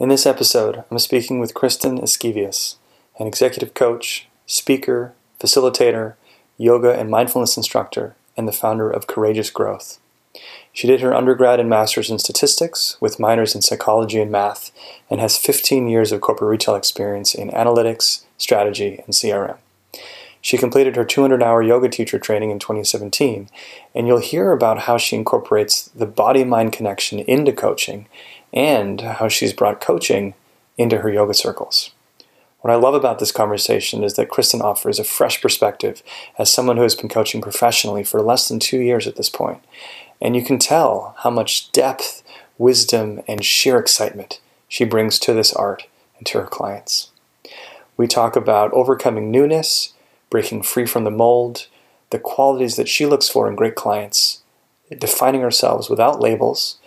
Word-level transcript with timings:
In 0.00 0.10
this 0.10 0.26
episode, 0.26 0.84
I'm 0.92 0.98
speaking 1.00 1.40
with 1.40 1.54
Kristen 1.54 1.98
Esquivias, 1.98 2.76
an 3.18 3.26
executive 3.26 3.74
coach, 3.74 4.28
speaker, 4.46 5.12
facilitator, 5.40 6.14
yoga 6.56 6.96
and 6.96 7.10
mindfulness 7.10 7.56
instructor, 7.56 8.14
and 8.36 8.46
the 8.46 8.52
founder 8.52 8.88
of 8.88 9.08
Courageous 9.08 9.50
Growth. 9.50 9.98
She 10.72 10.86
did 10.86 11.00
her 11.00 11.12
undergrad 11.12 11.58
and 11.58 11.68
master's 11.68 12.10
in 12.10 12.20
statistics 12.20 12.96
with 13.00 13.18
minors 13.18 13.56
in 13.56 13.62
psychology 13.62 14.20
and 14.20 14.30
math, 14.30 14.70
and 15.10 15.18
has 15.18 15.36
15 15.36 15.88
years 15.88 16.12
of 16.12 16.20
corporate 16.20 16.48
retail 16.48 16.76
experience 16.76 17.34
in 17.34 17.50
analytics, 17.50 18.22
strategy, 18.36 19.02
and 19.04 19.14
CRM. 19.14 19.56
She 20.40 20.56
completed 20.56 20.94
her 20.94 21.04
200 21.04 21.42
hour 21.42 21.60
yoga 21.60 21.88
teacher 21.88 22.20
training 22.20 22.52
in 22.52 22.60
2017, 22.60 23.48
and 23.96 24.06
you'll 24.06 24.18
hear 24.18 24.52
about 24.52 24.82
how 24.82 24.96
she 24.96 25.16
incorporates 25.16 25.88
the 25.88 26.06
body 26.06 26.44
mind 26.44 26.72
connection 26.72 27.18
into 27.18 27.52
coaching 27.52 28.06
and 28.54 29.00
how 29.00 29.28
she's 29.28 29.52
brought 29.54 29.80
coaching 29.80 30.34
into 30.78 30.98
her 30.98 31.10
yoga 31.10 31.34
circles. 31.34 31.90
What 32.60 32.72
I 32.72 32.76
love 32.76 32.94
about 32.94 33.20
this 33.20 33.32
conversation 33.32 34.04
is 34.04 34.14
that 34.14 34.30
Kristen 34.30 34.62
offers 34.62 34.98
a 34.98 35.04
fresh 35.04 35.40
perspective 35.42 36.02
as 36.38 36.52
someone 36.52 36.76
who 36.76 36.84
has 36.84 36.96
been 36.96 37.08
coaching 37.08 37.40
professionally 37.42 38.04
for 38.04 38.22
less 38.22 38.48
than 38.48 38.58
two 38.60 38.80
years 38.80 39.06
at 39.06 39.16
this 39.16 39.30
point. 39.30 39.60
and 40.20 40.36
you 40.36 40.44
can 40.44 40.58
tell 40.58 41.14
how 41.20 41.30
much 41.30 41.72
depth, 41.72 42.22
wisdom, 42.58 43.22
and 43.28 43.44
sheer 43.44 43.78
excitement 43.78 44.40
she 44.68 44.84
brings 44.84 45.18
to 45.20 45.32
this 45.32 45.52
art 45.54 45.86
and 46.18 46.26
to 46.26 46.38
her 46.40 46.46
clients. 46.46 47.10
We 47.96 48.06
talk 48.08 48.36
about 48.36 48.72
overcoming 48.72 49.30
newness, 49.30 49.94
breaking 50.30 50.62
free 50.64 50.86
from 50.86 51.04
the 51.04 51.10
mold, 51.10 51.68
the 52.10 52.18
qualities 52.18 52.76
that 52.76 52.88
she 52.88 53.06
looks 53.06 53.28
for 53.28 53.48
in 53.48 53.56
great 53.56 53.76
clients, 53.76 54.42
defining 54.98 55.42
ourselves 55.44 55.90
without 55.90 56.20
labels, 56.20 56.78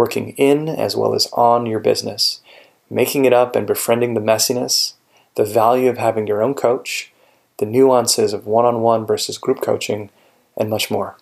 working 0.00 0.30
in 0.38 0.66
as 0.66 0.96
well 0.96 1.14
as 1.14 1.26
on 1.34 1.66
your 1.66 1.78
business, 1.78 2.40
making 2.88 3.26
it 3.26 3.34
up 3.34 3.54
and 3.54 3.66
befriending 3.66 4.14
the 4.14 4.20
messiness, 4.20 4.94
the 5.34 5.44
value 5.44 5.90
of 5.90 5.98
having 5.98 6.26
your 6.26 6.42
own 6.42 6.54
coach, 6.54 7.12
the 7.58 7.66
nuances 7.66 8.32
of 8.32 8.46
one 8.46 8.64
on 8.64 8.80
one 8.80 9.04
versus 9.04 9.36
group 9.36 9.60
coaching, 9.60 10.08
and 10.56 10.70
much 10.70 10.90
more. 10.90 11.18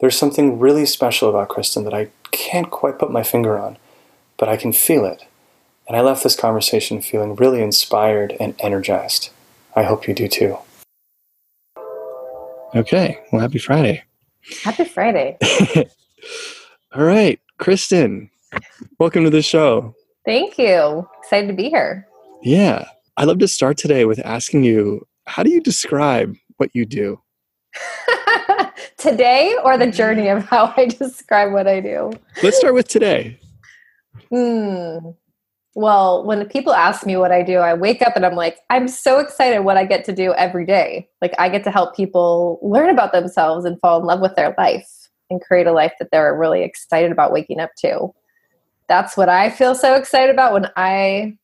There's 0.00 0.18
something 0.18 0.58
really 0.58 0.86
special 0.86 1.30
about 1.30 1.50
Kristen 1.50 1.84
that 1.84 1.94
I 1.94 2.08
can't 2.32 2.68
quite 2.68 2.98
put 2.98 3.12
my 3.12 3.22
finger 3.22 3.56
on, 3.56 3.78
but 4.38 4.48
I 4.48 4.56
can 4.56 4.72
feel 4.72 5.04
it. 5.04 5.24
And 5.86 5.96
I 5.96 6.00
left 6.00 6.24
this 6.24 6.34
conversation 6.34 7.00
feeling 7.00 7.36
really 7.36 7.62
inspired 7.62 8.34
and 8.40 8.56
energized. 8.58 9.30
I 9.76 9.84
hope 9.84 10.08
you 10.08 10.14
do 10.14 10.26
too. 10.26 10.58
Okay, 12.74 13.20
well, 13.30 13.40
happy 13.40 13.58
Friday. 13.58 14.02
Happy 14.64 14.84
Friday. 14.84 15.38
All 16.92 17.04
right, 17.04 17.38
Kristen, 17.64 18.28
welcome 18.98 19.24
to 19.24 19.30
the 19.30 19.40
show. 19.40 19.94
Thank 20.26 20.58
you. 20.58 21.08
Excited 21.22 21.46
to 21.46 21.54
be 21.54 21.70
here. 21.70 22.06
Yeah, 22.42 22.84
I'd 23.16 23.26
love 23.26 23.38
to 23.38 23.48
start 23.48 23.78
today 23.78 24.04
with 24.04 24.18
asking 24.22 24.64
you 24.64 25.08
how 25.26 25.42
do 25.42 25.48
you 25.48 25.62
describe 25.62 26.36
what 26.58 26.68
you 26.74 26.84
do? 26.84 27.22
today 28.98 29.56
or 29.64 29.78
the 29.78 29.90
journey 29.90 30.28
of 30.28 30.44
how 30.44 30.74
I 30.76 30.88
describe 30.88 31.54
what 31.54 31.66
I 31.66 31.80
do? 31.80 32.12
Let's 32.42 32.58
start 32.58 32.74
with 32.74 32.86
today. 32.86 33.40
Hmm. 34.28 34.98
Well, 35.74 36.26
when 36.26 36.46
people 36.50 36.74
ask 36.74 37.06
me 37.06 37.16
what 37.16 37.32
I 37.32 37.42
do, 37.42 37.60
I 37.60 37.72
wake 37.72 38.02
up 38.02 38.14
and 38.14 38.26
I'm 38.26 38.36
like, 38.36 38.58
I'm 38.68 38.88
so 38.88 39.20
excited 39.20 39.60
what 39.60 39.78
I 39.78 39.86
get 39.86 40.04
to 40.04 40.12
do 40.12 40.34
every 40.34 40.66
day. 40.66 41.08
Like, 41.22 41.32
I 41.38 41.48
get 41.48 41.64
to 41.64 41.70
help 41.70 41.96
people 41.96 42.58
learn 42.60 42.90
about 42.90 43.12
themselves 43.12 43.64
and 43.64 43.80
fall 43.80 44.00
in 44.00 44.06
love 44.06 44.20
with 44.20 44.36
their 44.36 44.54
life 44.58 45.03
and 45.30 45.40
create 45.40 45.66
a 45.66 45.72
life 45.72 45.92
that 45.98 46.10
they're 46.10 46.36
really 46.36 46.62
excited 46.62 47.12
about 47.12 47.32
waking 47.32 47.60
up 47.60 47.70
to. 47.78 48.12
That's 48.88 49.16
what 49.16 49.28
I 49.28 49.50
feel 49.50 49.74
so 49.74 49.94
excited 49.94 50.30
about 50.30 50.52
when 50.52 50.70
I 50.76 51.36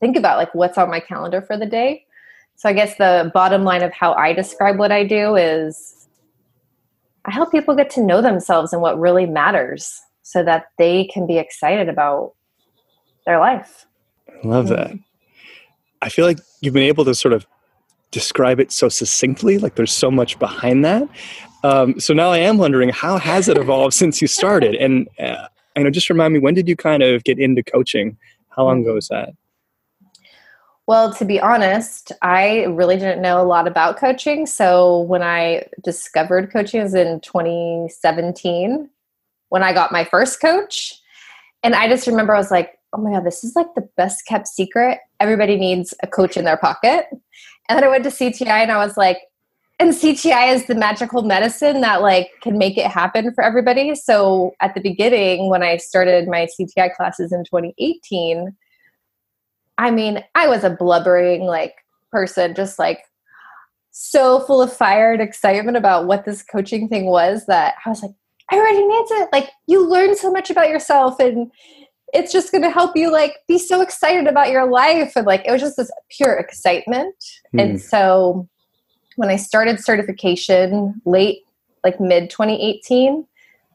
think 0.00 0.16
about 0.16 0.36
like 0.36 0.54
what's 0.54 0.78
on 0.78 0.90
my 0.90 1.00
calendar 1.00 1.40
for 1.40 1.56
the 1.56 1.66
day. 1.66 2.04
So 2.56 2.68
I 2.68 2.72
guess 2.72 2.96
the 2.96 3.30
bottom 3.34 3.64
line 3.64 3.82
of 3.82 3.92
how 3.92 4.12
I 4.14 4.32
describe 4.32 4.78
what 4.78 4.92
I 4.92 5.04
do 5.04 5.36
is 5.36 6.08
I 7.24 7.30
help 7.32 7.50
people 7.50 7.74
get 7.74 7.90
to 7.90 8.02
know 8.02 8.22
themselves 8.22 8.72
and 8.72 8.80
what 8.80 8.98
really 8.98 9.26
matters 9.26 10.00
so 10.22 10.42
that 10.42 10.66
they 10.78 11.04
can 11.04 11.26
be 11.26 11.38
excited 11.38 11.88
about 11.88 12.34
their 13.26 13.38
life. 13.38 13.86
I 14.28 14.46
love 14.46 14.68
that. 14.68 14.92
I 16.02 16.08
feel 16.08 16.26
like 16.26 16.38
you've 16.60 16.74
been 16.74 16.82
able 16.82 17.04
to 17.04 17.14
sort 17.14 17.32
of 17.34 17.46
describe 18.10 18.60
it 18.60 18.70
so 18.72 18.88
succinctly, 18.88 19.58
like 19.58 19.74
there's 19.74 19.92
so 19.92 20.10
much 20.10 20.38
behind 20.38 20.84
that. 20.84 21.08
Um, 21.64 21.98
so 21.98 22.14
now 22.14 22.30
I 22.30 22.38
am 22.38 22.58
wondering, 22.58 22.90
how 22.90 23.18
has 23.18 23.48
it 23.48 23.56
evolved 23.56 23.94
since 24.02 24.20
you 24.20 24.28
started? 24.28 24.74
And 24.74 25.08
uh, 25.18 25.48
you 25.76 25.84
know, 25.84 25.90
just 25.90 26.08
remind 26.08 26.32
me, 26.32 26.40
when 26.40 26.54
did 26.54 26.68
you 26.68 26.76
kind 26.76 27.02
of 27.02 27.24
get 27.24 27.38
into 27.38 27.62
coaching? 27.62 28.16
How 28.50 28.64
long 28.64 28.82
ago 28.82 28.94
was 28.94 29.08
that? 29.08 29.30
Well, 30.86 31.12
to 31.14 31.24
be 31.24 31.40
honest, 31.40 32.12
I 32.22 32.64
really 32.64 32.96
didn't 32.96 33.20
know 33.20 33.40
a 33.40 33.44
lot 33.44 33.66
about 33.66 33.98
coaching. 33.98 34.46
So 34.46 35.00
when 35.02 35.20
I 35.20 35.66
discovered 35.82 36.52
coaching 36.52 36.80
was 36.80 36.94
in 36.94 37.20
2017 37.20 38.88
when 39.48 39.62
I 39.62 39.72
got 39.72 39.92
my 39.92 40.04
first 40.04 40.40
coach. 40.40 41.00
And 41.62 41.74
I 41.74 41.88
just 41.88 42.06
remember 42.06 42.34
I 42.34 42.38
was 42.38 42.50
like, 42.50 42.78
oh 42.92 42.98
my 42.98 43.12
God, 43.12 43.24
this 43.24 43.42
is 43.42 43.56
like 43.56 43.74
the 43.74 43.88
best 43.96 44.26
kept 44.26 44.46
secret. 44.46 44.98
Everybody 45.18 45.56
needs 45.56 45.92
a 46.02 46.06
coach 46.06 46.36
in 46.36 46.44
their 46.44 46.56
pocket. 46.56 47.06
And 47.68 47.76
then 47.76 47.84
I 47.84 47.88
went 47.88 48.04
to 48.04 48.10
CTI 48.10 48.46
and 48.46 48.70
I 48.70 48.78
was 48.78 48.96
like, 48.96 49.18
and 49.78 49.92
CTI 49.92 50.54
is 50.54 50.66
the 50.66 50.74
magical 50.74 51.22
medicine 51.22 51.82
that 51.82 52.00
like 52.00 52.30
can 52.40 52.56
make 52.56 52.78
it 52.78 52.86
happen 52.86 53.34
for 53.34 53.44
everybody. 53.44 53.94
So 53.94 54.54
at 54.60 54.74
the 54.74 54.80
beginning, 54.80 55.50
when 55.50 55.62
I 55.62 55.76
started 55.76 56.28
my 56.28 56.46
CTI 56.58 56.94
classes 56.94 57.30
in 57.30 57.44
2018, 57.44 58.56
I 59.78 59.90
mean, 59.90 60.24
I 60.34 60.48
was 60.48 60.64
a 60.64 60.70
blubbering 60.70 61.42
like 61.42 61.74
person, 62.10 62.54
just 62.54 62.78
like 62.78 63.00
so 63.90 64.40
full 64.40 64.62
of 64.62 64.72
fire 64.72 65.12
and 65.12 65.20
excitement 65.20 65.76
about 65.76 66.06
what 66.06 66.24
this 66.24 66.42
coaching 66.42 66.88
thing 66.88 67.06
was 67.06 67.44
that 67.46 67.74
I 67.84 67.90
was 67.90 68.02
like, 68.02 68.12
I 68.50 68.56
already 68.56 68.86
needs 68.86 69.10
it. 69.10 69.28
Like 69.30 69.50
you 69.66 69.86
learn 69.86 70.16
so 70.16 70.30
much 70.30 70.50
about 70.50 70.70
yourself 70.70 71.20
and 71.20 71.50
it's 72.14 72.32
just 72.32 72.50
going 72.50 72.62
to 72.62 72.70
help 72.70 72.96
you 72.96 73.12
like 73.12 73.34
be 73.46 73.58
so 73.58 73.82
excited 73.82 74.26
about 74.26 74.50
your 74.50 74.70
life 74.70 75.12
and 75.16 75.26
like 75.26 75.46
it 75.46 75.50
was 75.50 75.60
just 75.60 75.76
this 75.76 75.90
pure 76.08 76.34
excitement. 76.34 77.14
And 77.58 77.72
hmm. 77.72 77.76
so 77.76 78.48
when 79.16 79.28
I 79.28 79.36
started 79.36 79.80
certification 79.80 81.00
late 81.04 81.40
like 81.84 82.00
mid 82.00 82.30
2018, 82.30 83.26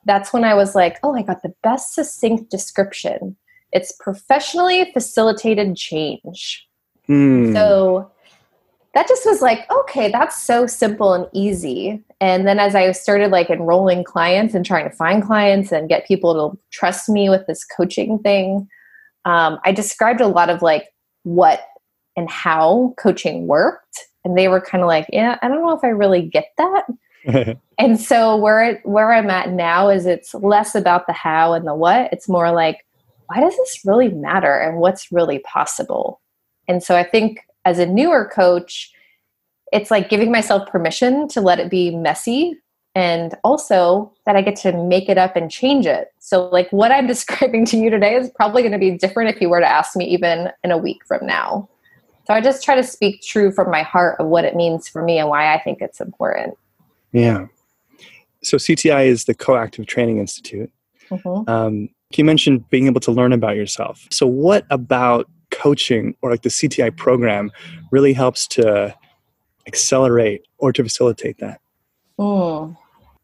that's 0.06 0.34
when 0.34 0.44
I 0.44 0.56
was 0.56 0.74
like, 0.74 0.98
oh, 1.04 1.16
I 1.16 1.22
got 1.22 1.44
the 1.44 1.54
best 1.62 1.94
succinct 1.94 2.50
description 2.50 3.36
it's 3.72 3.92
professionally 3.94 4.92
facilitated 4.94 5.76
change. 5.76 6.68
Mm. 7.08 7.54
So 7.54 8.12
that 8.94 9.08
just 9.08 9.26
was 9.26 9.42
like, 9.42 9.70
okay, 9.72 10.12
that's 10.12 10.42
so 10.42 10.68
simple 10.68 11.14
and 11.14 11.26
easy. 11.34 12.04
And 12.20 12.46
then 12.46 12.60
as 12.60 12.76
I 12.76 12.92
started 12.92 13.32
like 13.32 13.50
enrolling 13.50 14.04
clients 14.04 14.54
and 14.54 14.66
trying 14.66 14.90
to 14.90 14.96
find 14.96 15.24
clients 15.24 15.72
and 15.72 15.90
get 15.90 16.08
people 16.08 16.52
to 16.52 16.60
trust 16.72 17.08
me 17.08 17.30
with 17.30 17.48
this 17.48 17.64
coaching 17.64 18.20
thing, 18.20 18.68
um, 19.24 19.60
I 19.64 19.72
described 19.72 20.20
a 20.20 20.28
lot 20.28 20.50
of 20.50 20.62
like 20.62 20.88
what 21.24 21.62
and 22.18 22.30
how 22.30 22.94
coaching 22.98 23.48
worked. 23.48 24.08
And 24.24 24.38
they 24.38 24.48
were 24.48 24.62
kind 24.62 24.84
of 24.84 24.88
like, 24.88 25.08
yeah, 25.12 25.38
I 25.42 25.48
don't 25.48 25.62
know 25.62 25.76
if 25.76 25.84
I 25.84 25.88
really 25.88 26.22
get 26.22 26.54
that. 26.58 27.58
and 27.78 28.00
so 28.00 28.36
where 28.36 28.64
it, 28.64 28.86
where 28.86 29.12
I'm 29.12 29.30
at 29.30 29.52
now 29.52 29.90
is 29.90 30.06
it's 30.06 30.34
less 30.34 30.76
about 30.76 31.08
the 31.08 31.14
how 31.14 31.54
and 31.54 31.68
the 31.68 31.76
what. 31.76 32.12
It's 32.12 32.30
more 32.30 32.52
like 32.52 32.86
why 33.28 33.40
does 33.40 33.56
this 33.56 33.80
really 33.86 34.10
matter 34.10 34.58
and 34.58 34.78
what's 34.78 35.12
really 35.12 35.40
possible? 35.40 36.20
And 36.68 36.84
so 36.84 36.98
I 36.98 37.04
think 37.04 37.40
as 37.64 37.80
a 37.80 37.86
newer 37.86 38.26
coach, 38.26 38.92
it's 39.72 39.90
like 39.90 40.10
giving 40.10 40.32
myself 40.32 40.70
permission 40.70 41.30
to 41.30 41.40
let 41.40 41.60
it 41.60 41.70
be 41.70 41.96
messy 41.96 42.58
and 42.94 43.36
also 43.46 44.12
that 44.26 44.36
I 44.36 44.42
get 44.42 44.58
to 44.58 44.74
make 44.74 45.08
it 45.08 45.18
up 45.18 45.38
and 45.38 45.50
change 45.50 45.86
it. 45.86 46.10
So, 46.20 46.50
like 46.50 46.70
what 46.72 46.92
I'm 46.92 47.08
describing 47.16 47.66
to 47.68 47.78
you 47.78 47.90
today 47.90 48.16
is 48.16 48.30
probably 48.36 48.62
going 48.64 48.74
to 48.74 48.78
be 48.78 48.92
different 48.92 49.34
if 49.34 49.42
you 49.42 49.50
were 49.50 49.62
to 49.62 49.68
ask 49.68 49.96
me 49.96 50.06
even 50.06 50.50
in 50.64 50.72
a 50.72 50.78
week 50.78 51.06
from 51.06 51.26
now. 51.26 51.70
So, 52.28 52.34
I 52.34 52.42
just 52.42 52.64
try 52.64 52.76
to 52.76 52.84
speak 52.84 53.22
true 53.22 53.52
from 53.52 53.72
my 53.72 53.84
heart 53.84 54.20
of 54.20 54.28
what 54.28 54.46
it 54.46 54.56
means 54.56 54.88
for 54.88 55.04
me 55.04 55.20
and 55.20 55.30
why 55.30 55.54
I 55.54 55.60
think 55.60 55.82
it's 55.82 56.00
important. 56.00 56.58
Yeah. 57.12 57.48
So, 58.44 58.58
CTI 58.58 59.08
is 59.08 59.26
the 59.26 59.34
Coactive 59.34 59.86
Training 59.86 60.18
Institute. 60.18 60.72
Mm-hmm. 61.10 61.50
Um, 61.50 61.90
you 62.18 62.26
mentioned 62.26 62.70
being 62.70 62.88
able 62.88 63.02
to 63.02 63.12
learn 63.12 63.34
about 63.34 63.56
yourself. 63.56 64.08
So, 64.12 64.26
what 64.26 64.66
about 64.70 65.30
coaching 65.52 66.16
or 66.22 66.32
like 66.32 66.42
the 66.42 66.50
CTI 66.50 66.96
program 66.96 67.52
really 67.92 68.14
helps 68.14 68.48
to 68.48 68.96
accelerate 69.68 70.46
or 70.58 70.74
to 70.74 70.84
facilitate 70.84 71.38
that? 71.40 71.60
Mm. 72.18 72.76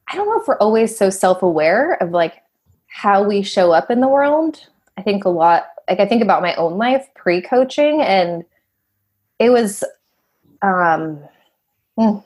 I 0.10 0.16
don't 0.16 0.28
know 0.28 0.40
if 0.40 0.48
we're 0.48 0.58
always 0.58 0.96
so 0.96 1.10
self 1.10 1.42
aware 1.44 2.02
of 2.02 2.12
like 2.12 2.44
how 2.88 3.24
we 3.24 3.42
show 3.42 3.72
up 3.72 3.92
in 3.92 4.00
the 4.02 4.08
world. 4.08 4.68
I 4.98 5.02
think 5.02 5.26
a 5.26 5.30
lot, 5.30 5.68
like 5.90 6.00
I 6.00 6.06
think 6.06 6.22
about 6.22 6.42
my 6.42 6.56
own 6.56 6.78
life 6.78 7.08
pre 7.16 7.42
coaching, 7.42 8.02
and 8.02 8.44
it 9.40 9.50
was, 9.50 9.84
um, 10.62 11.20
mm. 11.98 12.24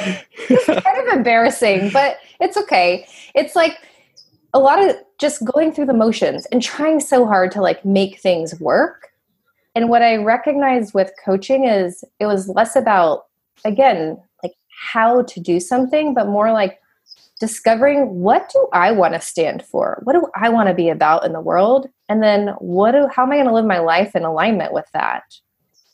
it's 0.00 0.66
kind 0.66 1.08
of 1.08 1.14
embarrassing, 1.16 1.90
but 1.92 2.18
it's 2.40 2.56
okay. 2.56 3.06
It's 3.34 3.56
like 3.56 3.78
a 4.54 4.58
lot 4.58 4.82
of 4.82 4.96
just 5.18 5.44
going 5.44 5.72
through 5.72 5.86
the 5.86 5.94
motions 5.94 6.46
and 6.46 6.62
trying 6.62 7.00
so 7.00 7.26
hard 7.26 7.50
to 7.52 7.60
like 7.60 7.84
make 7.84 8.20
things 8.20 8.58
work. 8.60 9.08
And 9.74 9.88
what 9.88 10.02
I 10.02 10.16
recognized 10.16 10.92
with 10.92 11.10
coaching 11.24 11.64
is 11.64 12.04
it 12.20 12.26
was 12.26 12.48
less 12.48 12.76
about, 12.76 13.24
again, 13.64 14.20
like 14.42 14.52
how 14.90 15.22
to 15.22 15.40
do 15.40 15.58
something, 15.60 16.12
but 16.12 16.26
more 16.26 16.52
like 16.52 16.78
discovering 17.42 18.20
what 18.20 18.48
do 18.50 18.68
I 18.72 18.92
want 18.92 19.14
to 19.14 19.20
stand 19.20 19.64
for? 19.64 20.00
What 20.04 20.12
do 20.12 20.28
I 20.36 20.48
want 20.48 20.68
to 20.68 20.74
be 20.74 20.88
about 20.88 21.26
in 21.26 21.32
the 21.32 21.40
world? 21.40 21.88
And 22.08 22.22
then 22.22 22.54
what 22.60 22.92
do 22.92 23.08
how 23.12 23.24
am 23.24 23.32
I 23.32 23.34
going 23.34 23.48
to 23.48 23.52
live 23.52 23.64
my 23.64 23.80
life 23.80 24.14
in 24.14 24.22
alignment 24.22 24.72
with 24.72 24.86
that? 24.92 25.24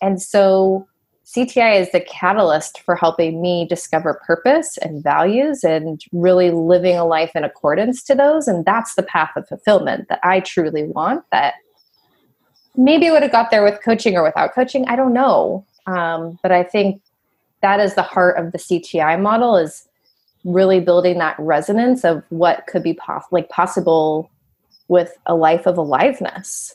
And 0.02 0.20
so 0.20 0.86
CTI 1.24 1.80
is 1.80 1.90
the 1.90 2.02
catalyst 2.02 2.82
for 2.82 2.94
helping 2.94 3.40
me 3.40 3.66
discover 3.66 4.20
purpose 4.26 4.76
and 4.82 5.02
values 5.02 5.64
and 5.64 6.02
really 6.12 6.50
living 6.50 6.96
a 6.96 7.06
life 7.06 7.30
in 7.34 7.44
accordance 7.44 8.02
to 8.02 8.14
those. 8.14 8.46
And 8.46 8.66
that's 8.66 8.94
the 8.94 9.02
path 9.02 9.30
of 9.34 9.48
fulfillment 9.48 10.10
that 10.10 10.20
I 10.22 10.40
truly 10.40 10.84
want. 10.84 11.24
That 11.32 11.54
maybe 12.76 13.10
would 13.10 13.22
have 13.22 13.32
got 13.32 13.50
there 13.50 13.64
with 13.64 13.82
coaching 13.82 14.16
or 14.16 14.22
without 14.22 14.54
coaching. 14.54 14.86
I 14.86 14.96
don't 14.96 15.14
know. 15.14 15.64
Um, 15.86 16.38
but 16.42 16.52
I 16.52 16.62
think 16.62 17.00
that 17.62 17.80
is 17.80 17.94
the 17.94 18.02
heart 18.02 18.36
of 18.36 18.52
the 18.52 18.58
CTI 18.58 19.18
model 19.18 19.56
is 19.56 19.87
really 20.48 20.80
building 20.80 21.18
that 21.18 21.36
resonance 21.38 22.04
of 22.04 22.22
what 22.30 22.66
could 22.66 22.82
be 22.82 22.94
pos- 22.94 23.24
like 23.30 23.48
possible 23.48 24.30
with 24.88 25.16
a 25.26 25.34
life 25.34 25.66
of 25.66 25.76
aliveness. 25.76 26.74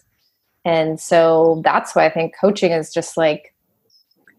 And 0.64 1.00
so 1.00 1.62
that's 1.64 1.96
why 1.96 2.06
I 2.06 2.10
think 2.10 2.34
coaching 2.40 2.72
is 2.72 2.94
just 2.94 3.18
like 3.18 3.54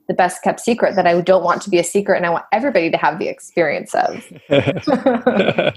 the 0.08 0.14
best 0.14 0.42
kept 0.42 0.60
secret 0.60 0.96
that 0.96 1.06
I 1.06 1.20
don't 1.20 1.44
want 1.44 1.62
to 1.62 1.70
be 1.70 1.78
a 1.78 1.84
secret 1.84 2.16
and 2.16 2.26
I 2.26 2.30
want 2.30 2.44
everybody 2.52 2.90
to 2.90 2.96
have 2.96 3.18
the 3.18 3.28
experience 3.28 3.94
of. 3.94 4.32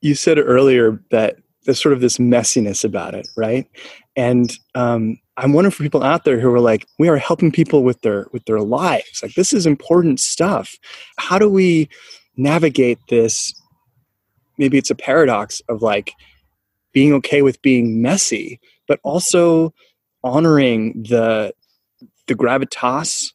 you 0.00 0.14
said 0.14 0.38
earlier 0.38 1.00
that 1.10 1.36
there's 1.64 1.80
sort 1.80 1.92
of 1.92 2.00
this 2.00 2.18
messiness 2.18 2.84
about 2.84 3.14
it, 3.14 3.28
right? 3.36 3.68
And 4.16 4.52
um, 4.74 5.18
I'm 5.36 5.52
wondering 5.52 5.72
for 5.72 5.82
people 5.82 6.02
out 6.02 6.24
there 6.24 6.40
who 6.40 6.52
are 6.52 6.60
like, 6.60 6.86
we 6.98 7.08
are 7.08 7.16
helping 7.16 7.52
people 7.52 7.82
with 7.82 8.00
their 8.00 8.26
with 8.32 8.44
their 8.46 8.60
lives. 8.60 9.20
Like 9.22 9.34
this 9.34 9.52
is 9.52 9.66
important 9.66 10.20
stuff. 10.20 10.76
How 11.18 11.38
do 11.38 11.48
we 11.48 11.88
navigate 12.36 12.98
this? 13.08 13.54
Maybe 14.58 14.78
it's 14.78 14.90
a 14.90 14.94
paradox 14.94 15.60
of 15.68 15.82
like 15.82 16.14
being 16.92 17.12
okay 17.14 17.42
with 17.42 17.60
being 17.60 18.00
messy, 18.00 18.58
but 18.88 18.98
also 19.02 19.74
honoring 20.24 21.04
the 21.08 21.52
the 22.26 22.34
gravitas 22.34 23.32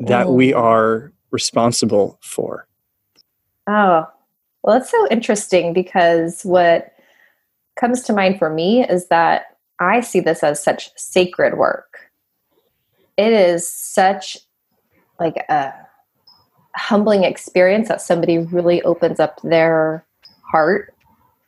that 0.00 0.26
oh. 0.26 0.32
we 0.32 0.52
are 0.52 1.12
responsible 1.30 2.18
for. 2.22 2.66
Oh, 3.66 4.06
well, 4.62 4.78
that's 4.78 4.90
so 4.90 5.06
interesting 5.10 5.72
because 5.72 6.42
what 6.42 6.92
comes 7.76 8.02
to 8.02 8.12
mind 8.12 8.38
for 8.38 8.50
me 8.50 8.88
is 8.88 9.08
that 9.08 9.57
I 9.80 10.00
see 10.00 10.20
this 10.20 10.42
as 10.42 10.62
such 10.62 10.90
sacred 10.96 11.56
work. 11.56 11.98
It 13.16 13.32
is 13.32 13.68
such 13.68 14.38
like 15.18 15.36
a 15.48 15.72
humbling 16.76 17.24
experience 17.24 17.88
that 17.88 18.00
somebody 18.00 18.38
really 18.38 18.82
opens 18.82 19.18
up 19.18 19.40
their 19.42 20.04
heart, 20.50 20.94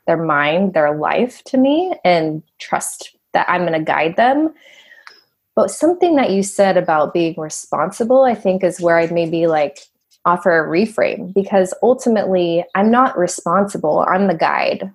their 0.06 0.22
mind, 0.22 0.74
their 0.74 0.96
life 0.96 1.42
to 1.44 1.56
me 1.56 1.94
and 2.04 2.42
trust 2.58 3.16
that 3.32 3.48
I'm 3.48 3.62
going 3.62 3.72
to 3.72 3.84
guide 3.84 4.16
them 4.16 4.54
but 5.60 5.70
something 5.70 6.16
that 6.16 6.30
you 6.30 6.42
said 6.42 6.78
about 6.78 7.12
being 7.12 7.34
responsible, 7.36 8.22
I 8.22 8.34
think, 8.34 8.64
is 8.64 8.80
where 8.80 8.96
I'd 8.96 9.12
maybe 9.12 9.46
like 9.46 9.80
offer 10.24 10.64
a 10.64 10.66
reframe 10.66 11.34
because 11.34 11.74
ultimately 11.82 12.64
I'm 12.74 12.90
not 12.90 13.18
responsible, 13.18 14.06
I'm 14.08 14.26
the 14.26 14.34
guide. 14.34 14.90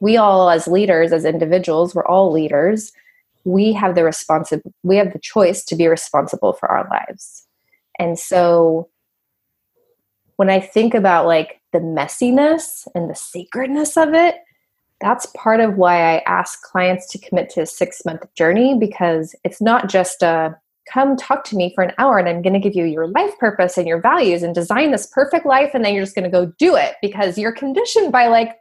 We 0.00 0.16
all, 0.16 0.50
as 0.50 0.66
leaders, 0.66 1.12
as 1.12 1.24
individuals, 1.24 1.94
we're 1.94 2.06
all 2.06 2.32
leaders. 2.32 2.92
We 3.44 3.72
have 3.72 3.94
the 3.94 4.02
responsi- 4.02 4.62
we 4.82 4.96
have 4.96 5.12
the 5.12 5.18
choice 5.18 5.64
to 5.64 5.76
be 5.76 5.86
responsible 5.86 6.52
for 6.52 6.70
our 6.70 6.88
lives. 6.90 7.46
And 7.98 8.18
so 8.18 8.88
when 10.36 10.50
I 10.50 10.60
think 10.60 10.94
about 10.94 11.26
like 11.26 11.60
the 11.72 11.78
messiness 11.78 12.86
and 12.94 13.08
the 13.08 13.14
sacredness 13.14 13.96
of 13.96 14.14
it, 14.14 14.36
that's 15.00 15.26
part 15.36 15.60
of 15.60 15.76
why 15.76 16.16
I 16.16 16.18
ask 16.26 16.62
clients 16.62 17.06
to 17.08 17.18
commit 17.18 17.50
to 17.50 17.62
a 17.62 17.66
six 17.66 18.04
month 18.04 18.22
journey 18.34 18.76
because 18.78 19.34
it's 19.44 19.60
not 19.60 19.88
just 19.88 20.22
a 20.22 20.56
come 20.92 21.16
talk 21.16 21.44
to 21.44 21.56
me 21.56 21.72
for 21.74 21.82
an 21.82 21.92
hour 21.98 22.16
and 22.16 22.28
I'm 22.28 22.42
going 22.42 22.52
to 22.52 22.60
give 22.60 22.76
you 22.76 22.84
your 22.84 23.08
life 23.08 23.36
purpose 23.38 23.76
and 23.76 23.88
your 23.88 24.00
values 24.00 24.42
and 24.42 24.54
design 24.54 24.92
this 24.92 25.06
perfect 25.06 25.44
life 25.44 25.72
and 25.74 25.84
then 25.84 25.94
you're 25.94 26.04
just 26.04 26.14
going 26.14 26.30
to 26.30 26.30
go 26.30 26.52
do 26.58 26.76
it 26.76 26.94
because 27.02 27.36
you're 27.36 27.52
conditioned 27.52 28.12
by 28.12 28.28
like 28.28 28.56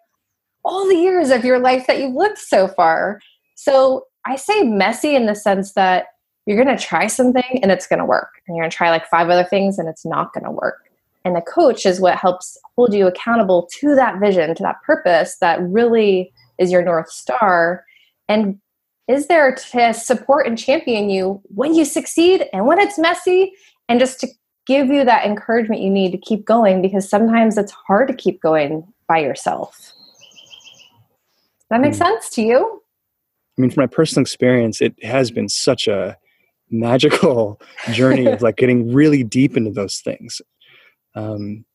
all 0.65 0.87
the 0.87 0.95
years 0.95 1.29
of 1.29 1.45
your 1.45 1.59
life 1.59 1.87
that 1.87 1.99
you've 1.99 2.15
lived 2.15 2.39
so 2.39 2.67
far. 2.67 3.21
So 3.55 4.07
I 4.25 4.35
say 4.35 4.63
messy 4.63 5.15
in 5.15 5.27
the 5.27 5.35
sense 5.35 5.73
that 5.73 6.07
you're 6.45 6.61
going 6.61 6.75
to 6.75 6.83
try 6.83 7.07
something 7.07 7.59
and 7.61 7.71
it's 7.71 7.87
going 7.87 7.99
to 7.99 8.05
work 8.05 8.29
and 8.47 8.55
you're 8.55 8.63
going 8.63 8.71
to 8.71 8.75
try 8.75 8.89
like 8.89 9.07
five 9.07 9.29
other 9.29 9.43
things 9.43 9.79
and 9.79 9.87
it's 9.87 10.05
not 10.05 10.33
going 10.33 10.43
to 10.43 10.51
work. 10.51 10.89
And 11.23 11.35
the 11.35 11.41
coach 11.41 11.85
is 11.85 12.01
what 12.01 12.17
helps 12.17 12.57
hold 12.75 12.93
you 12.93 13.07
accountable 13.07 13.67
to 13.79 13.95
that 13.95 14.19
vision 14.19 14.53
to 14.55 14.63
that 14.63 14.81
purpose 14.83 15.37
that 15.37 15.61
really 15.61 16.31
is 16.59 16.71
your 16.71 16.83
north 16.83 17.09
star. 17.09 17.83
And 18.27 18.59
is 19.07 19.27
there 19.27 19.55
to 19.71 19.93
support 19.93 20.47
and 20.47 20.57
champion 20.57 21.09
you 21.09 21.41
when 21.45 21.73
you 21.73 21.85
succeed 21.85 22.45
and 22.53 22.65
when 22.65 22.79
it's 22.79 22.99
messy? 22.99 23.53
And 23.87 23.99
just 23.99 24.19
to 24.21 24.27
give 24.65 24.87
you 24.87 25.05
that 25.05 25.25
encouragement 25.25 25.81
you 25.81 25.91
need 25.91 26.11
to 26.11 26.17
keep 26.17 26.43
going 26.43 26.81
because 26.81 27.07
sometimes 27.07 27.57
it's 27.57 27.71
hard 27.71 28.07
to 28.07 28.15
keep 28.15 28.41
going 28.41 28.83
by 29.07 29.19
yourself 29.19 29.94
that 31.69 31.81
make 31.81 31.93
mm. 31.93 31.97
sense 31.97 32.29
to 32.29 32.41
you 32.41 32.81
i 33.57 33.61
mean 33.61 33.71
from 33.71 33.81
my 33.81 33.87
personal 33.87 34.21
experience 34.21 34.81
it 34.81 34.95
has 35.03 35.31
been 35.31 35.49
such 35.49 35.87
a 35.87 36.17
magical 36.69 37.61
journey 37.91 38.25
of 38.25 38.41
like 38.41 38.57
getting 38.57 38.93
really 38.93 39.23
deep 39.23 39.55
into 39.55 39.71
those 39.71 39.99
things 39.99 40.41
um, 41.15 41.65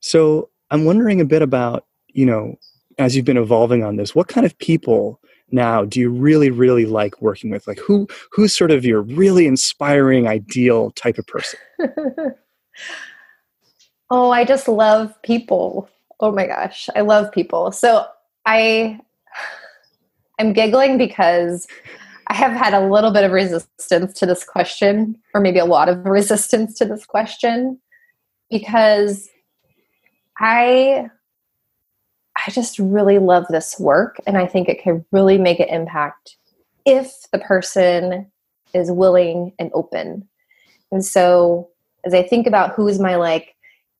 so 0.00 0.50
I'm 0.70 0.84
wondering 0.84 1.20
a 1.20 1.24
bit 1.24 1.42
about, 1.42 1.86
you 2.08 2.26
know, 2.26 2.56
as 2.98 3.14
you've 3.14 3.24
been 3.24 3.36
evolving 3.36 3.84
on 3.84 3.96
this, 3.96 4.14
what 4.14 4.28
kind 4.28 4.46
of 4.46 4.56
people 4.58 5.20
now 5.50 5.84
do 5.84 6.00
you 6.00 6.10
really, 6.10 6.50
really 6.50 6.86
like 6.86 7.20
working 7.20 7.50
with? 7.50 7.66
Like 7.66 7.78
who 7.78 8.08
who's 8.32 8.56
sort 8.56 8.70
of 8.70 8.84
your 8.84 9.02
really 9.02 9.46
inspiring, 9.46 10.26
ideal 10.26 10.90
type 10.92 11.18
of 11.18 11.26
person? 11.26 11.58
oh, 14.10 14.30
I 14.30 14.44
just 14.44 14.66
love 14.66 15.14
people. 15.22 15.88
Oh 16.20 16.32
my 16.32 16.46
gosh, 16.46 16.88
I 16.96 17.02
love 17.02 17.30
people. 17.30 17.70
So 17.70 18.06
I 18.46 19.00
I'm 20.38 20.52
giggling 20.52 20.98
because 20.98 21.66
I 22.28 22.34
have 22.34 22.52
had 22.52 22.74
a 22.74 22.88
little 22.88 23.10
bit 23.10 23.24
of 23.24 23.32
resistance 23.32 24.12
to 24.14 24.26
this 24.26 24.44
question, 24.44 25.16
or 25.34 25.40
maybe 25.40 25.58
a 25.58 25.64
lot 25.64 25.88
of 25.88 26.04
resistance 26.04 26.78
to 26.78 26.84
this 26.84 27.04
question 27.04 27.80
because 28.50 29.28
I 30.38 31.08
I 32.36 32.50
just 32.50 32.78
really 32.78 33.18
love 33.18 33.46
this 33.48 33.78
work 33.80 34.16
and 34.26 34.36
I 34.36 34.46
think 34.46 34.68
it 34.68 34.82
can 34.82 35.04
really 35.10 35.38
make 35.38 35.58
an 35.58 35.68
impact 35.68 36.36
if 36.84 37.12
the 37.32 37.38
person 37.38 38.30
is 38.74 38.90
willing 38.90 39.52
and 39.58 39.70
open. 39.74 40.28
And 40.92 41.04
so 41.04 41.70
as 42.04 42.14
I 42.14 42.22
think 42.22 42.46
about 42.46 42.74
who's 42.74 43.00
my 43.00 43.16
like 43.16 43.55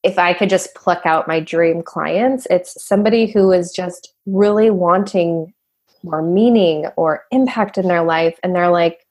if 0.06 0.20
I 0.20 0.34
could 0.34 0.48
just 0.48 0.72
pluck 0.76 1.04
out 1.04 1.26
my 1.26 1.40
dream 1.40 1.82
clients, 1.82 2.46
it's 2.48 2.80
somebody 2.82 3.26
who 3.26 3.50
is 3.50 3.72
just 3.72 4.14
really 4.24 4.70
wanting 4.70 5.52
more 6.04 6.22
meaning 6.22 6.86
or 6.96 7.24
impact 7.32 7.76
in 7.76 7.88
their 7.88 8.04
life 8.04 8.38
and 8.44 8.54
they're 8.54 8.70
like 8.70 9.04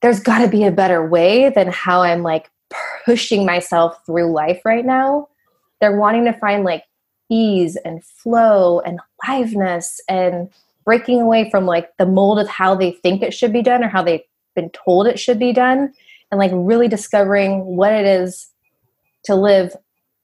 there's 0.00 0.20
got 0.20 0.38
to 0.38 0.48
be 0.48 0.64
a 0.64 0.72
better 0.72 1.06
way 1.06 1.50
than 1.50 1.68
how 1.68 2.00
I'm 2.00 2.22
like 2.22 2.50
pushing 3.04 3.44
myself 3.44 3.94
through 4.06 4.32
life 4.32 4.62
right 4.64 4.86
now. 4.86 5.28
They're 5.78 5.98
wanting 5.98 6.24
to 6.24 6.32
find 6.32 6.64
like 6.64 6.84
ease 7.30 7.76
and 7.84 8.02
flow 8.02 8.80
and 8.80 8.98
aliveness 9.22 10.00
and 10.08 10.48
breaking 10.86 11.20
away 11.20 11.50
from 11.50 11.66
like 11.66 11.94
the 11.98 12.06
mold 12.06 12.38
of 12.38 12.48
how 12.48 12.74
they 12.74 12.92
think 12.92 13.20
it 13.20 13.34
should 13.34 13.52
be 13.52 13.60
done 13.60 13.84
or 13.84 13.88
how 13.88 14.02
they've 14.02 14.24
been 14.56 14.70
told 14.70 15.06
it 15.06 15.18
should 15.18 15.38
be 15.38 15.52
done 15.52 15.92
and 16.30 16.38
like 16.38 16.50
really 16.54 16.88
discovering 16.88 17.66
what 17.66 17.92
it 17.92 18.06
is 18.06 18.50
to 19.24 19.34
live 19.34 19.74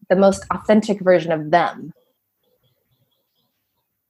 the 0.09 0.17
most 0.17 0.45
authentic 0.51 1.01
version 1.01 1.33
of 1.33 1.51
them. 1.51 1.93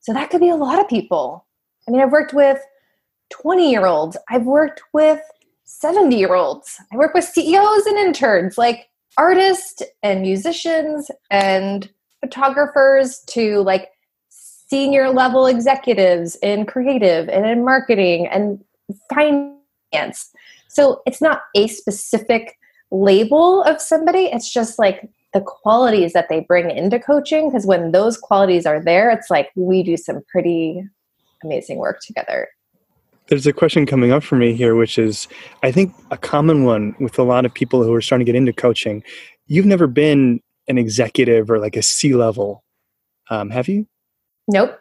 So 0.00 0.12
that 0.12 0.30
could 0.30 0.40
be 0.40 0.50
a 0.50 0.56
lot 0.56 0.80
of 0.80 0.88
people. 0.88 1.46
I 1.88 1.90
mean, 1.90 2.00
I've 2.00 2.12
worked 2.12 2.34
with 2.34 2.60
20 3.30 3.70
year 3.70 3.86
olds, 3.86 4.16
I've 4.28 4.44
worked 4.44 4.82
with 4.92 5.20
70 5.64 6.16
year 6.16 6.34
olds. 6.34 6.80
I 6.92 6.96
work 6.96 7.12
with 7.12 7.24
CEOs 7.24 7.86
and 7.86 7.98
interns, 7.98 8.56
like 8.56 8.88
artists 9.18 9.82
and 10.02 10.22
musicians 10.22 11.10
and 11.30 11.90
photographers 12.20 13.20
to 13.28 13.60
like 13.62 13.90
senior 14.28 15.10
level 15.10 15.46
executives 15.46 16.36
in 16.42 16.66
creative 16.66 17.28
and 17.28 17.46
in 17.46 17.64
marketing 17.64 18.26
and 18.28 18.62
finance. 19.12 20.30
So 20.68 21.02
it's 21.06 21.20
not 21.20 21.42
a 21.54 21.66
specific 21.66 22.56
label 22.90 23.62
of 23.62 23.80
somebody, 23.80 24.26
it's 24.26 24.52
just 24.52 24.78
like 24.78 25.08
the 25.34 25.40
qualities 25.40 26.12
that 26.12 26.28
they 26.28 26.40
bring 26.40 26.70
into 26.70 26.98
coaching 26.98 27.50
because 27.50 27.66
when 27.66 27.92
those 27.92 28.16
qualities 28.16 28.64
are 28.64 28.82
there 28.82 29.10
it's 29.10 29.28
like 29.28 29.50
we 29.54 29.82
do 29.82 29.96
some 29.96 30.22
pretty 30.30 30.82
amazing 31.44 31.76
work 31.78 32.00
together. 32.00 32.48
There's 33.28 33.46
a 33.46 33.52
question 33.52 33.86
coming 33.86 34.12
up 34.12 34.22
for 34.22 34.36
me 34.36 34.54
here 34.54 34.76
which 34.76 34.98
is 34.98 35.26
i 35.64 35.72
think 35.72 35.92
a 36.12 36.16
common 36.16 36.64
one 36.64 36.94
with 37.00 37.18
a 37.18 37.24
lot 37.24 37.44
of 37.44 37.52
people 37.52 37.82
who 37.82 37.92
are 37.92 38.00
starting 38.00 38.24
to 38.24 38.32
get 38.32 38.38
into 38.38 38.52
coaching 38.52 39.02
you've 39.46 39.66
never 39.66 39.88
been 39.88 40.40
an 40.68 40.78
executive 40.78 41.50
or 41.50 41.58
like 41.58 41.76
a 41.76 41.82
c 41.82 42.14
level 42.14 42.62
um, 43.30 43.50
have 43.50 43.68
you? 43.68 43.86
Nope. 44.48 44.78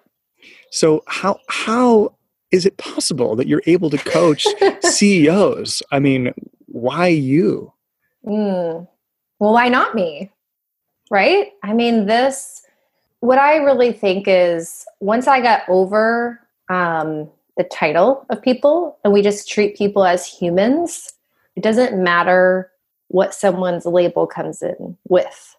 So 0.72 1.04
how 1.08 1.40
how 1.50 2.16
is 2.52 2.66
it 2.66 2.78
possible 2.78 3.36
that 3.36 3.48
you're 3.48 3.64
able 3.66 3.90
to 3.90 3.98
coach 3.98 4.46
ceos 4.84 5.82
i 5.92 6.00
mean 6.00 6.32
why 6.68 7.08
you 7.08 7.74
mm. 8.26 8.88
well 9.40 9.54
why 9.54 9.70
not 9.70 9.96
me 9.96 10.32
right? 11.10 11.52
I 11.64 11.74
mean, 11.74 12.06
this, 12.06 12.62
what 13.20 13.38
I 13.38 13.58
really 13.58 13.92
think 13.92 14.26
is 14.28 14.86
once 15.00 15.28
I 15.28 15.42
got 15.42 15.62
over 15.68 16.40
um, 16.70 17.30
the 17.58 17.64
title 17.64 18.26
of 18.30 18.42
people 18.42 18.98
and 19.04 19.14
we 19.14 19.22
just 19.22 19.50
treat 19.50 19.78
people 19.78 20.06
as 20.06 20.26
humans, 20.26 21.14
it 21.56 21.64
doesn't 21.64 22.02
matter 22.02 22.72
what 23.10 23.34
someone's 23.34 23.86
label 23.86 24.26
comes 24.28 24.62
in 24.62 24.98
with. 25.08 25.56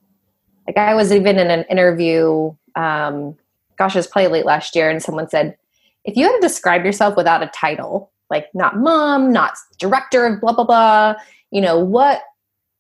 Like, 0.67 0.77
I 0.77 0.95
was 0.95 1.13
even 1.13 1.39
in 1.39 1.51
an 1.51 1.65
interview, 1.71 2.55
um, 2.75 3.37
gosh, 3.79 3.95
it 3.95 3.99
was 3.99 4.09
probably 4.09 4.31
late 4.33 4.47
last 4.47 4.75
year, 4.75 4.91
and 4.91 5.01
someone 5.01 5.29
said, 5.29 5.57
if 6.05 6.17
you 6.17 6.27
had 6.27 6.35
to 6.35 6.41
describe 6.41 6.85
yourself 6.85 7.17
without 7.17 7.43
a 7.43 7.51
title, 7.55 8.11
like 8.31 8.49
not 8.53 8.77
mom, 8.77 9.33
not 9.33 9.57
director 9.79 10.27
of 10.27 10.41
blah, 10.41 10.53
blah, 10.53 10.65
blah, 10.65 11.15
you 11.53 11.61
know, 11.61 11.79
what 11.79 12.23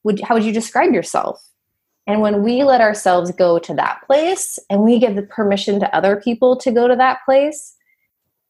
would, 0.06 0.20
how 0.20 0.34
would 0.34 0.44
you 0.44 0.52
describe 0.52 0.94
yourself? 0.94 1.44
And 2.06 2.20
when 2.20 2.44
we 2.44 2.62
let 2.62 2.80
ourselves 2.80 3.32
go 3.32 3.58
to 3.58 3.74
that 3.74 4.02
place 4.06 4.60
and 4.70 4.82
we 4.82 5.00
give 5.00 5.16
the 5.16 5.22
permission 5.22 5.80
to 5.80 5.94
other 5.94 6.20
people 6.20 6.56
to 6.58 6.70
go 6.70 6.86
to 6.86 6.94
that 6.94 7.18
place, 7.24 7.74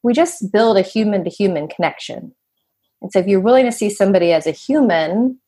we 0.03 0.13
just 0.13 0.53
build 0.53 0.77
a 0.77 0.83
human 0.83 1.25
to 1.25 1.31
human 1.31 1.67
connection. 1.67 2.35
And 3.01 3.11
so 3.11 3.21
if 3.21 3.27
you're 3.27 3.41
willing 3.41 3.65
to 3.65 3.73
see 3.73 3.89
somebody 3.89 4.33
as 4.33 4.47
a 4.47 4.51
human 4.51 5.41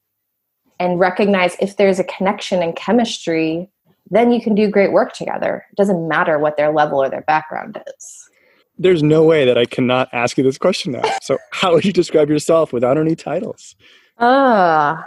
and 0.81 0.99
recognize 0.99 1.57
if 1.61 1.77
there's 1.77 1.99
a 1.99 2.05
connection 2.05 2.63
and 2.63 2.75
chemistry, 2.75 3.69
then 4.11 4.33
you 4.33 4.41
can 4.41 4.55
do 4.55 4.71
great 4.71 4.93
work 4.93 5.13
together. 5.13 5.67
It 5.71 5.77
doesn't 5.77 6.09
matter 6.09 6.39
what 6.39 6.57
their 6.57 6.73
level 6.73 7.03
or 7.03 7.11
their 7.11 7.21
background 7.23 7.83
is. 7.87 8.31
There's 8.79 9.03
no 9.03 9.25
way 9.25 9.45
that 9.45 9.59
I 9.59 9.67
cannot 9.67 10.09
ask 10.15 10.39
you 10.39 10.45
this 10.45 10.57
question 10.57 10.93
now. 10.93 11.03
So, 11.23 11.37
how 11.53 11.75
would 11.75 11.85
you 11.85 11.93
describe 11.93 12.31
yourself 12.31 12.73
without 12.73 12.97
any 12.97 13.15
titles? 13.15 13.77
Ah, 14.19 15.07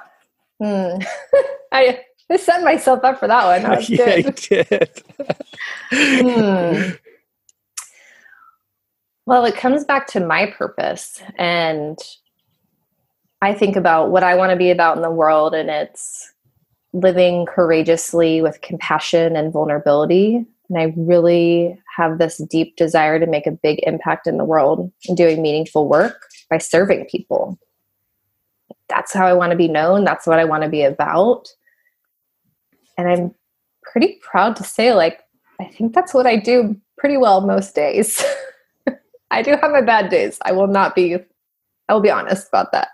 hmm. 0.61 1.01
I 1.71 2.01
I 2.31 2.37
set 2.37 2.63
myself 2.63 3.03
up 3.03 3.19
for 3.19 3.27
that 3.27 3.45
one. 3.45 3.63
That 3.63 3.89
yeah, 3.89 4.21
good. 4.21 4.49
you 4.49 4.63
did. 4.63 5.03
hmm. 5.91 6.91
Well, 9.25 9.45
it 9.45 9.55
comes 9.55 9.83
back 9.85 10.07
to 10.07 10.19
my 10.19 10.47
purpose. 10.47 11.21
And 11.37 11.97
I 13.41 13.53
think 13.53 13.75
about 13.75 14.11
what 14.11 14.23
I 14.23 14.35
want 14.35 14.51
to 14.51 14.55
be 14.55 14.71
about 14.71 14.95
in 14.95 15.03
the 15.03 15.11
world, 15.11 15.53
and 15.53 15.69
it's 15.69 16.31
living 16.93 17.45
courageously 17.45 18.41
with 18.41 18.61
compassion 18.61 19.35
and 19.35 19.51
vulnerability. 19.51 20.45
And 20.69 20.79
I 20.79 20.93
really 20.95 21.77
have 21.97 22.17
this 22.17 22.37
deep 22.49 22.77
desire 22.77 23.19
to 23.19 23.27
make 23.27 23.45
a 23.45 23.51
big 23.51 23.79
impact 23.83 24.25
in 24.25 24.37
the 24.37 24.45
world 24.45 24.91
and 25.07 25.17
doing 25.17 25.41
meaningful 25.41 25.87
work 25.87 26.27
by 26.49 26.59
serving 26.59 27.07
people. 27.09 27.59
That's 28.91 29.13
how 29.13 29.25
I 29.25 29.33
want 29.33 29.51
to 29.51 29.57
be 29.57 29.67
known. 29.67 30.03
That's 30.03 30.27
what 30.27 30.37
I 30.37 30.45
want 30.45 30.63
to 30.63 30.69
be 30.69 30.83
about 30.83 31.47
and 33.01 33.09
I'm 33.09 33.35
pretty 33.83 34.19
proud 34.21 34.55
to 34.57 34.63
say, 34.63 34.93
like, 34.93 35.21
I 35.59 35.65
think 35.65 35.93
that's 35.93 36.13
what 36.13 36.27
I 36.27 36.35
do 36.37 36.75
pretty 36.97 37.17
well 37.17 37.41
most 37.41 37.75
days. 37.75 38.23
I 39.31 39.41
do 39.41 39.51
have 39.51 39.71
my 39.71 39.81
bad 39.81 40.09
days. 40.09 40.37
I 40.43 40.51
will 40.51 40.67
not 40.67 40.95
be, 40.95 41.15
I 41.89 41.93
will 41.93 42.01
be 42.01 42.11
honest 42.11 42.47
about 42.47 42.71
that. 42.73 42.89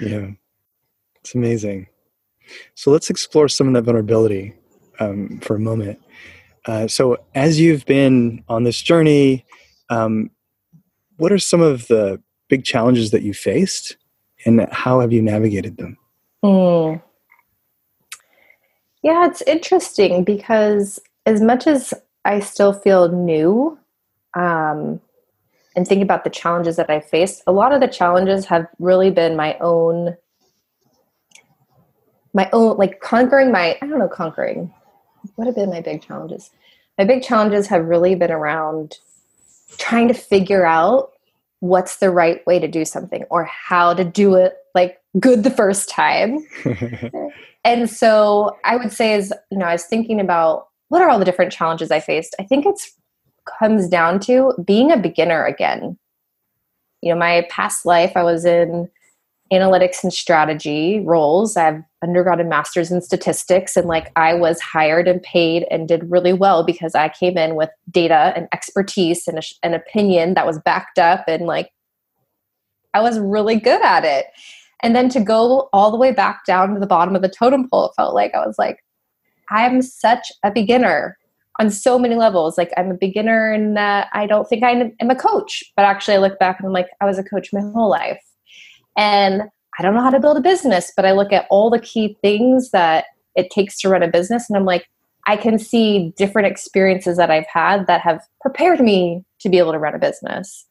Yeah. 0.00 0.30
It's 1.20 1.34
amazing. 1.34 1.88
So 2.74 2.90
let's 2.90 3.10
explore 3.10 3.48
some 3.48 3.68
of 3.68 3.74
that 3.74 3.82
vulnerability 3.82 4.54
um, 4.98 5.38
for 5.40 5.56
a 5.56 5.60
moment. 5.60 6.00
Uh, 6.64 6.86
so, 6.86 7.16
as 7.34 7.58
you've 7.58 7.84
been 7.86 8.44
on 8.48 8.62
this 8.62 8.80
journey, 8.80 9.44
um, 9.90 10.30
what 11.16 11.32
are 11.32 11.38
some 11.38 11.60
of 11.60 11.88
the 11.88 12.22
big 12.48 12.64
challenges 12.64 13.10
that 13.10 13.22
you 13.22 13.34
faced 13.34 13.96
and 14.44 14.68
how 14.72 15.00
have 15.00 15.12
you 15.12 15.22
navigated 15.22 15.76
them? 15.76 15.96
Mm. 16.44 17.02
Yeah, 19.02 19.26
it's 19.26 19.42
interesting 19.42 20.24
because 20.24 21.00
as 21.26 21.40
much 21.40 21.66
as 21.66 21.92
I 22.24 22.40
still 22.40 22.72
feel 22.72 23.10
new 23.10 23.78
um, 24.34 25.00
and 25.74 25.86
think 25.86 26.02
about 26.02 26.24
the 26.24 26.30
challenges 26.30 26.76
that 26.76 26.90
I 26.90 27.00
faced, 27.00 27.42
a 27.46 27.52
lot 27.52 27.72
of 27.72 27.80
the 27.80 27.88
challenges 27.88 28.46
have 28.46 28.66
really 28.78 29.10
been 29.10 29.36
my 29.36 29.56
own, 29.60 30.16
my 32.32 32.48
own, 32.52 32.76
like 32.76 33.00
conquering 33.00 33.50
my, 33.50 33.76
I 33.82 33.86
don't 33.86 33.98
know, 33.98 34.08
conquering. 34.08 34.72
What 35.36 35.46
have 35.46 35.54
been 35.54 35.70
my 35.70 35.80
big 35.80 36.02
challenges? 36.02 36.50
My 36.98 37.04
big 37.04 37.22
challenges 37.22 37.68
have 37.68 37.86
really 37.86 38.14
been 38.14 38.30
around 38.30 38.98
trying 39.78 40.08
to 40.08 40.14
figure 40.14 40.66
out 40.66 41.11
what's 41.62 41.96
the 41.96 42.10
right 42.10 42.44
way 42.46 42.58
to 42.58 42.66
do 42.66 42.84
something 42.84 43.24
or 43.30 43.44
how 43.44 43.94
to 43.94 44.04
do 44.04 44.34
it 44.34 44.56
like 44.74 44.98
good 45.20 45.44
the 45.44 45.50
first 45.50 45.88
time 45.88 46.44
and 47.64 47.88
so 47.88 48.56
I 48.64 48.76
would 48.76 48.92
say, 48.92 49.14
as 49.14 49.32
you 49.50 49.58
know, 49.58 49.66
I 49.66 49.72
was 49.72 49.84
thinking 49.84 50.20
about 50.20 50.68
what 50.88 51.02
are 51.02 51.08
all 51.08 51.18
the 51.18 51.24
different 51.24 51.52
challenges 51.52 51.90
I 51.90 52.00
faced. 52.00 52.34
I 52.38 52.44
think 52.44 52.66
it's 52.66 52.96
comes 53.58 53.88
down 53.88 54.20
to 54.20 54.52
being 54.64 54.92
a 54.92 54.96
beginner 54.96 55.44
again. 55.44 55.98
You 57.00 57.12
know, 57.12 57.18
my 57.18 57.46
past 57.50 57.84
life, 57.84 58.12
I 58.14 58.22
was 58.22 58.44
in 58.44 58.88
analytics 59.52 60.02
and 60.02 60.12
strategy 60.12 61.00
roles. 61.00 61.56
I've 61.56 61.82
undergone 62.02 62.40
a 62.40 62.44
master's 62.44 62.90
in 62.90 63.02
statistics, 63.02 63.76
and 63.76 63.86
like 63.86 64.10
I 64.16 64.34
was 64.34 64.60
hired 64.60 65.06
and 65.06 65.22
paid 65.22 65.66
and 65.70 65.86
did 65.86 66.10
really 66.10 66.32
well 66.32 66.64
because 66.64 66.94
I 66.94 67.10
came 67.10 67.36
in 67.36 67.54
with 67.54 67.68
data 67.90 68.32
and 68.34 68.48
expertise 68.52 69.28
and 69.28 69.38
an 69.62 69.74
opinion 69.74 70.34
that 70.34 70.46
was 70.46 70.58
backed 70.58 70.98
up, 70.98 71.24
and 71.28 71.46
like 71.46 71.70
I 72.94 73.00
was 73.00 73.18
really 73.18 73.56
good 73.56 73.82
at 73.82 74.04
it. 74.04 74.26
And 74.82 74.96
then 74.96 75.08
to 75.10 75.20
go 75.20 75.68
all 75.72 75.90
the 75.90 75.96
way 75.96 76.12
back 76.12 76.44
down 76.44 76.74
to 76.74 76.80
the 76.80 76.86
bottom 76.86 77.14
of 77.14 77.22
the 77.22 77.28
totem 77.28 77.68
pole, 77.68 77.86
it 77.86 77.92
felt 77.94 78.14
like 78.14 78.34
I 78.34 78.44
was 78.44 78.56
like, 78.58 78.82
I'm 79.50 79.80
such 79.82 80.32
a 80.42 80.50
beginner 80.50 81.16
on 81.60 81.70
so 81.70 81.98
many 81.98 82.16
levels. 82.16 82.58
Like 82.58 82.72
I'm 82.76 82.90
a 82.90 82.94
beginner 82.94 83.52
and 83.52 83.78
I 83.78 84.26
don't 84.26 84.48
think 84.48 84.64
I 84.64 84.92
am 84.98 85.10
a 85.10 85.14
coach, 85.14 85.62
but 85.76 85.84
actually 85.84 86.14
I 86.14 86.18
look 86.18 86.38
back 86.38 86.58
and 86.58 86.66
I'm 86.66 86.72
like, 86.72 86.88
I 87.00 87.04
was 87.04 87.18
a 87.18 87.22
coach 87.22 87.52
my 87.52 87.60
whole 87.60 87.90
life. 87.90 88.22
And 88.96 89.42
I 89.78 89.82
don't 89.82 89.94
know 89.94 90.02
how 90.02 90.10
to 90.10 90.20
build 90.20 90.36
a 90.36 90.42
business, 90.42 90.92
but 90.94 91.04
I 91.04 91.12
look 91.12 91.32
at 91.32 91.46
all 91.50 91.70
the 91.70 91.78
key 91.78 92.16
things 92.20 92.70
that 92.70 93.06
it 93.34 93.50
takes 93.50 93.78
to 93.80 93.88
run 93.88 94.02
a 94.02 94.08
business 94.08 94.48
and 94.48 94.56
I'm 94.56 94.66
like, 94.66 94.88
I 95.26 95.36
can 95.36 95.58
see 95.58 96.12
different 96.16 96.48
experiences 96.48 97.16
that 97.16 97.30
I've 97.30 97.46
had 97.46 97.86
that 97.86 98.00
have 98.00 98.20
prepared 98.40 98.80
me 98.80 99.24
to 99.40 99.48
be 99.48 99.58
able 99.58 99.72
to 99.72 99.78
run 99.78 99.94
a 99.94 99.98
business. 99.98 100.66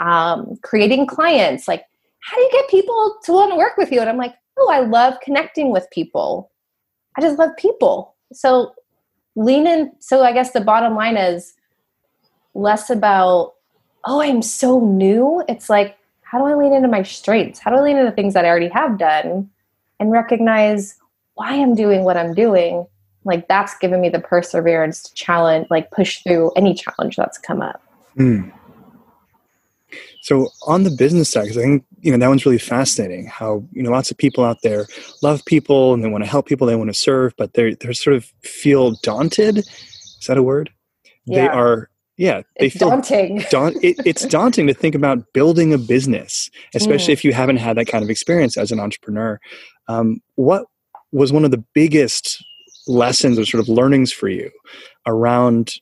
Um, 0.00 0.56
creating 0.62 1.06
clients, 1.06 1.66
like 1.66 1.84
how 2.20 2.36
do 2.36 2.42
you 2.42 2.50
get 2.52 2.68
people 2.68 3.16
to 3.24 3.32
want 3.32 3.50
to 3.52 3.56
work 3.56 3.76
with 3.76 3.90
you? 3.90 4.00
And 4.00 4.08
I'm 4.08 4.16
like, 4.16 4.34
oh, 4.58 4.70
I 4.70 4.80
love 4.80 5.14
connecting 5.22 5.70
with 5.70 5.86
people. 5.92 6.50
I 7.16 7.20
just 7.20 7.38
love 7.38 7.50
people. 7.56 8.14
So 8.32 8.72
lean 9.34 9.66
in. 9.66 9.92
So 9.98 10.22
I 10.22 10.32
guess 10.32 10.52
the 10.52 10.60
bottom 10.60 10.94
line 10.94 11.16
is 11.16 11.54
less 12.54 12.90
about, 12.90 13.54
oh, 14.04 14.20
I'm 14.20 14.42
so 14.42 14.80
new. 14.80 15.42
It's 15.48 15.68
like, 15.68 15.97
how 16.30 16.38
do 16.38 16.44
I 16.44 16.54
lean 16.54 16.74
into 16.74 16.88
my 16.88 17.02
strengths? 17.02 17.58
How 17.58 17.70
do 17.70 17.78
I 17.78 17.80
lean 17.80 17.96
into 17.96 18.10
the 18.10 18.14
things 18.14 18.34
that 18.34 18.44
I 18.44 18.48
already 18.48 18.68
have 18.68 18.98
done 18.98 19.48
and 19.98 20.12
recognize 20.12 20.96
why 21.34 21.54
I'm 21.54 21.74
doing 21.74 22.04
what 22.04 22.18
I'm 22.18 22.34
doing? 22.34 22.86
Like 23.24 23.48
that's 23.48 23.76
given 23.78 24.02
me 24.02 24.10
the 24.10 24.20
perseverance 24.20 25.02
to 25.04 25.14
challenge, 25.14 25.68
like 25.70 25.90
push 25.90 26.22
through 26.22 26.52
any 26.52 26.74
challenge 26.74 27.16
that's 27.16 27.38
come 27.38 27.62
up. 27.62 27.82
Mm. 28.16 28.52
So 30.20 30.50
on 30.66 30.82
the 30.82 30.90
business 30.90 31.30
side, 31.30 31.44
because 31.44 31.56
I 31.56 31.62
think 31.62 31.86
you 32.02 32.12
know 32.12 32.18
that 32.18 32.28
one's 32.28 32.44
really 32.44 32.58
fascinating. 32.58 33.26
How 33.26 33.64
you 33.72 33.82
know 33.82 33.90
lots 33.90 34.10
of 34.10 34.18
people 34.18 34.44
out 34.44 34.60
there 34.62 34.86
love 35.22 35.42
people 35.46 35.94
and 35.94 36.04
they 36.04 36.08
want 36.10 36.24
to 36.24 36.30
help 36.30 36.46
people, 36.46 36.66
they 36.66 36.76
want 36.76 36.90
to 36.90 36.94
serve, 36.94 37.34
but 37.38 37.54
they 37.54 37.74
they 37.74 37.94
sort 37.94 38.14
of 38.14 38.26
feel 38.42 38.92
daunted. 39.02 39.58
Is 39.58 40.26
that 40.28 40.36
a 40.36 40.42
word? 40.42 40.70
Yeah. 41.24 41.40
They 41.40 41.48
are. 41.48 41.88
Yeah, 42.18 42.42
they 42.58 42.66
it's 42.66 42.76
feel 42.76 42.90
daunting. 42.90 43.38
it, 43.82 43.96
it's 44.04 44.26
daunting 44.26 44.66
to 44.66 44.74
think 44.74 44.96
about 44.96 45.32
building 45.32 45.72
a 45.72 45.78
business, 45.78 46.50
especially 46.74 47.12
mm. 47.12 47.18
if 47.18 47.24
you 47.24 47.32
haven't 47.32 47.58
had 47.58 47.76
that 47.76 47.86
kind 47.86 48.02
of 48.02 48.10
experience 48.10 48.56
as 48.56 48.72
an 48.72 48.80
entrepreneur. 48.80 49.38
Um, 49.86 50.20
what 50.34 50.66
was 51.12 51.32
one 51.32 51.44
of 51.44 51.52
the 51.52 51.64
biggest 51.74 52.44
lessons 52.88 53.38
or 53.38 53.44
sort 53.44 53.62
of 53.62 53.68
learnings 53.68 54.12
for 54.12 54.28
you 54.28 54.50
around 55.06 55.74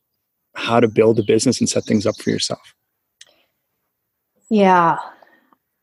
how 0.55 0.79
to 0.79 0.89
build 0.89 1.19
a 1.19 1.23
business 1.23 1.59
and 1.59 1.69
set 1.69 1.85
things 1.85 2.05
up 2.07 2.17
for 2.17 2.29
yourself? 2.29 2.75
Yeah. 4.51 4.99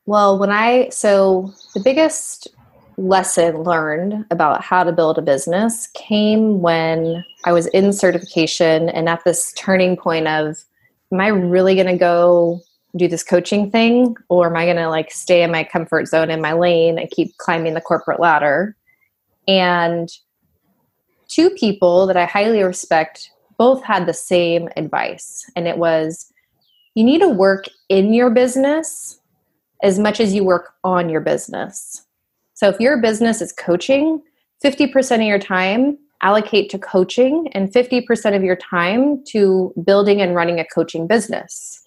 Well, 0.06 0.38
when 0.38 0.50
I, 0.50 0.88
so 0.90 1.52
the 1.74 1.80
biggest 1.80 2.53
lesson 2.96 3.62
learned 3.62 4.24
about 4.30 4.62
how 4.62 4.84
to 4.84 4.92
build 4.92 5.18
a 5.18 5.22
business 5.22 5.88
came 5.94 6.60
when 6.60 7.24
I 7.44 7.52
was 7.52 7.66
in 7.68 7.92
certification 7.92 8.88
and 8.88 9.08
at 9.08 9.24
this 9.24 9.52
turning 9.56 9.96
point 9.96 10.28
of, 10.28 10.56
am 11.12 11.20
I 11.20 11.28
really 11.28 11.74
going 11.74 11.86
to 11.86 11.96
go 11.96 12.60
do 12.96 13.08
this 13.08 13.24
coaching 13.24 13.70
thing 13.70 14.16
or 14.28 14.46
am 14.46 14.56
I 14.56 14.64
going 14.64 14.76
to 14.76 14.88
like 14.88 15.10
stay 15.10 15.42
in 15.42 15.50
my 15.50 15.64
comfort 15.64 16.06
zone 16.06 16.30
in 16.30 16.40
my 16.40 16.52
lane 16.52 16.98
and 16.98 17.10
keep 17.10 17.36
climbing 17.38 17.74
the 17.74 17.80
corporate 17.80 18.20
ladder? 18.20 18.76
And 19.48 20.08
two 21.28 21.50
people 21.50 22.06
that 22.06 22.16
I 22.16 22.24
highly 22.24 22.62
respect 22.62 23.30
both 23.58 23.82
had 23.82 24.06
the 24.06 24.14
same 24.14 24.68
advice. 24.76 25.50
And 25.56 25.66
it 25.66 25.78
was 25.78 26.32
you 26.94 27.02
need 27.02 27.20
to 27.20 27.28
work 27.28 27.66
in 27.88 28.12
your 28.12 28.30
business 28.30 29.18
as 29.82 29.98
much 29.98 30.20
as 30.20 30.32
you 30.32 30.44
work 30.44 30.74
on 30.84 31.08
your 31.08 31.20
business. 31.20 32.04
So 32.54 32.68
if 32.68 32.80
your 32.80 33.00
business 33.00 33.40
is 33.40 33.52
coaching, 33.52 34.22
50% 34.64 35.16
of 35.16 35.22
your 35.22 35.38
time 35.38 35.98
allocate 36.22 36.70
to 36.70 36.78
coaching 36.78 37.48
and 37.52 37.70
50% 37.70 38.34
of 38.34 38.42
your 38.42 38.56
time 38.56 39.22
to 39.26 39.74
building 39.84 40.22
and 40.22 40.34
running 40.34 40.58
a 40.58 40.64
coaching 40.64 41.06
business. 41.06 41.82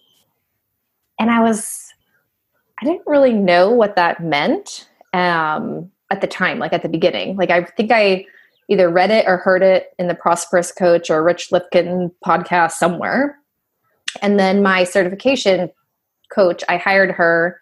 And 1.20 1.32
I 1.32 1.42
was, 1.42 1.92
I 2.80 2.86
didn't 2.86 3.08
really 3.08 3.34
know 3.34 3.72
what 3.72 3.96
that 3.96 4.22
meant 4.22 4.88
um, 5.14 5.90
at 6.12 6.22
the 6.22 6.28
time, 6.28 6.60
like 6.60 6.74
at 6.74 6.84
the 6.84 6.90
beginning. 6.90 7.36
Like 7.36 7.50
I 7.50 7.64
think 7.64 7.92
I 7.92 8.26
either 8.70 8.90
read 8.90 9.10
it 9.10 9.26
or 9.28 9.38
heard 9.38 9.64
it 9.64 9.94
in 9.98 10.08
the 10.08 10.16
Prosperous 10.16 10.72
Coach 10.72 11.10
or 11.10 11.24
Rich 11.24 11.50
Litvin 11.50 12.12
podcast 12.26 12.74
somewhere. 12.74 13.40
And 14.22 14.40
then 14.40 14.62
my 14.62 14.84
certification 14.84 15.72
coach, 16.32 16.64
I 16.68 16.78
hired 16.78 17.12
her 17.12 17.60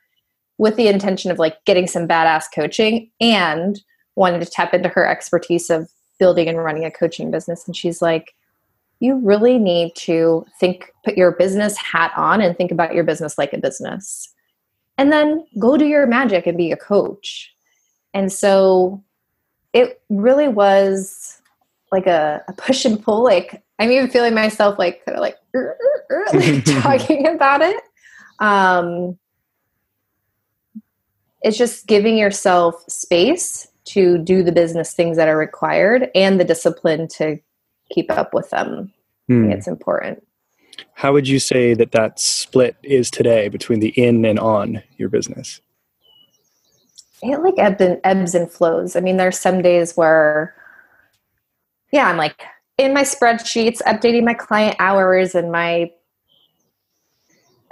with 0.57 0.75
the 0.75 0.87
intention 0.87 1.31
of 1.31 1.39
like 1.39 1.63
getting 1.65 1.87
some 1.87 2.07
badass 2.07 2.45
coaching 2.53 3.09
and 3.19 3.81
wanted 4.15 4.39
to 4.39 4.49
tap 4.49 4.73
into 4.73 4.89
her 4.89 5.05
expertise 5.05 5.69
of 5.69 5.89
building 6.19 6.47
and 6.47 6.57
running 6.57 6.85
a 6.85 6.91
coaching 6.91 7.31
business. 7.31 7.67
And 7.67 7.75
she's 7.75 8.01
like, 8.01 8.33
you 8.99 9.17
really 9.17 9.59
need 9.59 9.93
to 9.95 10.45
think, 10.59 10.91
put 11.03 11.17
your 11.17 11.31
business 11.31 11.77
hat 11.77 12.11
on 12.15 12.41
and 12.41 12.55
think 12.55 12.71
about 12.71 12.93
your 12.93 13.03
business 13.03 13.37
like 13.37 13.53
a 13.53 13.57
business. 13.57 14.33
And 14.97 15.11
then 15.11 15.45
go 15.59 15.75
do 15.75 15.85
your 15.85 16.07
magic 16.07 16.47
and 16.47 16.57
be 16.57 16.71
a 16.71 16.77
coach. 16.77 17.53
And 18.13 18.31
so 18.31 19.03
it 19.73 20.01
really 20.09 20.47
was 20.47 21.41
like 21.91 22.07
a, 22.07 22.41
a 22.47 22.53
push 22.53 22.85
and 22.85 23.03
pull. 23.03 23.23
Like 23.23 23.61
I'm 23.77 23.91
even 23.91 24.09
feeling 24.09 24.33
myself 24.33 24.79
like 24.79 25.03
kind 25.05 25.17
of 25.17 25.21
like, 25.21 25.37
like 26.33 26.63
talking 26.81 27.27
about 27.27 27.61
it. 27.61 27.81
Um, 28.39 29.17
it's 31.45 31.57
just 31.57 31.85
giving 31.85 32.17
yourself 32.17 32.83
space 32.87 33.67
to 33.85 34.17
do 34.17 34.41
the 34.41 34.51
business 34.51 34.93
things 34.93 35.15
that 35.15 35.27
are 35.27 35.37
required 35.37 36.09
and 36.15 36.39
the 36.39 36.43
discipline 36.43 37.07
to 37.07 37.37
keep 37.91 38.09
up 38.09 38.33
with 38.33 38.49
them. 38.49 38.91
Hmm. 39.27 39.51
it's 39.51 39.67
important. 39.67 40.25
How 40.93 41.13
would 41.13 41.27
you 41.27 41.39
say 41.39 41.75
that 41.75 41.91
that 41.91 42.19
split 42.19 42.75
is 42.81 43.11
today 43.11 43.47
between 43.47 43.79
the 43.79 43.89
in 43.89 44.25
and 44.25 44.39
on 44.39 44.81
your 44.97 45.07
business? 45.07 45.61
It 47.21 47.39
like 47.39 47.59
ebbs 47.59 47.81
and, 47.81 48.01
ebbs 48.03 48.35
and 48.35 48.51
flows. 48.51 48.95
I 48.95 48.99
mean, 48.99 49.17
there's 49.17 49.39
some 49.39 49.61
days 49.61 49.95
where, 49.95 50.55
yeah, 51.91 52.07
I'm 52.07 52.17
like 52.17 52.43
in 52.77 52.93
my 52.93 53.03
spreadsheets, 53.03 53.83
updating 53.83 54.25
my 54.25 54.33
client 54.33 54.77
hours 54.79 55.35
and 55.35 55.51
my 55.51 55.91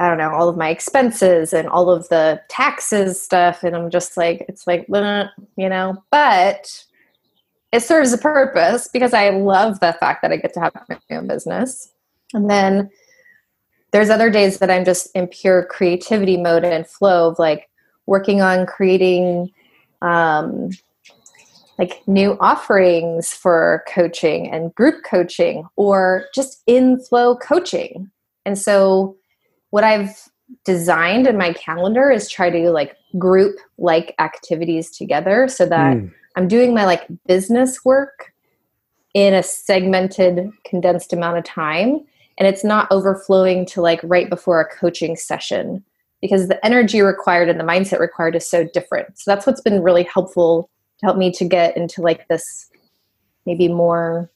I 0.04 0.10
don't 0.10 0.18
know, 0.18 0.32
all 0.32 0.50
of 0.50 0.58
my 0.58 0.68
expenses 0.68 1.54
and 1.54 1.70
all 1.70 1.90
of 1.90 2.10
the 2.10 2.42
taxes 2.50 3.22
stuff. 3.22 3.64
And 3.64 3.74
I'm 3.74 3.90
just 3.90 4.18
like, 4.18 4.46
it's 4.50 4.68
like, 4.68 4.86
you 4.90 5.70
know, 5.70 6.04
but 6.12 6.84
it 7.72 7.80
serves 7.84 8.12
a 8.12 8.18
purpose 8.18 8.90
because 8.92 9.14
I 9.14 9.30
love 9.30 9.80
the 9.80 9.94
fact 9.94 10.22
that 10.22 10.34
I 10.34 10.36
get 10.36 10.54
to 10.56 10.60
have 10.60 10.74
my 10.90 10.98
own 11.10 11.28
business. 11.28 11.90
And 12.34 12.50
then 12.50 12.90
there's 13.94 14.10
other 14.10 14.30
days 14.30 14.58
that 14.58 14.70
I'm 14.70 14.84
just 14.84 15.08
in 15.16 15.26
pure 15.28 15.64
creativity 15.68 16.36
mode 16.36 16.66
and 16.66 16.86
flow 16.86 17.30
of 17.30 17.40
like 17.40 17.70
working 18.06 18.42
on 18.42 18.66
creating 18.66 19.52
um, 20.02 20.72
like 21.80 22.06
new 22.08 22.36
offerings 22.42 23.30
for 23.30 23.86
coaching 23.88 24.52
and 24.52 24.76
group 24.76 25.06
coaching 25.06 25.66
or 25.78 26.26
just 26.36 26.62
in 26.68 27.00
flow 27.00 27.38
coaching. 27.38 28.12
And 28.46 28.60
so 28.60 29.16
what 29.74 29.84
I've 29.84 30.30
designed 30.66 31.26
in 31.26 31.36
my 31.36 31.52
calendar 31.54 32.12
is 32.12 32.30
try 32.30 32.52
to 32.52 32.70
like 32.70 32.96
group 33.18 33.56
like 33.80 34.14
activities 34.20 34.96
together 34.96 35.48
so 35.48 35.66
that 35.66 35.98
mm. 35.98 36.14
I'm 36.36 36.48
doing 36.48 36.76
my 36.76 36.86
like 36.86 37.08
business 37.26 37.84
work 37.84 38.34
in 39.16 39.34
a 39.34 39.42
segmented 39.42 40.52
condensed 40.64 41.12
amount 41.12 41.40
of 41.40 41.44
time 41.44 42.06
and 42.38 42.48
it's 42.48 42.64
not 42.64 42.88
overflowing 42.92 43.66
to 43.66 43.82
like 43.82 44.00
right 44.04 44.30
before 44.30 44.62
a 44.62 44.76
coaching 44.78 45.16
session 45.16 45.84
because 46.22 46.50
the 46.50 46.64
energy 46.64 47.02
required 47.02 47.50
and 47.50 47.60
the 47.60 47.64
mindset 47.64 48.00
required 48.00 48.36
is 48.36 48.48
so 48.48 48.66
different. 48.76 49.18
So 49.18 49.32
that's 49.32 49.48
what's 49.48 49.62
been 49.62 49.82
really 49.82 50.04
helpful 50.04 50.70
to 51.00 51.06
help 51.08 51.18
me 51.18 51.32
to 51.32 51.46
get 51.46 51.76
into 51.76 52.04
like 52.04 52.28
this 52.28 52.70
maybe 53.48 53.70
more 53.70 54.30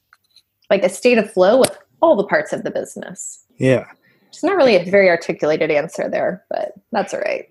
like 0.68 0.82
a 0.82 0.88
state 0.88 1.16
of 1.16 1.32
flow 1.32 1.60
with 1.60 1.78
all 2.02 2.16
the 2.16 2.26
parts 2.26 2.52
of 2.52 2.64
the 2.64 2.72
business. 2.72 3.44
Yeah. 3.56 3.86
It's 4.28 4.44
not 4.44 4.56
really 4.56 4.76
a 4.76 4.84
very 4.84 5.08
articulated 5.08 5.70
answer 5.70 6.08
there, 6.08 6.44
but 6.50 6.72
that's 6.92 7.12
all 7.14 7.20
right. 7.20 7.46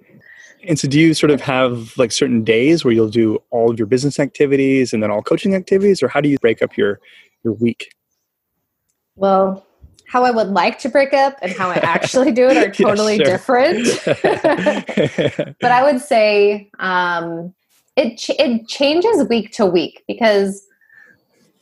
And 0.68 0.80
so, 0.80 0.88
do 0.88 1.00
you 1.00 1.14
sort 1.14 1.32
of 1.32 1.42
have 1.42 1.98
like 1.98 2.12
certain 2.12 2.44
days 2.44 2.84
where 2.84 2.94
you'll 2.94 3.10
do 3.10 3.42
all 3.52 3.72
of 3.72 3.78
your 3.78 3.88
business 3.88 4.20
activities 4.20 4.94
and 4.94 5.04
then 5.04 5.12
all 5.12 5.22
coaching 5.22 5.56
activities, 5.56 6.02
or 6.02 6.08
how 6.08 6.22
do 6.22 6.30
you 6.30 6.38
break 6.40 6.62
up 6.62 6.78
your 6.78 7.00
your 7.44 7.54
week? 7.54 7.94
Well, 9.16 9.66
how 10.08 10.24
I 10.24 10.32
would 10.32 10.48
like 10.48 10.80
to 10.80 10.90
break 10.90 11.14
up 11.14 11.38
and 11.42 11.52
how 11.52 11.70
I 11.70 11.76
actually 11.84 12.32
do 12.32 12.48
it 12.48 12.58
are 12.58 12.72
totally 12.72 13.18
different. 13.18 13.86
but 14.06 15.72
I 15.72 15.84
would 15.84 16.02
say 16.02 16.70
um, 16.80 17.54
it 17.96 18.18
ch- 18.18 18.32
it 18.32 18.68
changes 18.68 19.28
week 19.28 19.52
to 19.54 19.66
week 19.66 20.04
because 20.08 20.66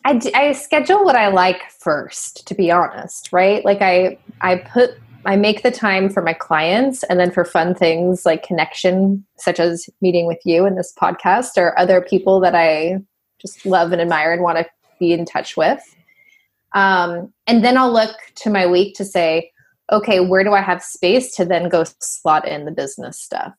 I, 0.06 0.14
d- 0.14 0.34
I 0.34 0.52
schedule 0.52 1.04
what 1.04 1.16
I 1.16 1.28
like 1.28 1.62
first. 1.80 2.48
To 2.48 2.56
be 2.56 2.72
honest, 2.72 3.34
right? 3.34 3.66
Like 3.66 3.82
I 3.82 4.18
I 4.42 4.58
put 4.58 4.92
I 5.26 5.36
make 5.36 5.64
the 5.64 5.72
time 5.72 6.10
for 6.10 6.22
my 6.22 6.34
clients 6.34 7.04
and 7.04 7.20
then 7.20 7.32
for 7.32 7.44
fun 7.44 7.74
things 7.74 8.26
like 8.26 8.44
connection, 8.44 9.26
such 9.38 9.60
as 9.60 9.90
meeting 10.02 10.28
with 10.28 10.40
you 10.46 10.66
in 10.66 10.76
this 10.76 10.94
podcast 11.00 11.58
or 11.58 11.78
other 11.80 12.02
people 12.02 12.40
that 12.42 12.56
I 12.56 13.00
just 13.40 13.66
love 13.66 13.92
and 13.92 14.02
admire 14.02 14.34
and 14.34 14.44
want 14.44 14.60
to 14.60 14.66
be 15.00 15.14
in 15.14 15.26
touch 15.26 15.58
with. 15.58 15.82
Um, 16.74 17.34
and 17.48 17.64
then 17.64 17.78
I'll 17.78 17.92
look 17.92 18.16
to 18.36 18.50
my 18.50 18.68
week 18.68 18.96
to 18.96 19.06
say, 19.06 19.52
okay, 19.92 20.20
where 20.20 20.44
do 20.44 20.54
I 20.54 20.62
have 20.62 20.84
space 20.84 21.36
to 21.36 21.46
then 21.46 21.70
go 21.70 21.86
slot 22.00 22.48
in 22.48 22.66
the 22.66 22.72
business 22.72 23.20
stuff? 23.20 23.54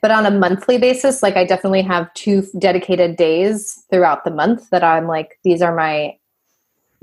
But 0.00 0.10
on 0.10 0.26
a 0.26 0.30
monthly 0.30 0.78
basis, 0.78 1.22
like 1.22 1.36
I 1.36 1.44
definitely 1.44 1.82
have 1.82 2.12
two 2.14 2.46
dedicated 2.58 3.16
days 3.16 3.84
throughout 3.90 4.24
the 4.24 4.30
month 4.30 4.70
that 4.70 4.84
I'm 4.84 5.06
like, 5.06 5.38
these 5.42 5.62
are 5.62 5.74
my 5.74 6.16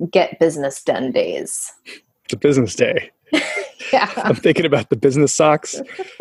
get 0.09 0.39
business 0.39 0.81
done 0.83 1.11
days. 1.11 1.71
A 2.33 2.37
business 2.37 2.75
day. 2.75 3.11
yeah. 3.93 4.11
I'm 4.17 4.35
thinking 4.35 4.65
about 4.65 4.89
the 4.89 4.95
business 4.95 5.33
socks. 5.33 5.75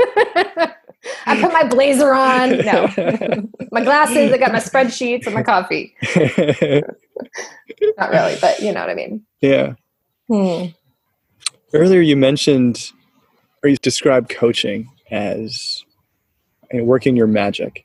I 1.27 1.41
put 1.41 1.53
my 1.53 1.65
blazer 1.65 2.13
on. 2.13 2.59
No, 2.59 2.89
my 3.73 3.83
glasses. 3.83 4.33
I 4.33 4.39
got 4.39 4.53
my 4.53 4.61
spreadsheets 4.61 5.27
and 5.27 5.35
my 5.35 5.43
coffee. 5.43 5.95
Not 7.99 8.11
really, 8.11 8.37
but 8.41 8.61
you 8.61 8.73
know 8.73 8.81
what 8.81 8.91
I 8.91 8.95
mean. 8.95 9.25
Yeah. 9.41 9.75
Hmm. 10.29 10.67
Earlier, 11.73 12.01
you 12.01 12.17
mentioned 12.17 12.93
or 13.63 13.71
you 13.71 13.77
described 13.77 14.29
coaching 14.29 14.91
as 15.11 15.85
working 16.73 17.17
your 17.17 17.27
magic 17.27 17.85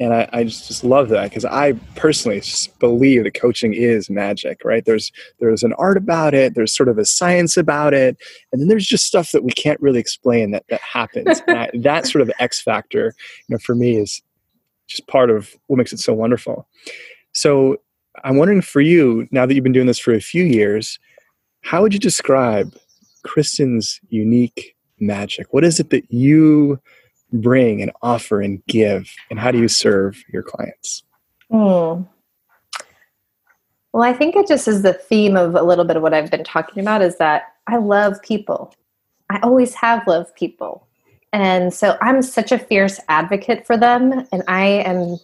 and 0.00 0.12
I, 0.12 0.28
I 0.32 0.44
just, 0.44 0.66
just 0.66 0.82
love 0.82 1.08
that 1.10 1.30
because 1.30 1.44
I 1.44 1.72
personally 1.94 2.42
believe 2.80 3.24
that 3.24 3.34
coaching 3.34 3.74
is 3.74 4.10
magic, 4.10 4.60
right? 4.64 4.84
There's 4.84 5.12
there's 5.38 5.62
an 5.62 5.72
art 5.74 5.96
about 5.96 6.34
it, 6.34 6.54
there's 6.54 6.76
sort 6.76 6.88
of 6.88 6.98
a 6.98 7.04
science 7.04 7.56
about 7.56 7.94
it, 7.94 8.16
and 8.52 8.60
then 8.60 8.68
there's 8.68 8.86
just 8.86 9.06
stuff 9.06 9.32
that 9.32 9.44
we 9.44 9.52
can't 9.52 9.80
really 9.80 10.00
explain 10.00 10.50
that 10.50 10.64
that 10.68 10.80
happens. 10.80 11.42
I, 11.48 11.70
that 11.74 12.06
sort 12.06 12.22
of 12.22 12.30
X 12.38 12.60
factor, 12.60 13.14
you 13.48 13.54
know, 13.54 13.58
for 13.58 13.74
me 13.74 13.96
is 13.96 14.22
just 14.86 15.06
part 15.06 15.30
of 15.30 15.54
what 15.66 15.76
makes 15.76 15.92
it 15.92 16.00
so 16.00 16.12
wonderful. 16.12 16.66
So 17.32 17.78
I'm 18.24 18.36
wondering 18.36 18.62
for 18.62 18.80
you, 18.80 19.26
now 19.30 19.46
that 19.46 19.54
you've 19.54 19.64
been 19.64 19.72
doing 19.72 19.86
this 19.86 19.98
for 19.98 20.12
a 20.12 20.20
few 20.20 20.44
years, 20.44 20.98
how 21.62 21.82
would 21.82 21.94
you 21.94 22.00
describe 22.00 22.74
Kristen's 23.24 24.00
unique 24.08 24.76
magic? 25.00 25.52
What 25.52 25.64
is 25.64 25.80
it 25.80 25.90
that 25.90 26.10
you 26.12 26.78
bring 27.34 27.82
and 27.82 27.90
offer 28.02 28.40
and 28.40 28.64
give 28.66 29.10
and 29.30 29.38
how 29.38 29.50
do 29.50 29.58
you 29.58 29.68
serve 29.68 30.22
your 30.32 30.42
clients 30.42 31.02
mm. 31.50 32.06
well 33.92 34.02
i 34.02 34.12
think 34.12 34.36
it 34.36 34.46
just 34.46 34.68
is 34.68 34.82
the 34.82 34.92
theme 34.92 35.36
of 35.36 35.54
a 35.54 35.62
little 35.62 35.84
bit 35.84 35.96
of 35.96 36.02
what 36.02 36.14
i've 36.14 36.30
been 36.30 36.44
talking 36.44 36.82
about 36.82 37.02
is 37.02 37.18
that 37.18 37.54
i 37.66 37.76
love 37.76 38.20
people 38.22 38.74
i 39.30 39.38
always 39.42 39.74
have 39.74 40.06
loved 40.06 40.34
people 40.34 40.86
and 41.32 41.74
so 41.74 41.96
i'm 42.00 42.22
such 42.22 42.52
a 42.52 42.58
fierce 42.58 43.00
advocate 43.08 43.66
for 43.66 43.76
them 43.76 44.26
and 44.32 44.42
i 44.48 44.64
am 44.64 45.18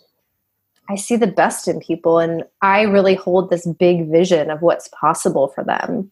I 0.91 0.97
see 0.97 1.15
the 1.15 1.29
best 1.29 1.69
in 1.69 1.79
people 1.79 2.19
and 2.19 2.43
I 2.63 2.83
really 2.83 3.15
hold 3.15 3.49
this 3.49 3.65
big 3.65 4.11
vision 4.11 4.51
of 4.51 4.61
what's 4.61 4.89
possible 4.89 5.47
for 5.47 5.63
them. 5.63 6.11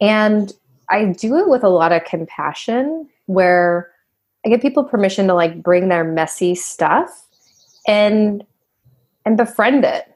And 0.00 0.52
I 0.88 1.04
do 1.04 1.36
it 1.36 1.48
with 1.48 1.62
a 1.62 1.68
lot 1.68 1.92
of 1.92 2.04
compassion 2.04 3.08
where 3.26 3.92
I 4.44 4.48
give 4.48 4.60
people 4.60 4.84
permission 4.84 5.26
to 5.26 5.34
like 5.34 5.62
bring 5.62 5.88
their 5.88 6.04
messy 6.04 6.54
stuff 6.54 7.26
and 7.86 8.44
and 9.24 9.36
befriend 9.36 9.84
it 9.84 10.06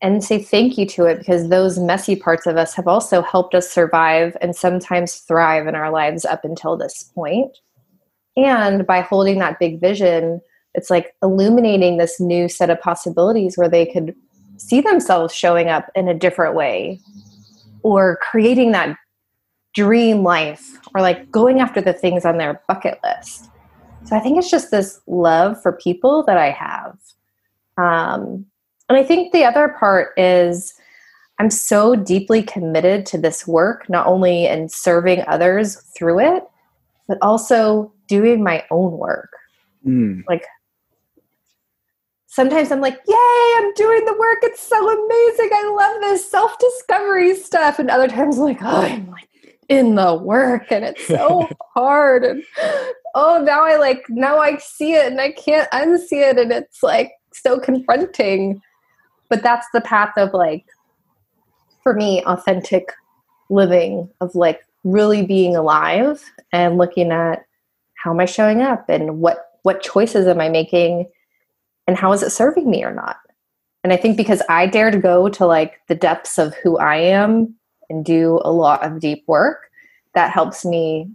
and 0.00 0.22
say 0.22 0.42
thank 0.42 0.76
you 0.76 0.86
to 0.86 1.04
it 1.04 1.18
because 1.18 1.48
those 1.48 1.78
messy 1.78 2.16
parts 2.16 2.46
of 2.46 2.56
us 2.56 2.74
have 2.74 2.86
also 2.86 3.22
helped 3.22 3.54
us 3.54 3.70
survive 3.70 4.36
and 4.40 4.54
sometimes 4.54 5.16
thrive 5.16 5.66
in 5.66 5.74
our 5.74 5.90
lives 5.90 6.24
up 6.24 6.44
until 6.44 6.76
this 6.76 7.10
point. 7.14 7.58
And 8.36 8.86
by 8.86 9.00
holding 9.00 9.38
that 9.38 9.58
big 9.58 9.80
vision, 9.80 10.40
it's 10.74 10.90
like 10.90 11.14
illuminating 11.22 11.96
this 11.96 12.20
new 12.20 12.48
set 12.48 12.68
of 12.68 12.80
possibilities 12.80 13.56
where 13.56 13.68
they 13.68 13.86
could 13.86 14.14
see 14.56 14.80
themselves 14.80 15.34
showing 15.34 15.68
up 15.68 15.90
in 15.94 16.08
a 16.08 16.14
different 16.14 16.54
way 16.54 17.00
or 17.82 18.18
creating 18.30 18.72
that 18.72 18.96
dream 19.74 20.22
life 20.22 20.78
or 20.94 21.00
like 21.00 21.30
going 21.30 21.60
after 21.60 21.80
the 21.80 21.92
things 21.92 22.24
on 22.24 22.38
their 22.38 22.62
bucket 22.68 22.98
list. 23.04 23.50
So 24.04 24.16
I 24.16 24.20
think 24.20 24.38
it's 24.38 24.50
just 24.50 24.70
this 24.70 25.00
love 25.06 25.60
for 25.62 25.72
people 25.72 26.22
that 26.24 26.36
I 26.36 26.50
have. 26.50 26.98
Um, 27.76 28.46
and 28.88 28.98
I 28.98 29.02
think 29.02 29.32
the 29.32 29.44
other 29.44 29.74
part 29.80 30.12
is 30.16 30.74
I'm 31.38 31.50
so 31.50 31.96
deeply 31.96 32.42
committed 32.42 33.06
to 33.06 33.18
this 33.18 33.46
work, 33.46 33.88
not 33.88 34.06
only 34.06 34.46
in 34.46 34.68
serving 34.68 35.24
others 35.26 35.76
through 35.96 36.20
it, 36.20 36.44
but 37.08 37.18
also 37.20 37.92
doing 38.06 38.42
my 38.42 38.64
own 38.70 38.92
work. 38.92 39.30
Mm. 39.86 40.22
Like 40.28 40.44
sometimes 42.26 42.70
I'm 42.70 42.80
like, 42.80 43.00
yay, 43.08 43.52
I'm 43.56 43.72
doing 43.74 44.04
the 44.04 44.16
work. 44.18 44.38
It's 44.42 44.62
so 44.62 44.76
amazing. 44.76 45.50
I 45.52 45.74
love 45.76 46.00
this 46.02 46.30
self 46.30 46.56
discovery 46.58 47.34
stuff. 47.34 47.78
And 47.78 47.90
other 47.90 48.08
times, 48.08 48.38
I'm 48.38 48.44
like, 48.44 48.62
oh, 48.62 48.82
I'm 48.82 49.10
like 49.10 49.28
in 49.68 49.94
the 49.94 50.14
work 50.14 50.70
and 50.70 50.84
it's 50.84 51.06
so 51.06 51.48
hard. 51.74 52.24
And 52.24 52.44
oh, 53.14 53.42
now 53.44 53.64
I 53.64 53.76
like, 53.76 54.04
now 54.08 54.38
I 54.38 54.56
see 54.58 54.94
it 54.94 55.06
and 55.06 55.20
I 55.20 55.32
can't 55.32 55.70
unsee 55.70 56.30
it. 56.30 56.38
And 56.38 56.52
it's 56.52 56.82
like 56.82 57.12
so 57.32 57.58
confronting. 57.58 58.60
But 59.28 59.42
that's 59.42 59.66
the 59.72 59.80
path 59.80 60.12
of 60.16 60.32
like, 60.32 60.64
for 61.82 61.94
me, 61.94 62.22
authentic 62.24 62.92
living, 63.50 64.08
of 64.20 64.34
like 64.34 64.60
really 64.84 65.24
being 65.24 65.56
alive 65.56 66.22
and 66.52 66.78
looking 66.78 67.10
at 67.10 67.44
how 67.94 68.12
am 68.12 68.20
I 68.20 68.26
showing 68.26 68.60
up 68.60 68.88
and 68.88 69.20
what 69.20 69.50
what 69.62 69.82
choices 69.82 70.26
am 70.26 70.40
I 70.40 70.50
making 70.50 71.08
and 71.86 71.96
how 71.96 72.12
is 72.12 72.22
it 72.22 72.30
serving 72.30 72.70
me 72.70 72.84
or 72.84 72.92
not 72.92 73.16
and 73.82 73.92
i 73.92 73.96
think 73.96 74.16
because 74.16 74.42
i 74.48 74.66
dare 74.66 74.90
to 74.90 74.98
go 74.98 75.28
to 75.28 75.46
like 75.46 75.80
the 75.88 75.94
depths 75.94 76.38
of 76.38 76.54
who 76.56 76.76
i 76.78 76.96
am 76.96 77.54
and 77.94 78.04
do 78.04 78.40
a 78.44 78.52
lot 78.52 78.84
of 78.84 79.00
deep 79.00 79.24
work 79.26 79.70
that 80.14 80.30
helps 80.30 80.64
me 80.64 81.08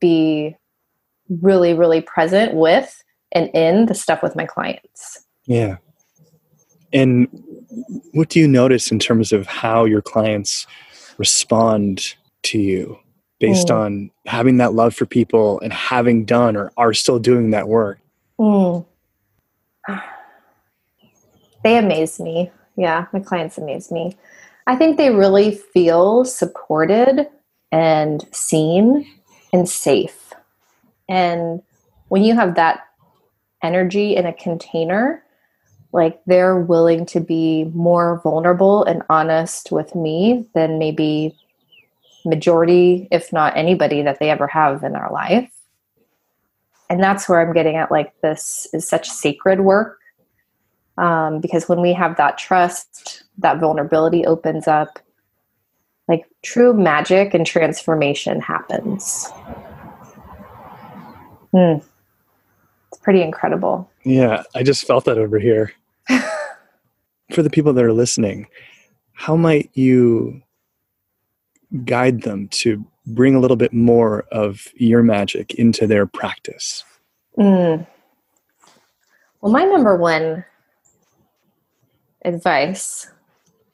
be 0.00 0.56
really 1.40 1.74
really 1.74 2.00
present 2.00 2.54
with 2.54 3.02
and 3.32 3.48
in 3.54 3.86
the 3.86 3.94
stuff 3.94 4.22
with 4.22 4.36
my 4.36 4.46
clients 4.46 5.24
yeah 5.46 5.76
and 6.92 7.28
what 8.12 8.28
do 8.28 8.38
you 8.38 8.46
notice 8.48 8.90
in 8.90 8.98
terms 8.98 9.32
of 9.32 9.46
how 9.46 9.84
your 9.84 10.02
clients 10.02 10.66
respond 11.18 12.14
to 12.42 12.58
you 12.58 12.98
based 13.40 13.68
mm. 13.68 13.76
on 13.76 14.10
having 14.26 14.58
that 14.58 14.74
love 14.74 14.94
for 14.94 15.06
people 15.06 15.60
and 15.60 15.72
having 15.72 16.24
done 16.24 16.56
or 16.56 16.72
are 16.76 16.94
still 16.94 17.18
doing 17.18 17.50
that 17.50 17.68
work 17.68 17.98
mm. 18.38 18.84
They 21.64 21.78
amaze 21.78 22.20
me. 22.20 22.52
Yeah, 22.76 23.06
my 23.12 23.20
clients 23.20 23.56
amaze 23.56 23.90
me. 23.90 24.16
I 24.66 24.76
think 24.76 24.96
they 24.96 25.10
really 25.10 25.54
feel 25.54 26.24
supported 26.24 27.28
and 27.70 28.24
seen 28.32 29.06
and 29.52 29.68
safe. 29.68 30.32
And 31.08 31.62
when 32.08 32.24
you 32.24 32.34
have 32.34 32.54
that 32.54 32.86
energy 33.62 34.16
in 34.16 34.26
a 34.26 34.32
container, 34.32 35.22
like 35.94 36.20
they're 36.26 36.58
willing 36.58 37.06
to 37.06 37.20
be 37.20 37.64
more 37.72 38.20
vulnerable 38.22 38.84
and 38.84 39.02
honest 39.08 39.70
with 39.70 39.94
me 39.94 40.46
than 40.54 40.78
maybe 40.78 41.36
majority 42.26 43.06
if 43.10 43.32
not 43.32 43.56
anybody 43.56 44.02
that 44.02 44.18
they 44.18 44.30
ever 44.30 44.46
have 44.46 44.82
in 44.82 44.92
their 44.92 45.08
life 45.12 45.52
and 46.88 47.02
that's 47.02 47.28
where 47.28 47.40
i'm 47.40 47.52
getting 47.52 47.76
at 47.76 47.90
like 47.90 48.18
this 48.22 48.66
is 48.72 48.88
such 48.88 49.10
sacred 49.10 49.60
work 49.60 50.00
um, 50.98 51.40
because 51.40 51.68
when 51.68 51.80
we 51.80 51.92
have 51.92 52.16
that 52.16 52.38
trust 52.38 53.24
that 53.38 53.58
vulnerability 53.58 54.24
opens 54.26 54.68
up 54.68 54.98
like 56.08 56.26
true 56.42 56.72
magic 56.72 57.34
and 57.34 57.46
transformation 57.46 58.40
happens 58.40 59.28
hmm. 61.52 61.76
it's 62.88 63.00
pretty 63.02 63.22
incredible 63.22 63.90
yeah 64.04 64.42
i 64.54 64.62
just 64.62 64.86
felt 64.86 65.04
that 65.04 65.18
over 65.18 65.38
here 65.38 65.72
for 67.32 67.42
the 67.42 67.50
people 67.50 67.72
that 67.72 67.84
are 67.84 67.92
listening 67.92 68.46
how 69.12 69.36
might 69.36 69.70
you 69.74 70.42
guide 71.84 72.22
them 72.22 72.48
to 72.48 72.84
bring 73.06 73.34
a 73.34 73.40
little 73.40 73.56
bit 73.56 73.72
more 73.72 74.24
of 74.32 74.68
your 74.74 75.02
magic 75.02 75.54
into 75.54 75.86
their 75.86 76.06
practice? 76.06 76.84
Mm. 77.38 77.86
Well, 79.40 79.52
my 79.52 79.64
number 79.64 79.96
one 79.96 80.44
advice, 82.24 83.08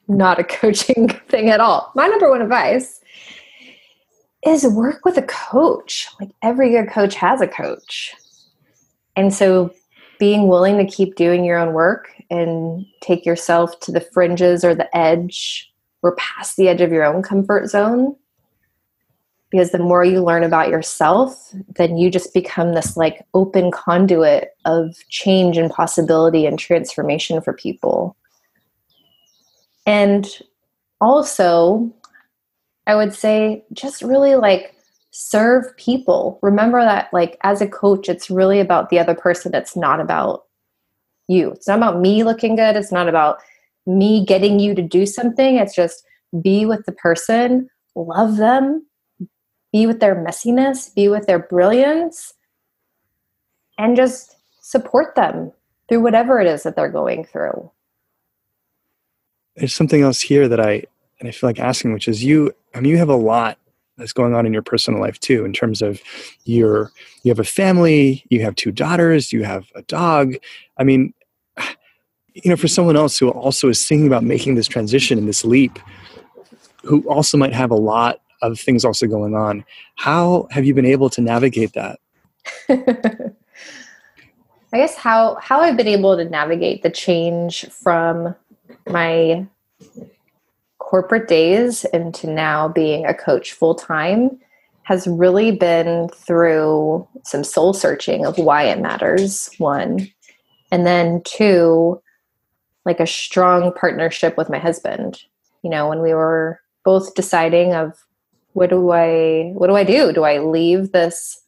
not 0.07 0.39
a 0.39 0.43
coaching 0.59 1.09
thing 1.29 1.49
at 1.49 1.59
all, 1.59 1.91
my 1.95 2.07
number 2.07 2.29
one 2.29 2.41
advice 2.41 3.01
is 4.45 4.65
work 4.65 5.05
with 5.05 5.17
a 5.17 5.23
coach. 5.23 6.07
Like 6.19 6.31
every 6.41 6.71
good 6.71 6.89
coach 6.89 7.15
has 7.15 7.41
a 7.41 7.47
coach. 7.47 8.13
And 9.15 9.33
so 9.33 9.71
being 10.19 10.47
willing 10.47 10.77
to 10.77 10.85
keep 10.85 11.15
doing 11.15 11.43
your 11.43 11.57
own 11.57 11.73
work 11.73 12.09
and 12.29 12.85
take 13.01 13.25
yourself 13.25 13.79
to 13.81 13.91
the 13.91 14.01
fringes 14.01 14.63
or 14.63 14.73
the 14.73 14.95
edge 14.95 15.71
or 16.03 16.15
past 16.15 16.57
the 16.57 16.67
edge 16.67 16.81
of 16.81 16.91
your 16.91 17.03
own 17.03 17.21
comfort 17.21 17.67
zone 17.67 18.15
because 19.49 19.71
the 19.71 19.79
more 19.79 20.05
you 20.05 20.23
learn 20.23 20.43
about 20.43 20.69
yourself 20.69 21.53
then 21.75 21.97
you 21.97 22.09
just 22.09 22.33
become 22.33 22.73
this 22.73 22.95
like 22.95 23.25
open 23.33 23.71
conduit 23.71 24.51
of 24.65 24.95
change 25.09 25.57
and 25.57 25.71
possibility 25.71 26.45
and 26.45 26.57
transformation 26.57 27.41
for 27.41 27.53
people 27.53 28.15
and 29.85 30.39
also 30.99 31.91
i 32.87 32.95
would 32.95 33.13
say 33.13 33.63
just 33.73 34.01
really 34.01 34.35
like 34.35 34.75
serve 35.13 35.75
people. 35.75 36.39
Remember 36.41 36.81
that 36.81 37.09
like 37.11 37.37
as 37.43 37.59
a 37.59 37.67
coach 37.67 38.07
it's 38.07 38.29
really 38.29 38.61
about 38.61 38.89
the 38.89 38.97
other 38.97 39.13
person. 39.13 39.53
It's 39.53 39.75
not 39.75 39.99
about 39.99 40.45
you. 41.27 41.51
It's 41.51 41.67
not 41.67 41.79
about 41.79 41.99
me 41.99 42.23
looking 42.23 42.55
good. 42.55 42.77
It's 42.77 42.93
not 42.93 43.09
about 43.09 43.39
me 43.85 44.25
getting 44.25 44.57
you 44.57 44.73
to 44.73 44.81
do 44.81 45.05
something. 45.05 45.57
It's 45.57 45.75
just 45.75 46.05
be 46.41 46.65
with 46.65 46.85
the 46.85 46.93
person 46.93 47.69
love 47.93 48.37
them 48.37 48.85
be 49.71 49.87
with 49.87 49.99
their 49.99 50.15
messiness, 50.15 50.93
be 50.93 51.07
with 51.07 51.27
their 51.27 51.39
brilliance, 51.39 52.33
and 53.77 53.95
just 53.95 54.35
support 54.61 55.15
them 55.15 55.51
through 55.87 56.01
whatever 56.01 56.39
it 56.39 56.47
is 56.47 56.63
that 56.63 56.75
they're 56.75 56.89
going 56.89 57.23
through. 57.25 57.71
There's 59.61 59.75
something 59.75 60.01
else 60.01 60.19
here 60.21 60.47
that 60.47 60.59
I 60.59 60.85
and 61.19 61.29
I 61.29 61.31
feel 61.31 61.47
like 61.47 61.59
asking, 61.59 61.93
which 61.93 62.07
is 62.07 62.23
you. 62.23 62.51
I 62.73 62.79
mean, 62.79 62.89
you 62.89 62.97
have 62.97 63.09
a 63.09 63.15
lot 63.15 63.59
that's 63.95 64.11
going 64.11 64.33
on 64.33 64.47
in 64.47 64.53
your 64.53 64.63
personal 64.63 64.99
life 64.99 65.19
too, 65.19 65.45
in 65.45 65.53
terms 65.53 65.83
of 65.83 66.01
your 66.45 66.91
you 67.21 67.29
have 67.29 67.37
a 67.37 67.43
family, 67.43 68.25
you 68.31 68.41
have 68.41 68.55
two 68.55 68.71
daughters, 68.71 69.31
you 69.31 69.43
have 69.43 69.67
a 69.75 69.83
dog. 69.83 70.33
I 70.79 70.83
mean, 70.83 71.13
you 72.33 72.49
know, 72.49 72.55
for 72.55 72.67
someone 72.67 72.97
else 72.97 73.19
who 73.19 73.29
also 73.29 73.69
is 73.69 73.87
thinking 73.87 74.07
about 74.07 74.23
making 74.23 74.55
this 74.55 74.67
transition 74.67 75.19
and 75.19 75.27
this 75.27 75.45
leap, 75.45 75.77
who 76.83 77.07
also 77.07 77.37
might 77.37 77.53
have 77.53 77.69
a 77.69 77.75
lot 77.75 78.19
of 78.41 78.59
things 78.59 78.83
also 78.83 79.05
going 79.05 79.35
on. 79.35 79.63
How 79.93 80.47
have 80.49 80.65
you 80.65 80.73
been 80.73 80.87
able 80.87 81.11
to 81.11 81.21
navigate 81.21 81.73
that? 81.73 81.99
I 84.73 84.77
guess 84.77 84.95
how 84.95 85.35
how 85.35 85.59
I've 85.59 85.77
been 85.77 85.87
able 85.87 86.17
to 86.17 86.25
navigate 86.25 86.81
the 86.81 86.89
change 86.89 87.69
from 87.69 88.33
my 88.87 89.45
corporate 90.79 91.27
days 91.27 91.85
into 91.93 92.29
now 92.29 92.67
being 92.67 93.05
a 93.05 93.13
coach 93.13 93.53
full 93.53 93.75
time 93.75 94.39
has 94.83 95.07
really 95.07 95.51
been 95.51 96.09
through 96.09 97.07
some 97.23 97.43
soul 97.43 97.73
searching 97.73 98.25
of 98.25 98.37
why 98.37 98.63
it 98.63 98.81
matters 98.81 99.49
one. 99.57 100.11
And 100.71 100.85
then 100.85 101.21
two 101.23 102.01
like 102.83 102.99
a 102.99 103.07
strong 103.07 103.71
partnership 103.73 104.37
with 104.37 104.49
my 104.49 104.57
husband. 104.57 105.23
You 105.63 105.69
know 105.69 105.87
when 105.87 106.01
we 106.01 106.13
were 106.13 106.59
both 106.83 107.13
deciding 107.13 107.73
of 107.73 107.93
what 108.53 108.69
do 108.69 108.91
I 108.91 109.51
what 109.53 109.67
do 109.67 109.75
I 109.75 109.83
do? 109.83 110.11
Do 110.11 110.23
I 110.23 110.39
leave 110.39 110.91
this 110.91 111.41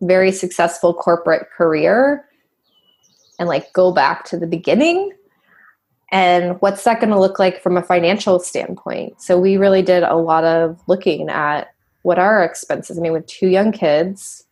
very 0.00 0.32
successful 0.32 0.94
corporate 0.94 1.50
career 1.50 2.24
and 3.38 3.48
like 3.48 3.72
go 3.72 3.92
back 3.92 4.24
to 4.26 4.38
the 4.38 4.46
beginning 4.46 5.12
and 6.12 6.60
what's 6.60 6.84
that 6.84 7.00
going 7.00 7.10
to 7.10 7.18
look 7.18 7.38
like 7.38 7.62
from 7.62 7.78
a 7.78 7.82
financial 7.82 8.38
standpoint? 8.38 9.20
So 9.20 9.40
we 9.40 9.56
really 9.56 9.80
did 9.80 10.02
a 10.02 10.14
lot 10.14 10.44
of 10.44 10.78
looking 10.86 11.30
at 11.30 11.74
what 12.02 12.18
are 12.18 12.36
our 12.38 12.44
expenses. 12.44 12.98
I 12.98 13.00
mean 13.00 13.12
with 13.12 13.26
two 13.26 13.48
young 13.48 13.72
kids 13.72 14.44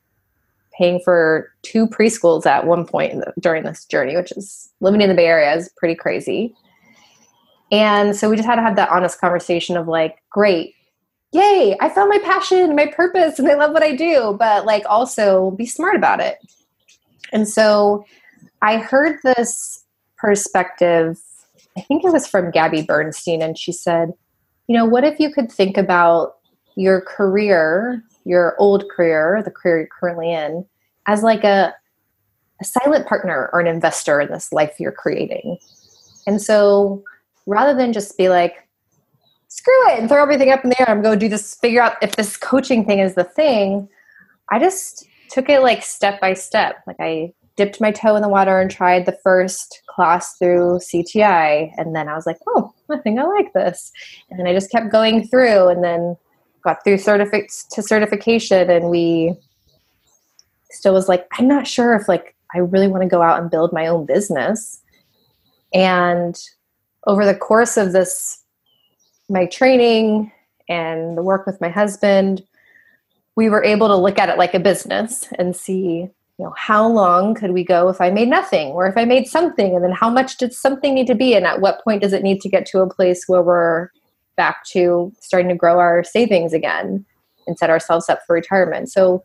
paying 0.73 1.01
for 1.05 1.53
two 1.61 1.87
preschools 1.87 2.47
at 2.47 2.67
one 2.67 2.87
point 2.87 3.13
the, 3.13 3.35
during 3.39 3.65
this 3.65 3.85
journey 3.85 4.17
which 4.17 4.33
is 4.33 4.71
living 4.81 5.03
in 5.03 5.11
the 5.11 5.15
bay 5.15 5.27
area 5.27 5.55
is 5.55 5.69
pretty 5.77 5.95
crazy. 5.95 6.55
And 7.71 8.17
so 8.17 8.31
we 8.31 8.37
just 8.37 8.49
had 8.49 8.57
to 8.57 8.63
have 8.63 8.77
that 8.77 8.89
honest 8.89 9.21
conversation 9.21 9.77
of 9.77 9.87
like 9.87 10.23
great. 10.31 10.75
Yay 11.33 11.77
i 11.79 11.89
found 11.91 12.09
my 12.09 12.19
passion 12.19 12.75
my 12.75 12.87
purpose 12.87 13.39
and 13.39 13.49
i 13.49 13.55
love 13.55 13.73
what 13.73 13.85
i 13.85 13.95
do 13.95 14.35
but 14.37 14.65
like 14.65 14.83
also 14.87 15.51
be 15.53 15.67
smart 15.67 15.95
about 15.95 16.21
it. 16.21 16.39
And 17.33 17.47
so 17.47 18.07
i 18.63 18.79
heard 18.79 19.19
this 19.23 19.85
perspective 20.17 21.19
I 21.81 21.83
think 21.83 22.05
it 22.05 22.13
was 22.13 22.27
from 22.27 22.51
Gabby 22.51 22.83
Bernstein, 22.83 23.41
and 23.41 23.59
she 23.59 23.73
said, 23.73 24.13
you 24.67 24.77
know, 24.77 24.85
what 24.85 25.03
if 25.03 25.19
you 25.19 25.33
could 25.33 25.51
think 25.51 25.79
about 25.79 26.37
your 26.77 27.01
career, 27.01 28.05
your 28.25 28.55
old 28.59 28.85
career, 28.91 29.41
the 29.43 29.51
career 29.51 29.79
you're 29.79 29.89
currently 29.99 30.31
in, 30.31 30.67
as 31.07 31.23
like 31.23 31.43
a, 31.43 31.75
a 32.61 32.65
silent 32.65 33.07
partner 33.07 33.49
or 33.55 33.61
an 33.61 33.67
investor 33.67 34.21
in 34.21 34.31
this 34.31 34.53
life 34.53 34.79
you're 34.79 34.93
creating? 34.93 35.57
And 36.27 36.43
so 36.43 37.03
rather 37.47 37.75
than 37.75 37.95
just 37.95 38.19
be 38.19 38.29
like, 38.29 38.69
screw 39.49 39.89
it 39.89 40.01
and 40.01 40.07
throw 40.07 40.23
everything 40.23 40.51
up 40.51 40.63
in 40.63 40.69
the 40.69 40.81
air, 40.83 40.91
I'm 40.91 41.01
going 41.01 41.19
to 41.19 41.25
do 41.25 41.31
this, 41.31 41.55
figure 41.55 41.81
out 41.81 41.95
if 42.03 42.17
this 42.17 42.37
coaching 42.37 42.85
thing 42.85 42.99
is 42.99 43.15
the 43.15 43.25
thing, 43.25 43.89
I 44.51 44.59
just 44.59 45.07
took 45.31 45.49
it 45.49 45.63
like 45.63 45.83
step 45.83 46.21
by 46.21 46.35
step. 46.35 46.83
Like 46.87 47.01
I 47.01 47.33
dipped 47.57 47.81
my 47.81 47.91
toe 47.91 48.17
in 48.17 48.23
the 48.23 48.29
water 48.29 48.59
and 48.59 48.71
tried 48.71 49.07
the 49.07 49.19
first 49.23 49.83
class 49.87 50.37
through 50.39 50.79
CTI. 50.79 51.73
And 51.77 51.95
then 51.95 52.09
I 52.09 52.15
was 52.15 52.27
like, 52.27 52.39
oh, 52.49 52.73
I 52.91 52.99
think 52.99 53.19
I 53.19 53.25
like 53.25 53.53
this. 53.53 53.93
And 54.31 54.39
then 54.39 54.47
I 54.47 54.53
just 54.53 54.71
kept 54.71 54.91
going 54.91 55.27
through 55.27 55.69
and 55.69 55.85
then 55.85 56.17
got 56.63 56.83
through 56.85 56.99
to 56.99 57.83
certification. 57.83 58.71
And 58.71 58.89
we 58.89 59.35
still 60.71 60.95
was 60.95 61.09
like, 61.09 61.27
I'm 61.39 61.49
not 61.49 61.67
sure 61.67 61.95
if 61.95 62.09
like 62.09 62.35
I 62.55 62.59
really 62.59 62.89
want 62.89 63.03
to 63.03 63.09
go 63.09 63.23
out 63.23 63.41
and 63.41 63.51
build 63.51 63.73
my 63.73 63.87
own 63.87 64.07
business. 64.07 64.81
And 65.73 66.37
over 67.07 67.25
the 67.25 67.35
course 67.35 67.77
of 67.77 67.93
this, 67.93 68.43
my 69.29 69.47
training 69.47 70.33
and 70.69 71.17
the 71.17 71.23
work 71.23 71.47
with 71.47 71.61
my 71.61 71.69
husband, 71.69 72.43
we 73.37 73.49
were 73.49 73.65
able 73.65 73.89
to 73.89 73.97
look 73.97 74.19
at 74.19 74.29
it 74.29 74.39
like 74.39 74.55
a 74.55 74.61
business 74.61 75.29
and 75.39 75.55
see 75.55 76.09
you 76.41 76.47
know 76.47 76.55
how 76.57 76.89
long 76.89 77.35
could 77.35 77.53
we 77.53 77.63
go 77.63 77.91
if 77.91 78.01
i 78.01 78.09
made 78.09 78.29
nothing 78.29 78.69
or 78.69 78.87
if 78.87 78.97
i 78.97 79.05
made 79.05 79.27
something? 79.29 79.75
And 79.75 79.85
then 79.85 79.93
how 79.93 80.09
much 80.09 80.39
did 80.39 80.55
something 80.55 80.95
need 80.95 81.07
to 81.09 81.15
be? 81.15 81.35
And 81.35 81.45
at 81.45 81.61
what 81.61 81.85
point 81.85 82.01
does 82.01 82.15
it 82.15 82.23
need 82.23 82.41
to 82.41 82.49
get 82.49 82.65
to 82.67 82.81
a 82.81 82.89
place 82.89 83.25
where 83.27 83.43
we're 83.43 83.91
back 84.39 84.65
to 84.73 85.13
starting 85.21 85.51
to 85.51 85.55
grow 85.55 85.79
our 85.79 86.03
savings 86.03 86.55
again 86.55 87.05
and 87.47 87.59
set 87.59 87.69
ourselves 87.69 88.09
up 88.09 88.21
for 88.27 88.33
retirement? 88.33 88.91
So 88.91 89.23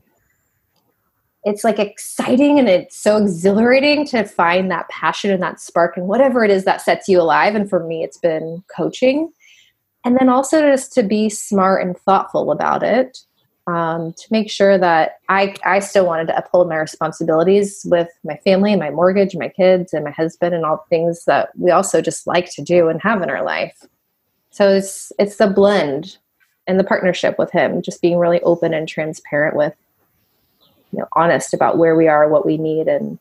it's 1.45 1.63
like 1.63 1.79
exciting 1.79 2.59
and 2.59 2.67
it's 2.67 2.97
so 2.97 3.15
exhilarating 3.15 4.05
to 4.07 4.25
find 4.25 4.69
that 4.69 4.89
passion 4.89 5.31
and 5.31 5.41
that 5.41 5.61
spark 5.61 5.95
and 5.95 6.07
whatever 6.07 6.43
it 6.43 6.51
is 6.51 6.65
that 6.65 6.81
sets 6.81 7.07
you 7.07 7.21
alive. 7.21 7.55
And 7.55 7.69
for 7.69 7.81
me 7.87 8.03
it's 8.03 8.17
been 8.17 8.61
coaching. 8.75 9.31
And 10.03 10.17
then 10.17 10.27
also 10.27 10.61
just 10.69 10.91
to 10.93 11.03
be 11.03 11.29
smart 11.29 11.81
and 11.81 11.97
thoughtful 11.97 12.51
about 12.51 12.83
it 12.83 13.19
um, 13.67 14.13
to 14.13 14.27
make 14.29 14.49
sure 14.51 14.77
that 14.77 15.19
I, 15.27 15.55
I 15.65 15.79
still 15.79 16.05
wanted 16.05 16.27
to 16.27 16.37
uphold 16.37 16.69
my 16.69 16.75
responsibilities 16.75 17.85
with 17.89 18.09
my 18.23 18.37
family, 18.37 18.71
and 18.71 18.79
my 18.79 18.91
mortgage, 18.91 19.35
my 19.35 19.49
kids, 19.49 19.93
and 19.93 20.03
my 20.03 20.11
husband, 20.11 20.53
and 20.53 20.65
all 20.65 20.77
the 20.77 20.95
things 20.95 21.25
that 21.25 21.49
we 21.57 21.71
also 21.71 22.01
just 22.01 22.27
like 22.27 22.51
to 22.51 22.61
do 22.61 22.89
and 22.89 23.01
have 23.01 23.21
in 23.21 23.29
our 23.29 23.43
life. 23.43 23.85
So 24.51 24.69
it's 24.69 25.11
it's 25.17 25.37
the 25.37 25.47
blend 25.47 26.17
and 26.67 26.79
the 26.79 26.83
partnership 26.83 27.37
with 27.37 27.51
him, 27.51 27.81
just 27.81 28.01
being 28.01 28.17
really 28.17 28.41
open 28.41 28.73
and 28.73 28.87
transparent 28.87 29.55
with, 29.55 29.73
you 30.91 30.99
know, 30.99 31.07
honest 31.13 31.53
about 31.53 31.77
where 31.77 31.95
we 31.95 32.07
are, 32.07 32.29
what 32.29 32.45
we 32.45 32.57
need, 32.57 32.87
and 32.87 33.19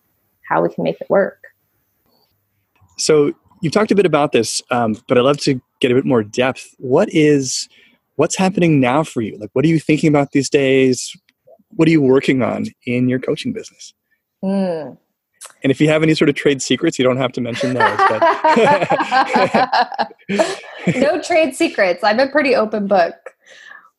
how 0.49 0.63
we 0.63 0.73
can 0.73 0.85
make 0.85 1.01
it 1.01 1.11
work. 1.11 1.43
So 2.97 3.33
you've 3.61 3.73
talked 3.73 3.91
a 3.91 3.95
bit 3.95 4.07
about 4.07 4.33
this, 4.33 4.63
um, 4.71 4.97
but 5.09 5.19
I'd 5.19 5.23
love 5.23 5.39
to 5.39 5.61
get 5.81 5.91
a 5.91 5.95
bit 5.95 6.05
more 6.05 6.23
depth. 6.23 6.75
What 6.79 7.09
is 7.13 7.69
what's 8.17 8.37
happening 8.37 8.81
now 8.81 9.03
for 9.03 9.21
you? 9.21 9.37
Like, 9.39 9.51
what 9.53 9.65
are 9.65 9.69
you 9.69 9.81
thinking 9.81 10.09
about 10.09 10.33
these 10.33 10.49
days? 10.49 11.15
What 11.71 11.89
are 11.89 11.91
you 11.91 12.03
working 12.03 12.43
on 12.43 12.67
in 12.87 13.09
your 13.09 13.19
coaching 13.19 13.53
business? 13.53 13.95
Mm. 14.45 14.97
And 15.63 15.71
if 15.71 15.81
you 15.81 15.89
have 15.89 16.03
any 16.03 16.15
sort 16.15 16.29
of 16.29 16.35
trade 16.35 16.63
secrets, 16.63 16.99
you 16.99 17.05
don't 17.05 17.17
have 17.17 17.33
to 17.33 17.41
mention 17.41 17.75
those. 17.75 17.99
no 20.97 21.21
trade 21.23 21.55
secrets. 21.55 22.05
I'm 22.05 22.21
a 22.21 22.29
pretty 22.29 22.55
open 22.55 22.87
book. 22.87 23.15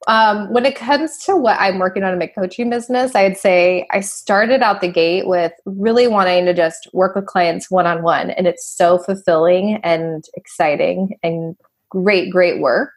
Um, 0.08 0.54
when 0.54 0.66
it 0.66 0.76
comes 0.76 1.18
to 1.26 1.36
what 1.36 1.58
I'm 1.60 1.80
working 1.80 2.04
on 2.04 2.14
in 2.14 2.20
my 2.20 2.28
coaching 2.28 2.70
business, 2.70 3.16
I'd 3.16 3.38
say 3.38 3.88
I 3.92 4.02
started 4.02 4.62
out 4.62 4.82
the 4.82 4.88
gate 4.88 5.28
with 5.28 5.52
really 5.66 6.08
wanting 6.08 6.46
to 6.46 6.54
just 6.54 6.88
work 6.94 7.16
with 7.16 7.26
clients 7.26 7.72
one 7.72 7.88
on 7.88 8.04
one. 8.04 8.30
And 8.32 8.46
it's 8.46 8.66
so 8.66 9.00
fulfilling 9.00 9.80
and 9.84 10.24
exciting 10.36 11.18
and 11.24 11.56
great, 11.90 12.32
great 12.32 12.62
work. 12.62 12.92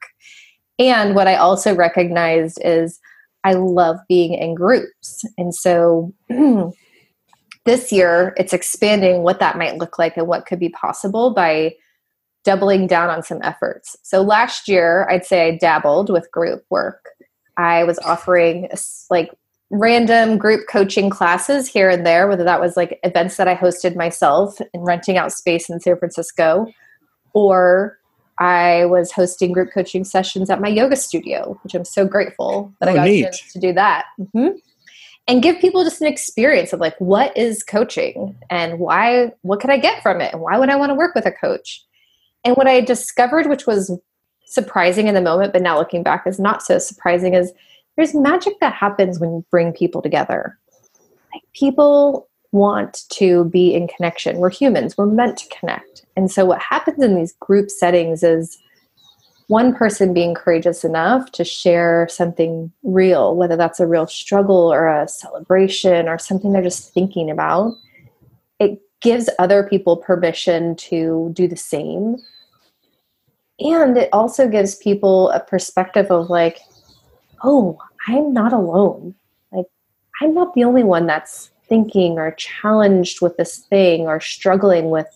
And 0.79 1.15
what 1.15 1.27
I 1.27 1.37
also 1.37 1.75
recognized 1.75 2.59
is 2.65 3.01
I 3.45 3.55
love 3.55 3.99
being 4.09 4.35
in 4.35 4.55
groups. 4.55 5.25
And 5.37 5.55
so 5.55 6.13
this 7.65 7.93
year 7.93 8.35
it's 8.37 8.53
expanding 8.53 9.23
what 9.23 9.41
that 9.41 9.59
might 9.59 9.79
look 9.79 9.99
like 9.99 10.17
and 10.17 10.27
what 10.27 10.47
could 10.47 10.61
be 10.61 10.71
possible 10.71 11.35
by 11.35 11.75
doubling 12.45 12.87
down 12.87 13.11
on 13.11 13.23
some 13.23 13.41
efforts. 13.43 13.97
So 14.03 14.23
last 14.23 14.69
year, 14.69 15.07
I'd 15.11 15.27
say 15.27 15.49
I 15.49 15.59
dabbled 15.59 16.09
with 16.11 16.31
group 16.31 16.65
work. 16.71 17.05
I 17.57 17.85
was 17.85 17.99
offering 17.99 18.71
like 19.11 19.31
random 19.71 20.39
group 20.39 20.67
coaching 20.67 21.11
classes 21.11 21.69
here 21.69 21.91
and 21.91 22.07
there, 22.07 22.27
whether 22.27 22.45
that 22.45 22.61
was 22.61 22.77
like 22.77 22.99
events 23.03 23.37
that 23.37 23.49
I 23.49 23.55
hosted 23.55 23.97
myself 23.97 24.61
and 24.73 24.87
renting 24.87 25.19
out 25.19 25.33
space 25.33 25.69
in 25.69 25.81
San 25.81 25.99
Francisco 25.99 26.67
or 27.35 27.98
I 28.39 28.85
was 28.85 29.13
hosting 29.13 29.53
group 29.53 29.71
coaching 29.73 30.05
sessions 30.05 30.51
at 30.51 30.61
my 30.61 30.69
yoga 30.69 30.97
studio, 30.97 31.59
which 31.63 31.75
I'm 31.75 31.85
so 31.85 32.07
grateful 32.07 32.73
that 32.81 32.89
oh, 32.89 32.93
I 32.93 32.95
got 32.95 33.05
neat. 33.05 33.33
to 33.53 33.59
do 33.59 33.73
that. 33.73 34.07
Mm-hmm. 34.21 34.57
And 35.27 35.43
give 35.43 35.61
people 35.61 35.85
just 35.85 36.01
an 36.01 36.07
experience 36.07 36.73
of 36.73 36.81
like, 36.81 36.99
what 36.99 37.37
is 37.37 37.63
coaching 37.63 38.35
and 38.49 38.79
why, 38.79 39.33
what 39.43 39.61
could 39.61 39.71
I 39.71 39.77
get 39.77 40.03
from 40.03 40.21
it? 40.21 40.33
And 40.33 40.41
why 40.41 40.59
would 40.59 40.71
I 40.71 40.77
want 40.77 40.91
to 40.91 40.95
work 40.95 41.15
with 41.15 41.27
a 41.27 41.33
coach? 41.33 41.85
And 42.45 42.57
what 42.57 42.67
I 42.67 42.81
discovered, 42.81 43.47
which 43.47 43.67
was 43.67 43.91
surprising 44.47 45.09
in 45.09 45.15
the 45.15 45.21
moment, 45.21 45.53
but 45.53 45.61
now 45.61 45.77
looking 45.77 46.03
back 46.03 46.27
is 46.27 46.39
not 46.39 46.63
so 46.63 46.79
surprising, 46.79 47.35
is 47.35 47.53
there's 47.97 48.15
magic 48.15 48.55
that 48.61 48.73
happens 48.73 49.19
when 49.19 49.31
you 49.31 49.45
bring 49.51 49.73
people 49.73 50.01
together. 50.01 50.59
Like 51.35 51.43
people 51.53 52.28
want 52.53 53.05
to 53.11 53.45
be 53.47 53.75
in 53.75 53.89
connection. 53.89 54.39
We're 54.39 54.51
humans, 54.51 54.97
we're 54.97 55.07
meant 55.07 55.39
to 55.39 55.49
connect. 55.49 56.05
And 56.17 56.31
so, 56.31 56.45
what 56.45 56.61
happens 56.61 57.03
in 57.03 57.15
these 57.15 57.33
group 57.35 57.71
settings 57.71 58.23
is 58.23 58.59
one 59.49 59.75
person 59.75 60.13
being 60.13 60.35
courageous 60.35 60.85
enough 60.85 61.33
to 61.33 61.43
share 61.43 62.07
something 62.11 62.71
real, 62.83 63.35
whether 63.35 63.57
that's 63.57 63.81
a 63.81 63.87
real 63.87 64.07
struggle 64.07 64.73
or 64.73 64.87
a 64.87 65.09
celebration 65.09 66.07
or 66.07 66.19
something 66.19 66.53
they're 66.53 66.63
just 66.63 66.93
thinking 66.93 67.31
about. 67.31 67.73
It 68.61 68.79
gives 69.01 69.31
other 69.39 69.63
people 69.63 69.97
permission 69.97 70.77
to 70.77 71.31
do 71.33 71.49
the 71.49 71.57
same. 71.57 72.17
And 73.61 73.97
it 73.97 74.11
also 74.13 74.49
gives 74.49 74.77
people 74.77 75.31
a 75.31 75.41
perspective 75.41 76.11
of 76.11 76.29
like, 76.29 76.59
oh, 77.43 77.79
I'm 78.07 78.33
not 78.33 78.53
alone. 78.53 79.15
Like, 79.51 79.67
I'm 80.21 80.35
not 80.35 80.55
the 80.55 80.65
only 80.65 80.85
one 80.85 81.07
that's 81.07 81.51
thinking 81.69 82.19
or 82.19 82.33
challenged 82.33 83.21
with 83.21 83.37
this 83.37 83.59
thing 83.59 84.07
or 84.07 84.21
struggling 84.21 84.91
with 84.91 85.07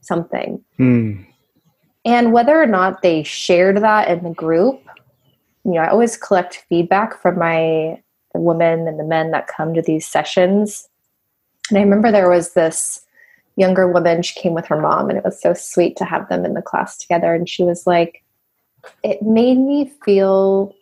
something. 0.00 0.62
Mm. 0.78 1.26
And 2.04 2.32
whether 2.32 2.60
or 2.60 2.66
not 2.66 3.02
they 3.02 3.22
shared 3.22 3.78
that 3.78 4.08
in 4.08 4.24
the 4.24 4.34
group, 4.34 4.82
you 5.64 5.72
know, 5.72 5.80
I 5.80 5.90
always 5.90 6.16
collect 6.16 6.64
feedback 6.68 7.20
from 7.20 7.38
my 7.38 8.02
the 8.32 8.40
women 8.40 8.86
and 8.86 8.98
the 8.98 9.04
men 9.04 9.32
that 9.32 9.48
come 9.48 9.74
to 9.74 9.82
these 9.82 10.06
sessions. 10.06 10.88
And 11.68 11.78
I 11.78 11.82
remember 11.82 12.12
there 12.12 12.30
was 12.30 12.54
this 12.54 13.04
younger 13.56 13.88
woman, 13.88 14.22
she 14.22 14.38
came 14.38 14.54
with 14.54 14.66
her 14.66 14.80
mom, 14.80 15.10
and 15.10 15.18
it 15.18 15.24
was 15.24 15.40
so 15.40 15.52
sweet 15.52 15.96
to 15.96 16.04
have 16.04 16.28
them 16.28 16.44
in 16.44 16.54
the 16.54 16.62
class 16.62 16.96
together. 16.96 17.34
And 17.34 17.48
she 17.48 17.64
was 17.64 17.86
like, 17.86 18.22
it 19.02 19.22
made 19.22 19.58
me 19.58 19.92
feel 20.04 20.74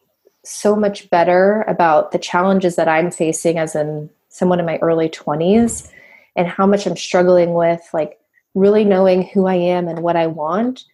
so 0.44 0.76
much 0.76 1.10
better 1.10 1.62
about 1.62 2.12
the 2.12 2.18
challenges 2.18 2.76
that 2.76 2.88
I'm 2.88 3.10
facing 3.10 3.58
as 3.58 3.74
in 3.74 4.10
someone 4.38 4.60
in 4.60 4.66
my 4.66 4.78
early 4.78 5.08
20s 5.08 5.90
and 6.36 6.46
how 6.46 6.66
much 6.66 6.86
I'm 6.86 6.96
struggling 6.96 7.54
with 7.54 7.82
like 7.92 8.18
really 8.54 8.84
knowing 8.84 9.22
who 9.22 9.46
I 9.46 9.54
am 9.54 9.88
and 9.88 10.00
what 10.02 10.16
I 10.16 10.26
want 10.26 10.84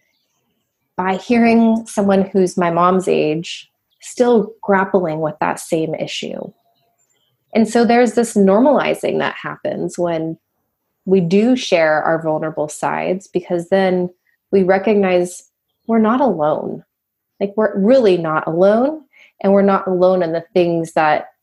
by 0.97 1.17
hearing 1.17 1.87
someone 1.87 2.23
who's 2.23 2.57
my 2.57 2.71
mom's 2.71 3.09
age 3.09 3.71
still 4.01 4.55
grappling 4.63 5.21
with 5.21 5.35
that 5.41 5.59
same 5.59 5.95
issue. 5.95 6.41
And 7.55 7.69
so 7.69 7.85
there's 7.85 8.15
this 8.15 8.35
normalizing 8.35 9.19
that 9.19 9.35
happens 9.35 9.99
when 9.99 10.39
we 11.05 11.21
do 11.21 11.57
share 11.57 12.03
our 12.03 12.23
vulnerable 12.23 12.69
sides 12.69 13.29
because 13.29 13.69
then 13.69 14.11
we 14.51 14.63
recognize 14.63 15.51
we're 15.87 15.99
not 15.99 16.21
alone. 16.21 16.85
Like 17.41 17.53
we're 17.57 17.77
really 17.79 18.17
not 18.17 18.47
alone, 18.47 19.05
and 19.43 19.53
we're 19.53 19.63
not 19.63 19.87
alone 19.87 20.23
in 20.23 20.33
the 20.33 20.45
things 20.55 20.93
that 20.93 21.34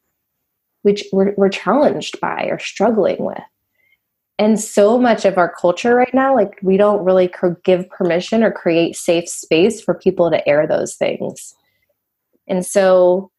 which 0.83 1.03
we're, 1.11 1.33
we're 1.37 1.49
challenged 1.49 2.19
by 2.19 2.45
or 2.45 2.59
struggling 2.59 3.23
with. 3.23 3.41
And 4.39 4.59
so 4.59 4.97
much 4.97 5.25
of 5.25 5.37
our 5.37 5.53
culture 5.53 5.93
right 5.95 6.13
now, 6.13 6.33
like 6.33 6.57
we 6.63 6.75
don't 6.75 7.05
really 7.05 7.31
give 7.63 7.89
permission 7.89 8.43
or 8.43 8.51
create 8.51 8.95
safe 8.95 9.29
space 9.29 9.81
for 9.81 9.93
people 9.93 10.31
to 10.31 10.47
air 10.47 10.65
those 10.65 10.95
things. 10.95 11.53
And 12.47 12.65
so, 12.65 13.31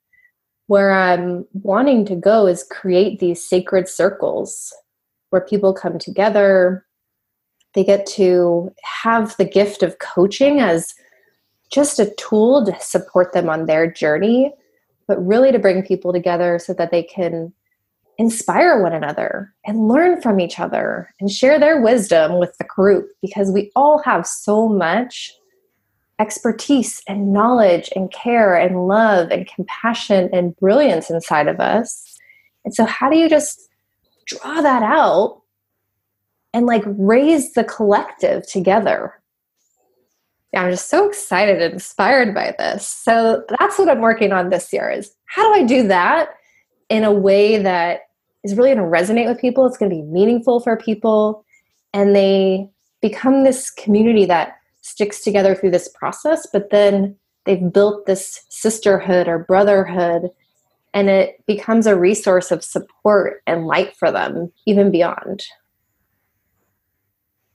where 0.68 0.92
I'm 0.92 1.44
wanting 1.54 2.06
to 2.06 2.14
go 2.14 2.46
is 2.46 2.64
create 2.70 3.18
these 3.18 3.44
sacred 3.44 3.88
circles 3.88 4.72
where 5.30 5.42
people 5.42 5.74
come 5.74 5.98
together. 5.98 6.86
They 7.74 7.84
get 7.84 8.06
to 8.14 8.72
have 9.02 9.36
the 9.38 9.44
gift 9.44 9.82
of 9.82 9.98
coaching 9.98 10.60
as 10.60 10.94
just 11.72 11.98
a 11.98 12.14
tool 12.16 12.64
to 12.64 12.78
support 12.80 13.32
them 13.32 13.48
on 13.48 13.66
their 13.66 13.90
journey, 13.90 14.52
but 15.06 15.24
really 15.24 15.52
to 15.52 15.58
bring 15.58 15.82
people 15.82 16.12
together 16.12 16.58
so 16.58 16.74
that 16.74 16.90
they 16.90 17.02
can 17.02 17.52
inspire 18.18 18.82
one 18.82 18.92
another 18.92 19.52
and 19.64 19.88
learn 19.88 20.20
from 20.20 20.38
each 20.38 20.60
other 20.60 21.12
and 21.20 21.30
share 21.30 21.58
their 21.58 21.80
wisdom 21.80 22.38
with 22.38 22.56
the 22.58 22.64
group 22.64 23.08
because 23.20 23.50
we 23.50 23.70
all 23.74 23.98
have 23.98 24.26
so 24.26 24.68
much 24.68 25.32
expertise 26.18 27.02
and 27.08 27.32
knowledge 27.32 27.90
and 27.96 28.12
care 28.12 28.54
and 28.54 28.86
love 28.86 29.30
and 29.30 29.48
compassion 29.48 30.28
and 30.32 30.56
brilliance 30.56 31.10
inside 31.10 31.48
of 31.48 31.58
us. 31.58 32.18
And 32.64 32.74
so, 32.74 32.84
how 32.84 33.10
do 33.10 33.16
you 33.16 33.28
just 33.28 33.68
draw 34.26 34.60
that 34.60 34.82
out 34.82 35.42
and 36.52 36.66
like 36.66 36.82
raise 36.86 37.52
the 37.52 37.64
collective 37.64 38.46
together. 38.46 39.14
Yeah, 40.52 40.64
I'm 40.64 40.70
just 40.70 40.90
so 40.90 41.08
excited 41.08 41.62
and 41.62 41.72
inspired 41.72 42.34
by 42.34 42.54
this. 42.58 42.86
So 42.86 43.42
that's 43.58 43.78
what 43.78 43.88
I'm 43.88 44.00
working 44.00 44.32
on 44.32 44.50
this 44.50 44.72
year 44.72 44.90
is 44.90 45.14
how 45.24 45.42
do 45.42 45.60
I 45.60 45.64
do 45.64 45.88
that 45.88 46.30
in 46.90 47.04
a 47.04 47.12
way 47.12 47.56
that 47.56 48.02
is 48.44 48.54
really 48.54 48.74
going 48.74 48.84
to 48.84 48.98
resonate 48.98 49.26
with 49.26 49.40
people, 49.40 49.64
it's 49.64 49.78
going 49.78 49.90
to 49.90 49.96
be 49.96 50.02
meaningful 50.02 50.60
for 50.60 50.76
people 50.76 51.44
and 51.94 52.14
they 52.14 52.68
become 53.00 53.44
this 53.44 53.70
community 53.70 54.26
that 54.26 54.56
sticks 54.82 55.22
together 55.22 55.54
through 55.54 55.70
this 55.70 55.88
process, 55.88 56.46
but 56.52 56.70
then 56.70 57.16
they've 57.44 57.72
built 57.72 58.04
this 58.06 58.44
sisterhood 58.50 59.28
or 59.28 59.38
brotherhood 59.38 60.30
and 60.92 61.08
it 61.08 61.42
becomes 61.46 61.86
a 61.86 61.96
resource 61.96 62.50
of 62.50 62.62
support 62.62 63.42
and 63.46 63.66
light 63.66 63.96
for 63.96 64.10
them 64.10 64.52
even 64.66 64.90
beyond. 64.90 65.44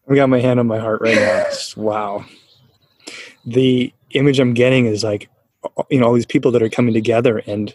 I 0.09 0.15
got 0.15 0.29
my 0.29 0.39
hand 0.39 0.59
on 0.59 0.65
my 0.65 0.79
heart 0.79 1.01
right 1.01 1.15
now. 1.15 1.45
Wow 1.75 2.25
the 3.47 3.91
image 4.11 4.39
i'm 4.39 4.53
getting 4.53 4.85
is 4.85 5.03
like 5.03 5.29
you 5.89 5.99
know 5.99 6.05
all 6.05 6.13
these 6.13 6.25
people 6.25 6.51
that 6.51 6.61
are 6.61 6.69
coming 6.69 6.93
together 6.93 7.39
and 7.47 7.73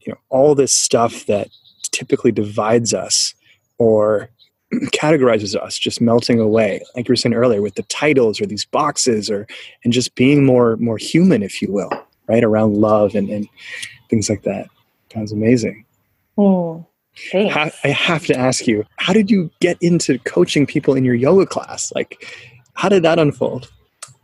you 0.00 0.12
know 0.12 0.18
all 0.28 0.54
this 0.54 0.74
stuff 0.74 1.26
that 1.26 1.48
typically 1.92 2.32
divides 2.32 2.92
us 2.92 3.34
or 3.78 4.28
categorizes 4.92 5.54
us 5.54 5.78
just 5.78 6.00
melting 6.00 6.40
away 6.40 6.80
like 6.96 7.06
you 7.08 7.12
were 7.12 7.16
saying 7.16 7.34
earlier 7.34 7.62
with 7.62 7.76
the 7.76 7.82
titles 7.84 8.40
or 8.40 8.46
these 8.46 8.64
boxes 8.64 9.30
or 9.30 9.46
and 9.84 9.92
just 9.92 10.14
being 10.16 10.44
more 10.44 10.76
more 10.78 10.98
human 10.98 11.42
if 11.42 11.62
you 11.62 11.70
will 11.70 11.90
right 12.26 12.44
around 12.44 12.74
love 12.74 13.14
and, 13.14 13.28
and 13.28 13.48
things 14.08 14.28
like 14.28 14.42
that 14.42 14.68
Sounds 15.12 15.32
amazing. 15.32 15.84
Mm, 16.38 16.86
I 17.34 17.88
have 17.88 18.24
to 18.26 18.38
ask 18.38 18.66
you, 18.66 18.84
how 18.96 19.12
did 19.12 19.30
you 19.30 19.50
get 19.60 19.76
into 19.80 20.18
coaching 20.20 20.66
people 20.66 20.94
in 20.94 21.04
your 21.04 21.14
yoga 21.14 21.46
class? 21.46 21.92
Like, 21.94 22.24
how 22.74 22.88
did 22.88 23.02
that 23.02 23.18
unfold? 23.18 23.70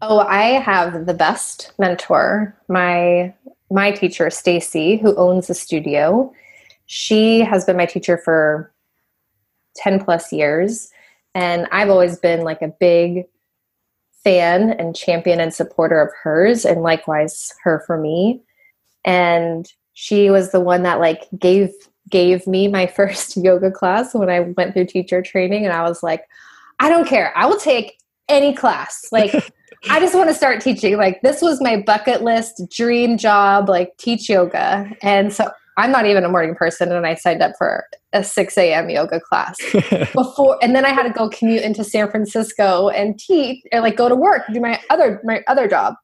Oh, 0.03 0.19
I 0.21 0.61
have 0.61 1.07
the 1.07 1.15
best 1.15 1.73
mentor. 1.79 2.57
My 2.69 3.35
my 3.71 3.91
teacher, 3.91 4.31
Stacy, 4.31 4.97
who 4.97 5.17
owns 5.17 5.49
the 5.49 5.55
studio. 5.55 6.33
She 6.87 7.41
has 7.41 7.65
been 7.65 7.77
my 7.77 7.87
teacher 7.87 8.17
for 8.17 8.73
10 9.77 10.05
plus 10.05 10.33
years. 10.33 10.91
And 11.35 11.67
I've 11.73 11.91
always 11.91 12.17
been 12.19 12.43
like 12.43 12.63
a 12.63 12.69
big 12.69 13.25
fan 14.23 14.71
and 14.71 14.95
champion 14.95 15.41
and 15.41 15.53
supporter 15.53 16.01
of 16.01 16.11
hers, 16.23 16.65
and 16.65 16.83
likewise 16.83 17.53
her 17.63 17.83
for 17.87 17.99
me. 17.99 18.41
And 19.05 19.71
she 19.95 20.31
was 20.31 20.53
the 20.53 20.61
one 20.61 20.83
that 20.83 21.01
like 21.01 21.27
gave 21.39 21.71
gave 22.09 22.47
me 22.47 22.69
my 22.69 22.87
first 22.99 23.37
yoga 23.37 23.71
class 23.71 24.15
when 24.15 24.31
I 24.31 24.41
went 24.41 24.75
through 24.75 24.87
teacher 24.87 25.23
training 25.23 25.65
and 25.65 25.73
I 25.73 25.83
was 25.83 26.03
like 26.03 26.25
I 26.79 26.91
don't 26.91 27.09
care. 27.09 27.33
I 27.37 27.47
will 27.47 27.59
take 27.59 27.99
any 28.29 28.55
class. 28.55 29.07
Like 29.11 29.33
I 29.89 30.01
just 30.01 30.15
want 30.15 30.29
to 30.29 30.35
start 30.35 30.61
teaching. 30.61 30.97
Like 30.97 31.21
this 31.23 31.43
was 31.43 31.61
my 31.61 31.81
bucket 31.81 32.23
list 32.23 32.63
dream 32.71 33.19
job, 33.19 33.69
like 33.69 33.97
teach 33.99 34.29
yoga. 34.29 34.91
And 35.03 35.33
so 35.33 35.51
I'm 35.77 35.91
not 35.91 36.07
even 36.07 36.25
a 36.25 36.29
morning 36.29 36.55
person 36.55 36.91
and 36.91 37.07
I 37.07 37.15
signed 37.15 37.43
up 37.43 37.53
for 37.59 37.85
a 38.13 38.25
6 38.25 38.59
a.m. 38.59 38.89
yoga 38.89 39.21
class 39.21 39.57
before 40.15 40.59
and 40.63 40.75
then 40.75 40.85
I 40.85 40.91
had 40.91 41.03
to 41.03 41.11
go 41.11 41.29
commute 41.29 41.63
into 41.63 41.85
San 41.85 42.11
Francisco 42.11 42.89
and 42.89 43.19
teach 43.19 43.63
or 43.73 43.81
like 43.81 43.97
go 43.97 44.09
to 44.09 44.17
work, 44.17 44.43
do 44.53 44.61
my 44.61 44.81
other 44.91 45.21
my 45.25 45.43
other 45.47 45.69
job. 45.69 45.95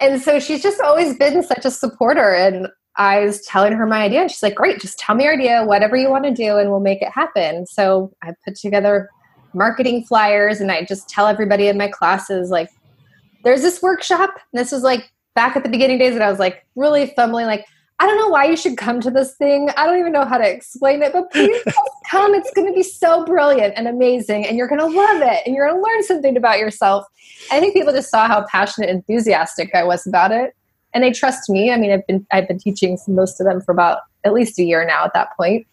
And 0.00 0.20
so 0.20 0.40
she's 0.40 0.62
just 0.62 0.80
always 0.80 1.16
been 1.16 1.42
such 1.42 1.64
a 1.64 1.70
supporter 1.70 2.34
and 2.34 2.68
I 2.96 3.20
was 3.20 3.42
telling 3.42 3.74
her 3.74 3.86
my 3.86 4.02
idea, 4.02 4.22
and 4.22 4.30
she's 4.30 4.42
like, 4.42 4.54
"Great, 4.54 4.80
just 4.80 4.98
tell 4.98 5.14
me 5.14 5.24
your 5.24 5.34
idea, 5.34 5.64
whatever 5.64 5.96
you 5.96 6.08
want 6.08 6.24
to 6.24 6.30
do, 6.30 6.56
and 6.56 6.70
we'll 6.70 6.80
make 6.80 7.02
it 7.02 7.10
happen." 7.10 7.66
So 7.66 8.10
I 8.22 8.32
put 8.44 8.56
together 8.56 9.10
marketing 9.52 10.04
flyers, 10.04 10.60
and 10.60 10.72
I 10.72 10.84
just 10.84 11.08
tell 11.08 11.26
everybody 11.26 11.68
in 11.68 11.76
my 11.76 11.88
classes, 11.88 12.50
like, 12.50 12.70
"There's 13.46 13.62
this 13.62 13.80
workshop." 13.80 14.30
And 14.52 14.60
this 14.60 14.72
was 14.72 14.82
like 14.82 15.10
back 15.34 15.56
at 15.56 15.62
the 15.62 15.70
beginning 15.70 15.98
days, 15.98 16.14
and 16.14 16.22
I 16.22 16.30
was 16.30 16.38
like 16.38 16.66
really 16.74 17.12
fumbling, 17.16 17.46
like, 17.46 17.64
"I 17.98 18.06
don't 18.06 18.18
know 18.18 18.28
why 18.28 18.44
you 18.44 18.56
should 18.56 18.76
come 18.76 19.00
to 19.00 19.10
this 19.10 19.34
thing. 19.36 19.70
I 19.76 19.86
don't 19.86 19.98
even 19.98 20.12
know 20.12 20.24
how 20.24 20.36
to 20.36 20.48
explain 20.48 21.02
it, 21.02 21.12
but 21.12 21.30
please 21.30 21.62
come. 22.10 22.34
It's 22.34 22.52
going 22.52 22.68
to 22.68 22.74
be 22.74 22.82
so 22.82 23.24
brilliant 23.24 23.74
and 23.76 23.88
amazing, 23.88 24.46
and 24.46 24.56
you're 24.56 24.68
going 24.68 24.80
to 24.80 24.86
love 24.86 25.22
it, 25.22 25.42
and 25.46 25.54
you're 25.54 25.68
going 25.68 25.80
to 25.80 25.86
learn 25.88 26.02
something 26.02 26.36
about 26.36 26.58
yourself." 26.58 27.06
I 27.50 27.60
think 27.60 27.74
people 27.74 27.92
just 27.92 28.10
saw 28.10 28.26
how 28.26 28.44
passionate, 28.50 28.90
and 28.90 28.98
enthusiastic 28.98 29.74
I 29.74 29.84
was 29.84 30.06
about 30.06 30.32
it 30.32 30.54
and 30.96 31.04
they 31.04 31.12
trust 31.12 31.50
me. 31.50 31.70
I 31.70 31.76
mean, 31.76 31.92
I've 31.92 32.06
been 32.06 32.26
I've 32.32 32.48
been 32.48 32.58
teaching 32.58 32.98
most 33.06 33.38
of 33.38 33.46
them 33.46 33.60
for 33.60 33.70
about 33.70 34.00
at 34.24 34.32
least 34.32 34.58
a 34.58 34.64
year 34.64 34.84
now 34.86 35.04
at 35.04 35.12
that 35.12 35.36
point. 35.36 35.66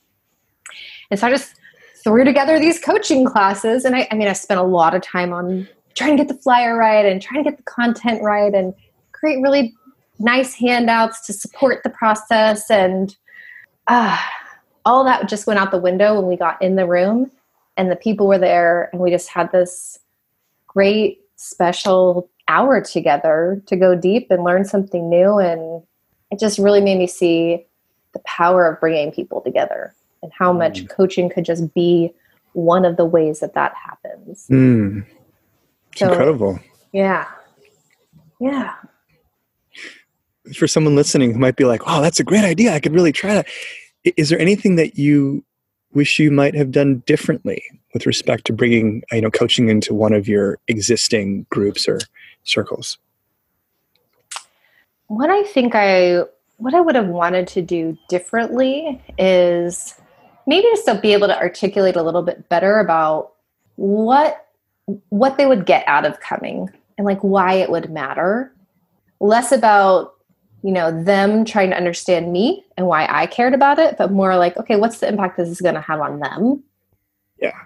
And 1.10 1.18
so 1.18 1.28
I 1.28 1.32
just 1.32 1.56
threw 2.04 2.26
together 2.26 2.60
these 2.60 2.78
coaching 2.78 3.26
classes, 3.26 3.86
and 3.86 3.96
I, 3.96 4.06
I 4.12 4.16
mean, 4.16 4.28
I 4.28 4.34
spent 4.34 4.60
a 4.60 4.64
lot 4.64 4.94
of 4.94 5.02
time 5.02 5.32
on 5.32 5.70
trying 5.96 6.18
to 6.18 6.24
get 6.24 6.28
the 6.28 6.42
flyer 6.42 6.78
right 6.78 7.06
and 7.06 7.22
trying 7.22 7.44
to 7.44 7.50
get 7.50 7.58
the 7.58 7.64
content 7.64 8.22
right 8.24 8.54
and 8.54 8.74
create 9.12 9.42
really 9.42 9.74
nice 10.20 10.54
handouts 10.54 11.26
to 11.26 11.34
support 11.34 11.84
the 11.84 11.90
process 11.90 12.70
and 12.70 13.16
uh, 13.88 14.18
all 14.86 15.04
that 15.04 15.28
just 15.28 15.48
went 15.48 15.60
out 15.60 15.72
the 15.72 15.78
window 15.78 16.16
when 16.16 16.28
we 16.28 16.36
got 16.36 16.62
in 16.62 16.76
the 16.76 16.88
room 16.88 17.32
and 17.78 17.92
the 17.92 17.96
people 17.96 18.28
were 18.28 18.38
there 18.38 18.90
and 18.92 19.02
we 19.02 19.10
just 19.10 19.30
had 19.30 19.52
this 19.52 20.00
great 20.68 21.22
special 21.36 22.30
hour 22.48 22.82
together 22.82 23.62
to 23.68 23.76
go 23.76 23.96
deep 23.96 24.28
and 24.30 24.44
learn 24.44 24.66
something 24.66 25.10
new. 25.10 25.38
And 25.38 25.84
it 26.32 26.40
just 26.40 26.60
really 26.60 26.82
made 26.82 26.98
me 26.98 27.08
see 27.08 27.66
the 28.14 28.20
power 28.20 28.68
of 28.68 28.80
bringing 28.80 29.12
people 29.12 29.42
together 29.42 29.94
and 30.22 30.32
how 30.38 30.54
much 30.54 30.84
mm. 30.84 30.90
coaching 30.90 31.30
could 31.30 31.46
just 31.46 31.74
be 31.74 32.14
one 32.54 32.86
of 32.86 32.98
the 32.98 33.06
ways 33.06 33.40
that 33.40 33.56
that 33.56 33.74
happens. 33.76 34.48
Mm. 34.50 35.06
So, 35.96 36.10
incredible. 36.10 36.60
Yeah. 36.92 37.28
Yeah. 38.40 38.74
For 40.56 40.68
someone 40.68 40.96
listening 40.96 41.34
who 41.34 41.40
might 41.40 41.56
be 41.56 41.66
like, 41.66 41.86
wow, 41.86 42.02
that's 42.02 42.20
a 42.20 42.24
great 42.24 42.44
idea. 42.44 42.74
I 42.74 42.80
could 42.80 42.94
really 42.94 43.12
try 43.12 43.34
that. 43.36 43.48
Is 44.04 44.30
there 44.30 44.40
anything 44.40 44.76
that 44.76 44.98
you 44.98 45.44
wish 45.94 46.20
you 46.20 46.32
might 46.32 46.56
have 46.56 46.72
done 46.72 47.04
differently 47.06 47.64
with 47.94 48.06
respect 48.06 48.46
to 48.46 48.54
bringing 48.54 49.04
you 49.12 49.22
know 49.22 49.32
coaching 49.32 49.70
into 49.70 49.94
one 49.94 50.14
of 50.14 50.28
your 50.28 50.58
existing 50.68 51.46
groups 51.50 51.88
or 51.88 52.00
circles? 52.44 52.98
What 55.08 55.30
I 55.30 55.44
think 55.44 55.74
I 55.76 56.24
what 56.58 56.74
I 56.74 56.82
would 56.82 56.96
have 56.96 57.08
wanted 57.08 57.48
to 57.50 57.62
do 57.62 57.98
differently 58.10 59.02
is 59.18 59.96
maybe 60.48 60.68
just 60.72 60.86
to 60.86 60.96
be 60.96 61.14
able 61.14 61.28
to 61.28 61.38
articulate 61.38 61.96
a 61.96 62.04
little 62.04 62.24
bit 62.24 62.50
better 62.50 62.80
about 62.80 63.34
what 63.76 64.48
what 65.10 65.38
they 65.38 65.46
would 65.46 65.66
get 65.66 65.84
out 65.88 66.06
of 66.06 66.20
coming 66.20 66.70
and 66.98 67.06
like 67.06 67.20
why 67.22 67.54
it 67.54 67.70
would 67.70 67.90
matter. 67.90 68.54
Less 69.20 69.52
about 69.52 70.14
you 70.64 70.72
know 70.72 71.04
them 71.04 71.46
trying 71.46 71.70
to 71.70 71.76
understand 71.76 72.32
me 72.32 72.64
and 72.78 72.88
why 72.88 73.06
i 73.10 73.26
cared 73.26 73.54
about 73.54 73.80
it 73.80 73.98
but 73.98 74.12
more 74.12 74.38
like 74.38 74.56
okay 74.56 74.78
what's 74.78 75.00
the 75.00 75.08
impact 75.08 75.36
this 75.38 75.50
is 75.50 75.62
going 75.62 75.76
to 75.76 75.82
have 75.82 76.00
on 76.00 76.20
them? 76.20 76.64
Yeah. 77.40 77.60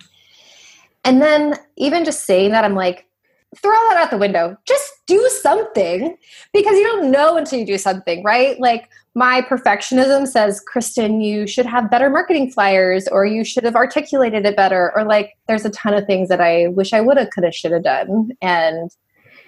And 1.04 1.22
then 1.22 1.56
even 1.78 2.04
just 2.04 2.26
saying 2.26 2.52
that 2.52 2.66
i'm 2.66 2.74
like 2.74 3.07
throw 3.56 3.72
that 3.90 3.98
out 3.98 4.12
the 4.12 4.18
window. 4.18 4.58
Just 4.66 4.92
do 5.08 5.30
something 5.42 6.18
because 6.54 6.78
you 6.78 6.84
don't 6.84 7.12
know 7.12 7.38
until 7.38 7.60
you 7.60 7.66
do 7.66 7.78
something, 7.78 8.24
right? 8.24 8.60
Like 8.60 8.90
my 9.16 9.42
perfectionism 9.42 10.28
says, 10.28 10.60
Kristen, 10.60 11.22
you 11.22 11.48
should 11.48 11.66
have 11.66 11.90
better 11.90 12.10
marketing 12.10 12.52
flyers 12.52 13.08
or 13.08 13.26
you 13.26 13.44
should 13.44 13.64
have 13.64 13.76
articulated 13.76 14.46
it 14.46 14.56
better. 14.56 14.92
Or 14.96 15.06
like 15.06 15.38
there's 15.48 15.66
a 15.66 15.70
ton 15.72 15.94
of 15.94 16.06
things 16.06 16.30
that 16.30 16.42
I 16.42 16.68
wish 16.68 16.94
I 16.94 17.02
would 17.02 17.18
have, 17.18 17.30
could 17.30 17.46
have, 17.46 17.56
should 17.56 17.72
have 17.72 17.84
done. 17.84 18.32
And 18.42 18.92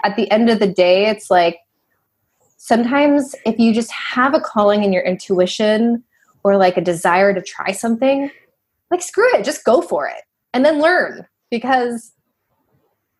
at 0.04 0.16
the 0.16 0.32
end 0.32 0.50
of 0.50 0.60
the 0.60 0.68
day, 0.68 1.08
it's 1.08 1.30
like 1.30 1.60
sometimes 2.58 3.36
if 3.46 3.60
you 3.60 3.74
just 3.74 3.92
have 3.92 4.34
a 4.34 4.40
calling 4.40 4.84
in 4.84 4.94
your 4.94 5.04
intuition 5.04 6.04
or 6.44 6.58
like 6.58 6.78
a 6.78 6.82
desire 6.82 7.34
to 7.34 7.42
try 7.42 7.72
something, 7.72 8.32
like 8.92 9.02
screw 9.02 9.30
it, 9.36 9.44
just 9.44 9.66
go 9.66 9.82
for 9.82 10.08
it 10.08 10.22
and 10.54 10.64
then 10.64 10.80
learn 10.80 11.28
because 11.52 12.14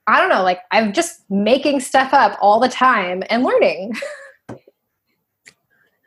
I 0.10 0.20
don't 0.20 0.30
know, 0.30 0.42
like 0.42 0.62
I'm 0.72 0.92
just 0.92 1.22
making 1.30 1.82
stuff 1.82 2.14
up 2.14 2.36
all 2.42 2.60
the 2.60 2.68
time 2.68 3.22
and 3.30 3.44
learning. 3.44 3.94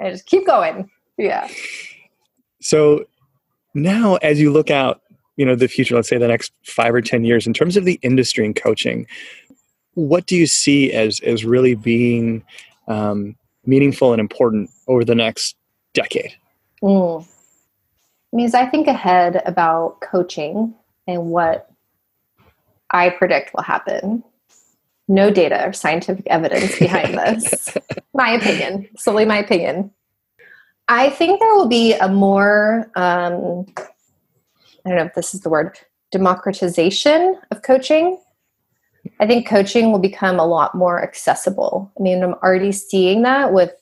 I 0.01 0.11
just 0.11 0.27
keep 0.27 0.45
going. 0.45 0.91
Yeah. 1.17 1.49
So 2.61 3.05
now 3.75 4.17
as 4.17 4.41
you 4.41 4.51
look 4.51 4.71
out, 4.71 5.03
you 5.37 5.47
know, 5.47 5.55
the 5.55 5.69
future, 5.69 5.95
let's 5.95 6.09
say 6.09 6.19
the 6.19 6.27
next 6.27 6.53
five 6.65 6.93
or 6.93 7.01
10 7.01 7.25
years, 7.25 7.47
in 7.47 7.55
terms 7.55 7.77
of 7.77 7.85
the 7.85 8.01
industry 8.03 8.45
and 8.45 8.57
coaching, 8.57 9.07
what 9.95 10.27
do 10.27 10.35
you 10.35 10.49
see 10.49 10.93
as, 10.93 11.21
as 11.21 11.45
really 11.45 11.77
being 11.77 12.43
um, 12.89 13.37
meaningful 13.65 14.13
and 14.13 14.21
important 14.21 14.69
over 14.89 15.05
the 15.05 15.15
next 15.15 15.55
decade? 15.95 16.33
Mm. 16.83 17.25
Means 18.33 18.55
I 18.55 18.67
think 18.67 18.89
ahead 18.89 19.43
about 19.47 20.01
coaching 20.01 20.75
and 21.07 21.27
what 21.27 21.72
I 22.93 23.11
predict 23.11 23.55
will 23.55 23.63
happen. 23.63 24.23
No 25.09 25.31
data 25.31 25.67
or 25.67 25.73
scientific 25.73 26.27
evidence 26.29 26.79
behind 26.79 27.15
this. 27.19 27.77
my 28.15 28.31
opinion, 28.31 28.89
solely 28.97 29.25
my 29.25 29.39
opinion. 29.39 29.91
I 30.89 31.11
think 31.11 31.41
there 31.41 31.55
will 31.55 31.69
be 31.69 31.95
a 31.95 32.09
more, 32.09 32.91
um, 32.97 33.67
I 34.85 34.89
don't 34.89 34.97
know 34.97 35.05
if 35.05 35.15
this 35.15 35.35
is 35.35 35.41
the 35.41 35.49
word, 35.49 35.79
democratization 36.11 37.39
of 37.51 37.63
coaching. 37.63 38.21
I 39.19 39.27
think 39.27 39.49
coaching 39.49 39.91
will 39.91 39.99
become 39.99 40.39
a 40.39 40.47
lot 40.47 40.75
more 40.75 41.03
accessible. 41.03 41.91
I 41.99 42.03
mean, 42.03 42.23
I'm 42.23 42.35
already 42.35 42.73
seeing 42.73 43.23
that 43.23 43.53
with, 43.53 43.73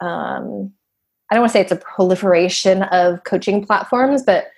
um, 0.00 0.72
I 1.30 1.34
don't 1.34 1.42
want 1.42 1.50
to 1.50 1.52
say 1.52 1.60
it's 1.60 1.72
a 1.72 1.76
proliferation 1.76 2.84
of 2.84 3.24
coaching 3.24 3.64
platforms, 3.64 4.22
but 4.22 4.48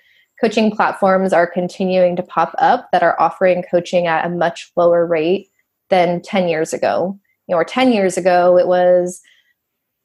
coaching 0.41 0.71
platforms 0.71 1.33
are 1.33 1.47
continuing 1.47 2.15
to 2.15 2.23
pop 2.23 2.53
up 2.59 2.89
that 2.91 3.03
are 3.03 3.19
offering 3.19 3.63
coaching 3.69 4.07
at 4.07 4.25
a 4.25 4.29
much 4.29 4.71
lower 4.75 5.05
rate 5.05 5.49
than 5.89 6.21
10 6.21 6.47
years 6.47 6.73
ago. 6.73 7.19
You 7.47 7.55
know, 7.55 7.59
or 7.59 7.65
10 7.65 7.91
years 7.91 8.17
ago, 8.17 8.57
it 8.57 8.67
was 8.67 9.21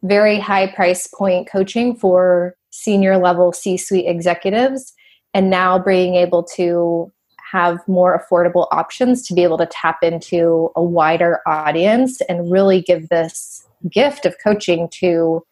very 0.02 0.38
high 0.38 0.66
price 0.66 1.06
point 1.06 1.48
coaching 1.50 1.96
for 1.96 2.56
senior 2.70 3.16
level 3.16 3.52
C 3.52 3.76
suite 3.76 4.06
executives, 4.06 4.92
and 5.32 5.50
now 5.50 5.78
being 5.78 6.14
able 6.14 6.42
to 6.56 7.12
have 7.52 7.86
more 7.86 8.18
affordable 8.18 8.66
options 8.72 9.26
to 9.26 9.34
be 9.34 9.42
able 9.44 9.58
to 9.58 9.66
tap 9.66 9.98
into 10.02 10.70
a 10.74 10.82
wider 10.82 11.40
audience 11.46 12.20
and 12.22 12.50
really 12.50 12.82
give 12.82 13.08
this 13.08 13.64
gift 13.88 14.26
of 14.26 14.34
coaching 14.42 14.88
to 14.88 15.44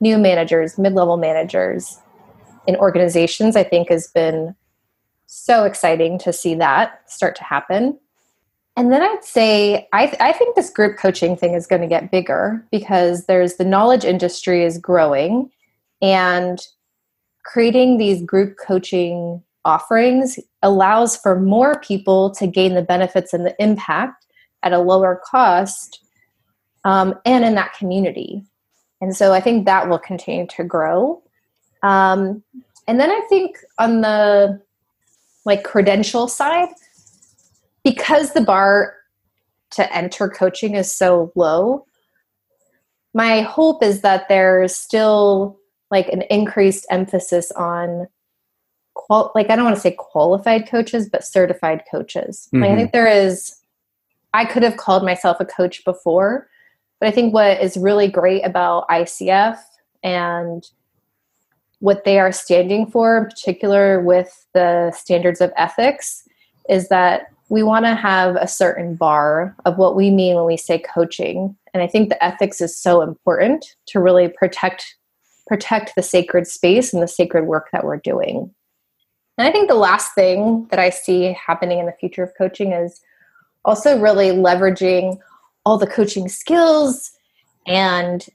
new 0.00 0.18
managers, 0.18 0.76
mid 0.78 0.94
level 0.94 1.16
managers, 1.16 1.98
in 2.66 2.76
organizations, 2.76 3.56
I 3.56 3.64
think 3.64 3.88
has 3.88 4.08
been 4.08 4.54
so 5.26 5.64
exciting 5.64 6.18
to 6.20 6.32
see 6.32 6.54
that 6.56 7.10
start 7.10 7.36
to 7.36 7.44
happen. 7.44 7.98
And 8.76 8.92
then 8.92 9.02
I'd 9.02 9.24
say 9.24 9.88
I, 9.92 10.06
th- 10.06 10.20
I 10.20 10.32
think 10.32 10.56
this 10.56 10.70
group 10.70 10.96
coaching 10.98 11.36
thing 11.36 11.54
is 11.54 11.66
going 11.66 11.82
to 11.82 11.88
get 11.88 12.10
bigger 12.10 12.64
because 12.70 13.26
there's 13.26 13.54
the 13.54 13.64
knowledge 13.64 14.04
industry 14.04 14.64
is 14.64 14.78
growing 14.78 15.50
and 16.02 16.58
creating 17.44 17.98
these 17.98 18.22
group 18.22 18.56
coaching 18.64 19.42
offerings 19.64 20.38
allows 20.62 21.16
for 21.16 21.40
more 21.40 21.80
people 21.80 22.30
to 22.32 22.46
gain 22.46 22.74
the 22.74 22.82
benefits 22.82 23.32
and 23.32 23.46
the 23.46 23.54
impact 23.62 24.26
at 24.62 24.72
a 24.72 24.78
lower 24.78 25.20
cost 25.24 26.04
um, 26.84 27.14
and 27.24 27.44
in 27.44 27.54
that 27.54 27.74
community. 27.74 28.44
And 29.00 29.16
so 29.16 29.32
I 29.32 29.40
think 29.40 29.66
that 29.66 29.88
will 29.88 29.98
continue 29.98 30.46
to 30.48 30.64
grow. 30.64 31.22
Um, 31.84 32.42
and 32.88 32.98
then 32.98 33.10
I 33.10 33.20
think 33.28 33.58
on 33.78 34.00
the 34.00 34.60
like 35.44 35.64
credential 35.64 36.26
side, 36.26 36.68
because 37.84 38.32
the 38.32 38.40
bar 38.40 38.94
to 39.72 39.94
enter 39.94 40.28
coaching 40.28 40.74
is 40.74 40.90
so 40.90 41.30
low, 41.36 41.86
my 43.12 43.42
hope 43.42 43.82
is 43.82 44.00
that 44.00 44.28
there's 44.28 44.74
still 44.74 45.58
like 45.90 46.08
an 46.08 46.22
increased 46.22 46.86
emphasis 46.90 47.52
on 47.52 48.08
qual 48.94 49.30
like 49.34 49.50
I 49.50 49.56
don't 49.56 49.64
want 49.64 49.76
to 49.76 49.82
say 49.82 49.92
qualified 49.92 50.68
coaches, 50.68 51.08
but 51.10 51.22
certified 51.22 51.82
coaches. 51.90 52.48
Mm-hmm. 52.48 52.62
Like 52.62 52.64
I 52.64 52.72
mm-hmm. 52.72 52.80
think 52.80 52.92
there 52.92 53.06
is 53.06 53.56
I 54.32 54.46
could 54.46 54.62
have 54.62 54.78
called 54.78 55.04
myself 55.04 55.36
a 55.38 55.44
coach 55.44 55.84
before, 55.84 56.48
but 56.98 57.08
I 57.08 57.12
think 57.12 57.34
what 57.34 57.60
is 57.60 57.76
really 57.76 58.08
great 58.08 58.42
about 58.42 58.88
ICF 58.88 59.58
and 60.02 60.64
what 61.84 62.04
they 62.04 62.18
are 62.18 62.32
standing 62.32 62.86
for, 62.86 63.18
in 63.18 63.24
particular 63.26 64.00
with 64.00 64.46
the 64.54 64.90
standards 64.92 65.42
of 65.42 65.52
ethics, 65.54 66.26
is 66.66 66.88
that 66.88 67.26
we 67.50 67.62
want 67.62 67.84
to 67.84 67.94
have 67.94 68.36
a 68.36 68.48
certain 68.48 68.94
bar 68.96 69.54
of 69.66 69.76
what 69.76 69.94
we 69.94 70.10
mean 70.10 70.34
when 70.34 70.46
we 70.46 70.56
say 70.56 70.78
coaching. 70.78 71.54
And 71.74 71.82
I 71.82 71.86
think 71.86 72.08
the 72.08 72.24
ethics 72.24 72.62
is 72.62 72.74
so 72.74 73.02
important 73.02 73.66
to 73.88 74.00
really 74.00 74.28
protect 74.28 74.96
protect 75.46 75.94
the 75.94 76.02
sacred 76.02 76.46
space 76.46 76.94
and 76.94 77.02
the 77.02 77.06
sacred 77.06 77.44
work 77.44 77.68
that 77.70 77.84
we're 77.84 77.98
doing. 77.98 78.50
And 79.36 79.46
I 79.46 79.52
think 79.52 79.68
the 79.68 79.74
last 79.74 80.14
thing 80.14 80.66
that 80.70 80.78
I 80.78 80.88
see 80.88 81.34
happening 81.34 81.80
in 81.80 81.84
the 81.84 81.92
future 82.00 82.22
of 82.22 82.32
coaching 82.38 82.72
is 82.72 83.02
also 83.66 84.00
really 84.00 84.30
leveraging 84.30 85.18
all 85.66 85.76
the 85.76 85.86
coaching 85.86 86.30
skills 86.30 87.10
and 87.66 88.26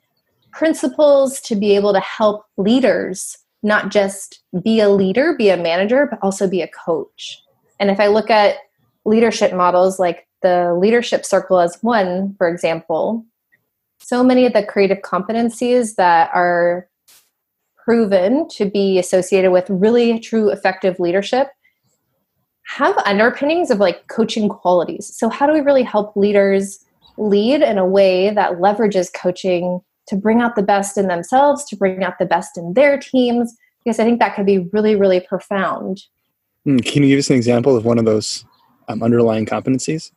principles 0.51 1.39
to 1.41 1.55
be 1.55 1.75
able 1.75 1.93
to 1.93 1.99
help 1.99 2.45
leaders 2.57 3.37
not 3.61 3.89
just 3.89 4.41
be 4.63 4.79
a 4.79 4.89
leader, 4.89 5.35
be 5.37 5.49
a 5.49 5.57
manager, 5.57 6.07
but 6.09 6.19
also 6.21 6.47
be 6.47 6.61
a 6.61 6.67
coach. 6.69 7.41
And 7.79 7.89
if 7.89 7.99
I 7.99 8.07
look 8.07 8.29
at 8.29 8.55
leadership 9.05 9.53
models 9.53 9.99
like 9.99 10.27
the 10.41 10.73
leadership 10.75 11.25
circle 11.25 11.59
as 11.59 11.77
one, 11.81 12.35
for 12.37 12.47
example, 12.47 13.25
so 13.99 14.23
many 14.23 14.45
of 14.45 14.53
the 14.53 14.63
creative 14.63 14.99
competencies 14.99 15.95
that 15.95 16.29
are 16.33 16.87
proven 17.83 18.47
to 18.49 18.69
be 18.69 18.97
associated 18.97 19.51
with 19.51 19.69
really 19.69 20.19
true 20.19 20.49
effective 20.49 20.99
leadership 20.99 21.47
have 22.67 22.95
underpinnings 22.99 23.71
of 23.71 23.79
like 23.79 24.07
coaching 24.07 24.47
qualities. 24.47 25.11
So, 25.15 25.27
how 25.27 25.47
do 25.47 25.53
we 25.53 25.61
really 25.61 25.83
help 25.83 26.15
leaders 26.15 26.85
lead 27.17 27.61
in 27.61 27.77
a 27.77 27.85
way 27.85 28.29
that 28.29 28.53
leverages 28.53 29.11
coaching 29.11 29.81
to 30.09 30.15
bring 30.15 30.41
out 30.41 30.55
the 30.55 30.63
best 30.63 30.97
in 30.97 31.07
themselves, 31.07 31.63
to 31.65 31.75
bring 31.75 32.03
out 32.03 32.19
the 32.19 32.25
best 32.25 32.57
in 32.57 32.73
their 32.73 32.97
teams, 32.97 33.55
because 33.83 33.99
I 33.99 34.03
think 34.03 34.19
that 34.19 34.35
could 34.35 34.45
be 34.45 34.59
really, 34.73 34.95
really 34.95 35.19
profound. 35.19 36.03
Mm, 36.67 36.83
can 36.85 37.03
you 37.03 37.09
give 37.09 37.19
us 37.19 37.29
an 37.29 37.35
example 37.35 37.77
of 37.77 37.85
one 37.85 37.97
of 37.97 38.05
those 38.05 38.43
um, 38.87 39.01
underlying 39.01 39.45
competencies? 39.45 40.11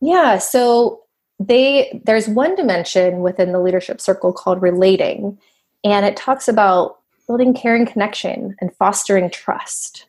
Yeah, 0.00 0.38
so 0.38 1.02
they 1.40 2.00
there's 2.04 2.28
one 2.28 2.54
dimension 2.54 3.20
within 3.20 3.52
the 3.52 3.60
leadership 3.60 4.00
circle 4.00 4.32
called 4.32 4.62
relating, 4.62 5.38
and 5.82 6.06
it 6.06 6.16
talks 6.16 6.48
about 6.48 6.98
building 7.26 7.54
caring 7.54 7.86
connection 7.86 8.54
and 8.60 8.74
fostering 8.76 9.30
trust. 9.30 10.06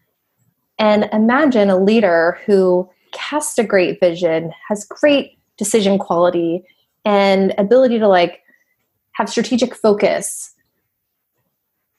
And 0.78 1.10
imagine 1.12 1.70
a 1.70 1.82
leader 1.82 2.38
who 2.46 2.90
casts 3.12 3.58
a 3.58 3.64
great 3.64 4.00
vision, 4.00 4.54
has 4.68 4.86
great 4.86 5.40
decision 5.58 5.98
quality, 5.98 6.64
and 7.08 7.54
ability 7.58 7.98
to 8.00 8.08
like 8.08 8.42
have 9.14 9.30
strategic 9.30 9.74
focus 9.74 10.54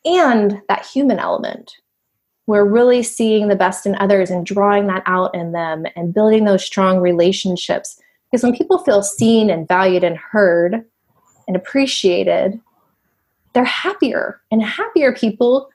and 0.05 0.61
that 0.69 0.87
human 0.87 1.19
element. 1.19 1.73
We're 2.47 2.69
really 2.69 3.03
seeing 3.03 3.49
the 3.49 3.57
best 3.57 3.87
in 3.87 3.95
others 3.97 4.31
and 4.31 4.45
drawing 4.45 4.87
that 4.89 5.03
out 5.07 5.35
in 5.35 5.53
them 5.53 5.87
and 5.97 6.13
building 6.13 6.45
those 6.45 6.65
strong 6.65 7.01
relationships. 7.01 7.99
Because 8.31 8.43
when 8.43 8.57
people 8.57 8.79
feel 8.79 9.03
seen 9.03 9.49
and 9.49 9.67
valued 9.67 10.05
and 10.05 10.19
heard 10.19 10.85
and 11.47 11.57
appreciated 11.57 12.61
they're 13.55 13.65
happier. 13.65 14.41
And 14.51 14.63
happier 14.63 15.13
people 15.15 15.71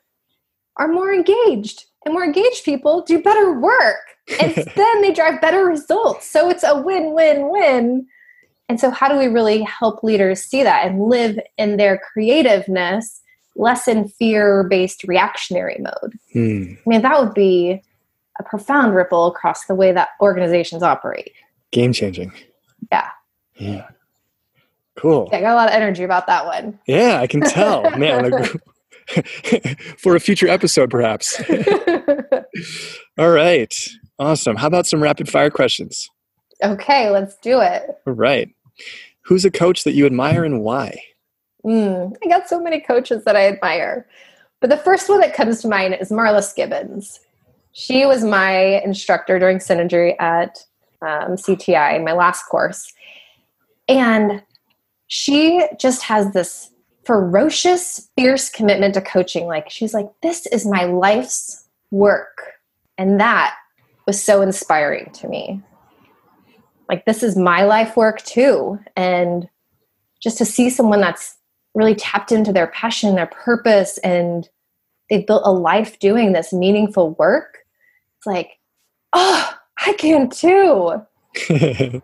are 0.78 0.88
more 0.88 1.12
engaged. 1.12 1.86
And 2.06 2.14
more 2.14 2.24
engaged 2.24 2.64
people 2.64 3.02
do 3.02 3.22
better 3.22 3.60
work. 3.60 3.98
And 4.40 4.54
then 4.76 5.02
they 5.02 5.12
drive 5.12 5.42
better 5.42 5.66
results. 5.66 6.30
So 6.30 6.50
it's 6.52 6.64
a 6.64 6.80
win-win-win 6.80 8.06
and 8.70 8.80
so, 8.80 8.90
how 8.90 9.08
do 9.08 9.18
we 9.18 9.28
really 9.28 9.62
help 9.64 10.04
leaders 10.04 10.42
see 10.42 10.64
that 10.64 10.88
and 10.88 11.02
live 11.02 11.38
in 11.58 11.78
their 11.78 12.00
creativeness, 12.12 13.22
less 13.56 13.88
in 13.88 14.08
fear 14.08 14.64
based 14.64 15.04
reactionary 15.04 15.78
mode? 15.80 16.18
Hmm. 16.32 16.74
I 16.86 16.90
mean, 16.90 17.02
that 17.02 17.20
would 17.20 17.34
be 17.34 17.82
a 18.40 18.44
profound 18.44 18.96
ripple 18.96 19.28
across 19.28 19.66
the 19.66 19.76
way 19.76 19.92
that 19.92 20.10
organizations 20.22 20.82
operate. 20.82 21.34
Game 21.72 21.94
changing. 21.94 22.32
Yeah. 22.92 23.10
Yeah. 23.56 23.88
Cool. 24.96 25.30
I 25.32 25.42
got 25.42 25.54
a 25.54 25.56
lot 25.56 25.68
of 25.70 25.74
energy 25.74 26.04
about 26.04 26.28
that 26.28 26.46
one. 26.46 26.80
Yeah, 26.88 27.20
I 27.20 27.28
can 27.28 27.42
tell. 27.42 27.90
Man, 27.98 28.32
like, 28.32 28.52
for 29.98 30.16
a 30.16 30.20
future 30.20 30.48
episode, 30.48 30.90
perhaps. 30.90 31.42
All 33.18 33.32
right. 33.32 33.74
Awesome. 34.20 34.56
How 34.56 34.68
about 34.68 34.86
some 34.86 35.02
rapid 35.02 35.30
fire 35.30 35.50
questions? 35.50 36.10
Okay, 36.64 37.10
let's 37.10 37.36
do 37.38 37.62
it. 37.62 37.84
All 38.06 38.14
right. 38.14 38.54
Who's 39.22 39.46
a 39.46 39.52
coach 39.52 39.84
that 39.84 39.94
you 39.94 40.06
admire 40.06 40.44
and 40.44 40.62
why? 40.62 41.02
Mm, 41.66 42.16
I 42.24 42.28
got 42.28 42.50
so 42.50 42.62
many 42.62 42.82
coaches 42.82 43.24
that 43.24 43.36
I 43.36 43.48
admire. 43.48 44.08
But 44.60 44.70
the 44.70 44.78
first 44.78 45.10
one 45.10 45.20
that 45.22 45.34
comes 45.34 45.62
to 45.62 45.68
mind 45.68 45.98
is 46.00 46.10
Marla 46.10 46.42
Skibbins. 46.42 47.20
She 47.72 48.06
was 48.06 48.24
my 48.24 48.82
instructor 48.84 49.40
during 49.40 49.58
Synergy 49.58 50.16
at 50.20 50.64
um, 51.02 51.36
CTI, 51.36 52.04
my 52.04 52.14
last 52.14 52.44
course. 52.44 52.94
And 53.88 54.44
she 55.08 55.66
just 55.80 56.04
has 56.04 56.32
this 56.32 56.70
ferocious, 57.06 58.10
fierce 58.16 58.50
commitment 58.50 58.94
to 58.94 59.02
coaching. 59.02 59.48
Like, 59.48 59.70
she's 59.70 59.94
like, 59.94 60.10
this 60.22 60.46
is 60.48 60.66
my 60.66 60.86
life's 60.86 61.68
work. 61.92 62.54
And 62.98 63.20
that 63.20 63.56
was 64.06 64.22
so 64.22 64.42
inspiring 64.42 65.12
to 65.16 65.28
me. 65.28 65.62
Like, 66.90 67.06
this 67.06 67.24
is 67.24 67.38
my 67.38 67.64
life 67.64 67.96
work 67.96 68.22
too. 68.24 68.80
And 68.96 69.48
just 70.22 70.38
to 70.38 70.46
see 70.46 70.70
someone 70.70 71.02
that's 71.02 71.38
really 71.74 71.96
tapped 71.96 72.32
into 72.32 72.54
their 72.54 72.68
passion, 72.68 73.16
their 73.16 73.28
purpose, 73.28 73.98
and 74.00 74.48
they've 75.10 75.26
built 75.26 75.44
a 75.46 75.52
life 75.52 76.00
doing 76.00 76.34
this 76.34 76.54
meaningful 76.54 77.12
work, 77.16 77.60
it's 78.18 78.28
like, 78.28 78.60
oh, 79.14 79.54
I 79.86 79.94
can 79.94 80.30
too. 80.30 81.02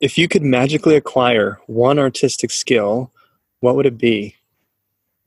if 0.00 0.18
you 0.18 0.28
could 0.28 0.42
magically 0.42 0.96
acquire 0.96 1.58
one 1.66 1.98
artistic 1.98 2.50
skill, 2.50 3.10
what 3.60 3.76
would 3.76 3.86
it 3.86 3.98
be? 3.98 4.36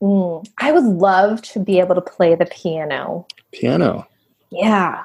Mm, 0.02 0.48
I 0.60 0.72
would 0.72 0.84
love 0.84 1.42
to 1.42 1.60
be 1.60 1.80
able 1.80 1.96
to 1.96 2.02
play 2.02 2.36
the 2.36 2.46
piano. 2.46 3.26
Piano. 3.52 4.08
Yeah. 4.52 5.04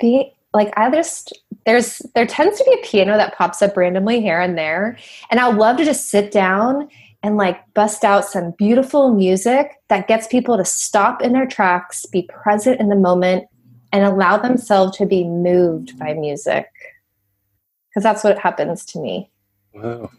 Be 0.00 0.32
like 0.54 0.72
I 0.76 0.90
just 0.90 1.32
there's 1.66 1.98
there 2.14 2.26
tends 2.26 2.58
to 2.58 2.64
be 2.64 2.72
a 2.72 2.86
piano 2.86 3.16
that 3.16 3.36
pops 3.36 3.62
up 3.62 3.76
randomly 3.76 4.20
here 4.20 4.40
and 4.40 4.56
there. 4.56 4.96
And 5.30 5.40
I 5.40 5.48
love 5.48 5.76
to 5.78 5.84
just 5.84 6.08
sit 6.08 6.30
down 6.30 6.88
and 7.22 7.36
like 7.36 7.62
bust 7.74 8.04
out 8.04 8.24
some 8.24 8.52
beautiful 8.52 9.12
music 9.14 9.72
that 9.88 10.08
gets 10.08 10.26
people 10.26 10.56
to 10.56 10.64
stop 10.64 11.22
in 11.22 11.32
their 11.32 11.46
tracks, 11.46 12.06
be 12.06 12.22
present 12.22 12.80
in 12.80 12.88
the 12.88 12.96
moment, 12.96 13.46
and 13.92 14.04
allow 14.04 14.38
themselves 14.38 14.96
to 14.98 15.06
be 15.06 15.24
moved 15.24 15.98
by 15.98 16.14
music. 16.14 16.66
Because 17.88 18.02
that's 18.02 18.24
what 18.24 18.38
happens 18.38 18.84
to 18.86 19.00
me. 19.00 19.30
Wow. 19.74 20.10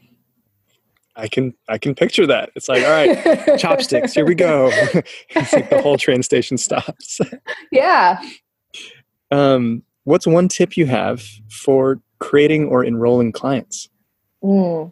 I 1.15 1.27
can 1.27 1.53
I 1.67 1.77
can 1.77 1.95
picture 1.95 2.25
that. 2.27 2.51
It's 2.55 2.69
like, 2.69 2.83
all 2.83 2.89
right, 2.89 3.59
chopsticks, 3.59 4.13
here 4.13 4.25
we 4.25 4.35
go. 4.35 4.69
it's 5.29 5.53
like 5.53 5.69
the 5.69 5.81
whole 5.81 5.97
train 5.97 6.23
station 6.23 6.57
stops. 6.57 7.19
yeah. 7.71 8.21
Um, 9.29 9.83
what's 10.11 10.27
one 10.27 10.49
tip 10.49 10.75
you 10.75 10.85
have 10.87 11.23
for 11.49 12.01
creating 12.19 12.67
or 12.67 12.83
enrolling 12.83 13.31
clients? 13.31 13.87
Mm. 14.43 14.91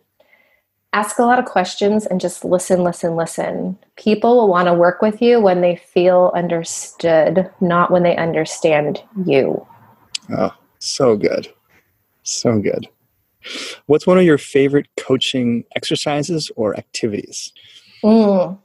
Ask 0.94 1.20
a 1.20 1.24
lot 1.24 1.38
of 1.38 1.46
questions 1.46 2.06
and 2.06 2.22
just 2.22 2.46
listen, 2.46 2.84
listen, 2.84 3.18
listen. 3.18 3.78
People 3.98 4.38
will 4.38 4.48
want 4.48 4.68
to 4.68 4.74
work 4.74 5.02
with 5.02 5.22
you 5.22 5.42
when 5.42 5.60
they 5.60 5.76
feel 5.76 6.32
understood, 6.34 7.52
not 7.60 7.92
when 7.92 8.04
they 8.04 8.16
understand 8.16 9.04
you. 9.26 9.68
Oh, 10.32 10.54
so 10.80 11.18
good. 11.18 11.52
So 12.24 12.58
good. 12.60 12.88
What's 13.88 14.08
one 14.08 14.18
of 14.18 14.24
your 14.24 14.38
favorite 14.38 14.88
coaching 14.98 15.66
exercises 15.76 16.50
or 16.56 16.78
activities? 16.78 17.52
Mm. 18.04 18.58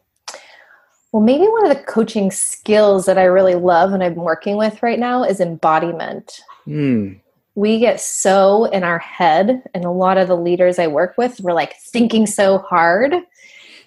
Well, 1.15 1.23
maybe 1.23 1.47
one 1.47 1.65
of 1.65 1.69
the 1.69 1.85
coaching 1.85 2.33
skills 2.33 3.07
that 3.07 3.19
I 3.19 3.23
really 3.23 3.55
love 3.55 3.93
and 3.93 4.03
I'm 4.03 4.17
working 4.17 4.57
with 4.57 4.83
right 4.83 4.99
now 4.99 5.23
is 5.23 5.39
embodiment. 5.39 6.41
Mm. 6.67 7.21
We 7.55 7.79
get 7.79 8.01
so 8.01 8.65
in 8.65 8.83
our 8.83 8.99
head, 8.99 9.63
and 9.73 9.85
a 9.85 9.93
lot 9.93 10.19
of 10.19 10.27
the 10.27 10.37
leaders 10.37 10.81
I 10.81 10.89
work 10.89 11.15
with, 11.17 11.39
we're 11.41 11.53
like 11.53 11.77
thinking 11.79 12.27
so 12.27 12.59
hard. 12.59 13.15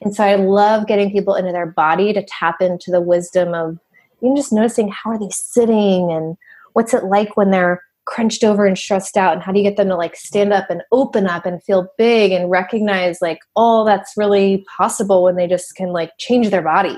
And 0.02 0.16
so 0.16 0.24
I 0.24 0.36
love 0.36 0.88
getting 0.88 1.12
people 1.12 1.36
into 1.36 1.52
their 1.52 1.66
body 1.66 2.14
to 2.14 2.24
tap 2.24 2.62
into 2.62 2.92
the 2.92 3.02
wisdom 3.02 3.54
of 3.54 3.78
even 4.22 4.38
just 4.38 4.54
noticing 4.54 4.88
how 4.88 5.10
are 5.10 5.20
they 5.20 5.30
sitting 5.30 6.10
and 6.10 6.38
what's 6.72 6.94
it 6.94 7.04
like 7.04 7.36
when 7.36 7.52
they're 7.52 7.84
crunched 8.06 8.46
over 8.46 8.66
and 8.66 8.78
stressed 8.78 9.18
out 9.18 9.34
and 9.34 9.44
how 9.44 9.52
do 9.52 9.60
you 9.60 9.66
get 9.66 9.76
them 9.76 9.90
to 9.90 9.98
like 9.98 10.16
stand 10.16 10.54
up 10.54 10.70
and 10.70 10.82
open 10.94 11.28
up 11.28 11.46
and 11.46 11.62
feel 11.62 11.90
big 11.98 12.32
and 12.32 12.50
recognize 12.50 13.22
like 13.22 13.40
all 13.54 13.84
that's 13.84 14.14
really 14.16 14.66
possible 14.78 15.24
when 15.24 15.36
they 15.36 15.46
just 15.46 15.76
can 15.76 15.90
like 15.90 16.12
change 16.18 16.52
their 16.52 16.62
body 16.62 16.98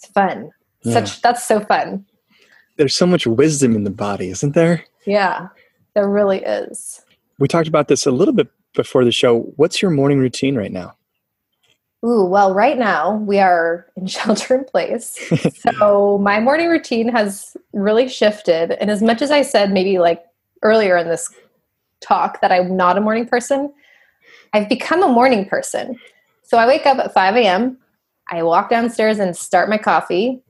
it's 0.00 0.10
fun. 0.12 0.50
Yeah. 0.82 0.94
Such 0.94 1.20
that's 1.20 1.46
so 1.46 1.60
fun. 1.60 2.06
There's 2.76 2.94
so 2.94 3.06
much 3.06 3.26
wisdom 3.26 3.76
in 3.76 3.84
the 3.84 3.90
body, 3.90 4.30
isn't 4.30 4.54
there? 4.54 4.84
Yeah, 5.04 5.48
there 5.94 6.08
really 6.08 6.38
is. 6.38 7.04
We 7.38 7.48
talked 7.48 7.68
about 7.68 7.88
this 7.88 8.06
a 8.06 8.10
little 8.10 8.32
bit 8.32 8.48
before 8.74 9.04
the 9.04 9.12
show. 9.12 9.40
What's 9.56 9.82
your 9.82 9.90
morning 9.90 10.18
routine 10.18 10.56
right 10.56 10.72
now? 10.72 10.94
Ooh, 12.02 12.24
well, 12.24 12.54
right 12.54 12.78
now 12.78 13.16
we 13.16 13.38
are 13.38 13.86
in 13.96 14.06
shelter 14.06 14.54
in 14.54 14.64
place. 14.64 15.18
so 15.78 16.18
my 16.18 16.40
morning 16.40 16.68
routine 16.68 17.08
has 17.08 17.56
really 17.74 18.08
shifted. 18.08 18.72
And 18.80 18.90
as 18.90 19.02
much 19.02 19.20
as 19.20 19.30
I 19.30 19.42
said 19.42 19.72
maybe 19.72 19.98
like 19.98 20.24
earlier 20.62 20.96
in 20.96 21.08
this 21.08 21.30
talk 22.00 22.40
that 22.40 22.50
I'm 22.50 22.74
not 22.74 22.96
a 22.96 23.02
morning 23.02 23.26
person, 23.26 23.70
I've 24.54 24.68
become 24.68 25.02
a 25.02 25.08
morning 25.08 25.46
person. 25.46 25.98
So 26.42 26.56
I 26.56 26.66
wake 26.66 26.86
up 26.86 26.98
at 26.98 27.12
5 27.12 27.36
a.m. 27.36 27.76
I 28.30 28.42
walk 28.42 28.70
downstairs 28.70 29.18
and 29.18 29.36
start 29.36 29.68
my 29.68 29.78
coffee. 29.78 30.40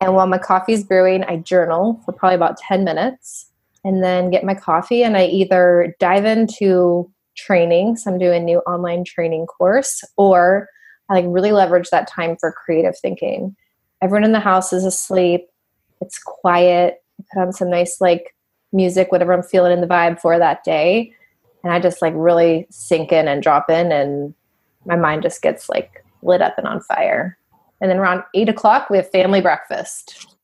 And 0.00 0.14
while 0.14 0.26
my 0.26 0.38
coffee 0.38 0.72
is 0.72 0.84
brewing, 0.84 1.24
I 1.24 1.36
journal 1.36 2.00
for 2.04 2.12
probably 2.12 2.36
about 2.36 2.56
10 2.58 2.84
minutes 2.84 3.46
and 3.84 4.02
then 4.02 4.30
get 4.30 4.44
my 4.44 4.54
coffee. 4.54 5.02
And 5.02 5.16
I 5.16 5.26
either 5.26 5.94
dive 6.00 6.24
into 6.24 7.10
training, 7.36 7.96
so 7.96 8.10
I'm 8.10 8.18
doing 8.18 8.42
a 8.42 8.44
new 8.44 8.58
online 8.60 9.04
training 9.04 9.46
course, 9.46 10.02
or 10.16 10.68
I 11.08 11.14
like 11.14 11.24
really 11.28 11.52
leverage 11.52 11.90
that 11.90 12.08
time 12.08 12.36
for 12.38 12.52
creative 12.52 12.98
thinking. 12.98 13.56
Everyone 14.02 14.24
in 14.24 14.32
the 14.32 14.40
house 14.40 14.72
is 14.72 14.84
asleep. 14.84 15.48
It's 16.00 16.18
quiet. 16.18 17.02
I 17.20 17.24
put 17.32 17.40
on 17.40 17.52
some 17.52 17.70
nice 17.70 18.00
like 18.00 18.34
music, 18.72 19.10
whatever 19.10 19.32
I'm 19.32 19.42
feeling 19.42 19.72
in 19.72 19.80
the 19.80 19.86
vibe 19.86 20.20
for 20.20 20.38
that 20.38 20.64
day. 20.64 21.12
And 21.64 21.72
I 21.72 21.80
just 21.80 22.02
like 22.02 22.12
really 22.16 22.66
sink 22.70 23.12
in 23.12 23.26
and 23.26 23.42
drop 23.42 23.70
in 23.70 23.90
and 23.90 24.34
my 24.84 24.96
mind 24.96 25.22
just 25.22 25.42
gets 25.42 25.68
like 25.68 26.04
lit 26.22 26.42
up 26.42 26.58
and 26.58 26.66
on 26.66 26.80
fire. 26.80 27.38
And 27.80 27.90
then 27.90 27.98
around 27.98 28.24
eight 28.34 28.48
o'clock, 28.48 28.90
we 28.90 28.96
have 28.96 29.10
family 29.10 29.40
breakfast. 29.40 30.36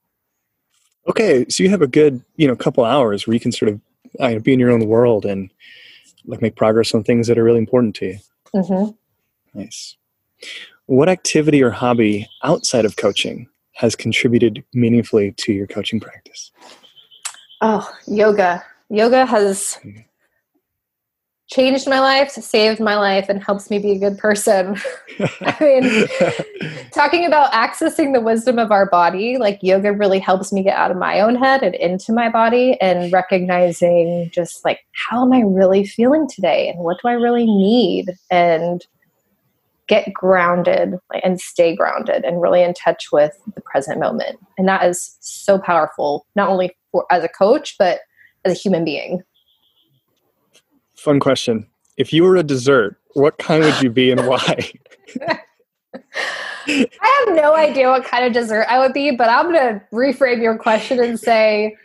Okay, 1.08 1.46
so 1.48 1.62
you 1.62 1.68
have 1.70 1.82
a 1.82 1.86
good, 1.86 2.22
you 2.36 2.46
know, 2.46 2.56
couple 2.56 2.84
hours 2.84 3.26
where 3.26 3.34
you 3.34 3.40
can 3.40 3.52
sort 3.52 3.70
of 3.70 3.80
uh, 4.20 4.38
be 4.38 4.52
in 4.52 4.60
your 4.60 4.70
own 4.70 4.86
world 4.86 5.26
and 5.26 5.50
like 6.24 6.40
make 6.40 6.56
progress 6.56 6.94
on 6.94 7.02
things 7.02 7.26
that 7.26 7.38
are 7.38 7.44
really 7.44 7.58
important 7.58 7.94
to 7.96 8.06
you. 8.06 8.18
Mm-hmm. 8.54 9.58
Nice. 9.58 9.96
What 10.86 11.08
activity 11.08 11.62
or 11.62 11.70
hobby 11.70 12.26
outside 12.42 12.84
of 12.84 12.96
coaching 12.96 13.48
has 13.72 13.96
contributed 13.96 14.64
meaningfully 14.72 15.32
to 15.32 15.52
your 15.52 15.66
coaching 15.66 16.00
practice? 16.00 16.52
Oh, 17.60 17.90
yoga. 18.06 18.64
Yoga 18.88 19.26
has 19.26 19.78
mm-hmm 19.84 20.00
changed 21.48 21.86
my 21.88 22.00
life, 22.00 22.30
saved 22.30 22.80
my 22.80 22.96
life, 22.96 23.28
and 23.28 23.42
helps 23.42 23.70
me 23.70 23.78
be 23.78 23.92
a 23.92 23.98
good 23.98 24.18
person. 24.18 24.76
I 25.40 25.56
mean, 25.60 26.06
talking 26.92 27.26
about 27.26 27.52
accessing 27.52 28.14
the 28.14 28.20
wisdom 28.20 28.58
of 28.58 28.70
our 28.70 28.88
body, 28.88 29.36
like 29.36 29.58
yoga 29.62 29.92
really 29.92 30.18
helps 30.18 30.52
me 30.52 30.62
get 30.62 30.76
out 30.76 30.90
of 30.90 30.96
my 30.96 31.20
own 31.20 31.36
head 31.36 31.62
and 31.62 31.74
into 31.74 32.12
my 32.12 32.30
body 32.30 32.80
and 32.80 33.12
recognizing 33.12 34.30
just 34.32 34.64
like, 34.64 34.80
how 34.92 35.22
am 35.22 35.32
I 35.32 35.40
really 35.40 35.86
feeling 35.86 36.28
today? 36.28 36.68
And 36.68 36.78
what 36.78 36.96
do 37.02 37.08
I 37.08 37.12
really 37.12 37.46
need? 37.46 38.06
And 38.30 38.84
get 39.86 40.12
grounded 40.14 40.94
and 41.22 41.40
stay 41.40 41.76
grounded 41.76 42.24
and 42.24 42.40
really 42.40 42.62
in 42.62 42.72
touch 42.72 43.12
with 43.12 43.38
the 43.54 43.60
present 43.60 44.00
moment. 44.00 44.38
And 44.56 44.66
that 44.66 44.84
is 44.84 45.16
so 45.20 45.58
powerful, 45.58 46.26
not 46.34 46.48
only 46.48 46.74
for 46.90 47.04
as 47.10 47.22
a 47.22 47.28
coach, 47.28 47.76
but 47.78 48.00
as 48.44 48.52
a 48.52 48.58
human 48.58 48.84
being. 48.84 49.22
Fun 51.04 51.20
question. 51.20 51.66
If 51.98 52.14
you 52.14 52.22
were 52.22 52.36
a 52.36 52.42
dessert, 52.42 52.96
what 53.12 53.36
kind 53.36 53.62
would 53.62 53.82
you 53.82 53.90
be 53.90 54.10
and 54.10 54.26
why? 54.26 54.72
I 56.66 57.24
have 57.26 57.36
no 57.36 57.54
idea 57.54 57.90
what 57.90 58.06
kind 58.06 58.24
of 58.24 58.32
dessert 58.32 58.64
I 58.70 58.78
would 58.78 58.94
be, 58.94 59.14
but 59.14 59.28
I'm 59.28 59.52
going 59.52 59.74
to 59.74 59.82
reframe 59.92 60.40
your 60.40 60.56
question 60.56 61.04
and 61.04 61.20
say 61.20 61.76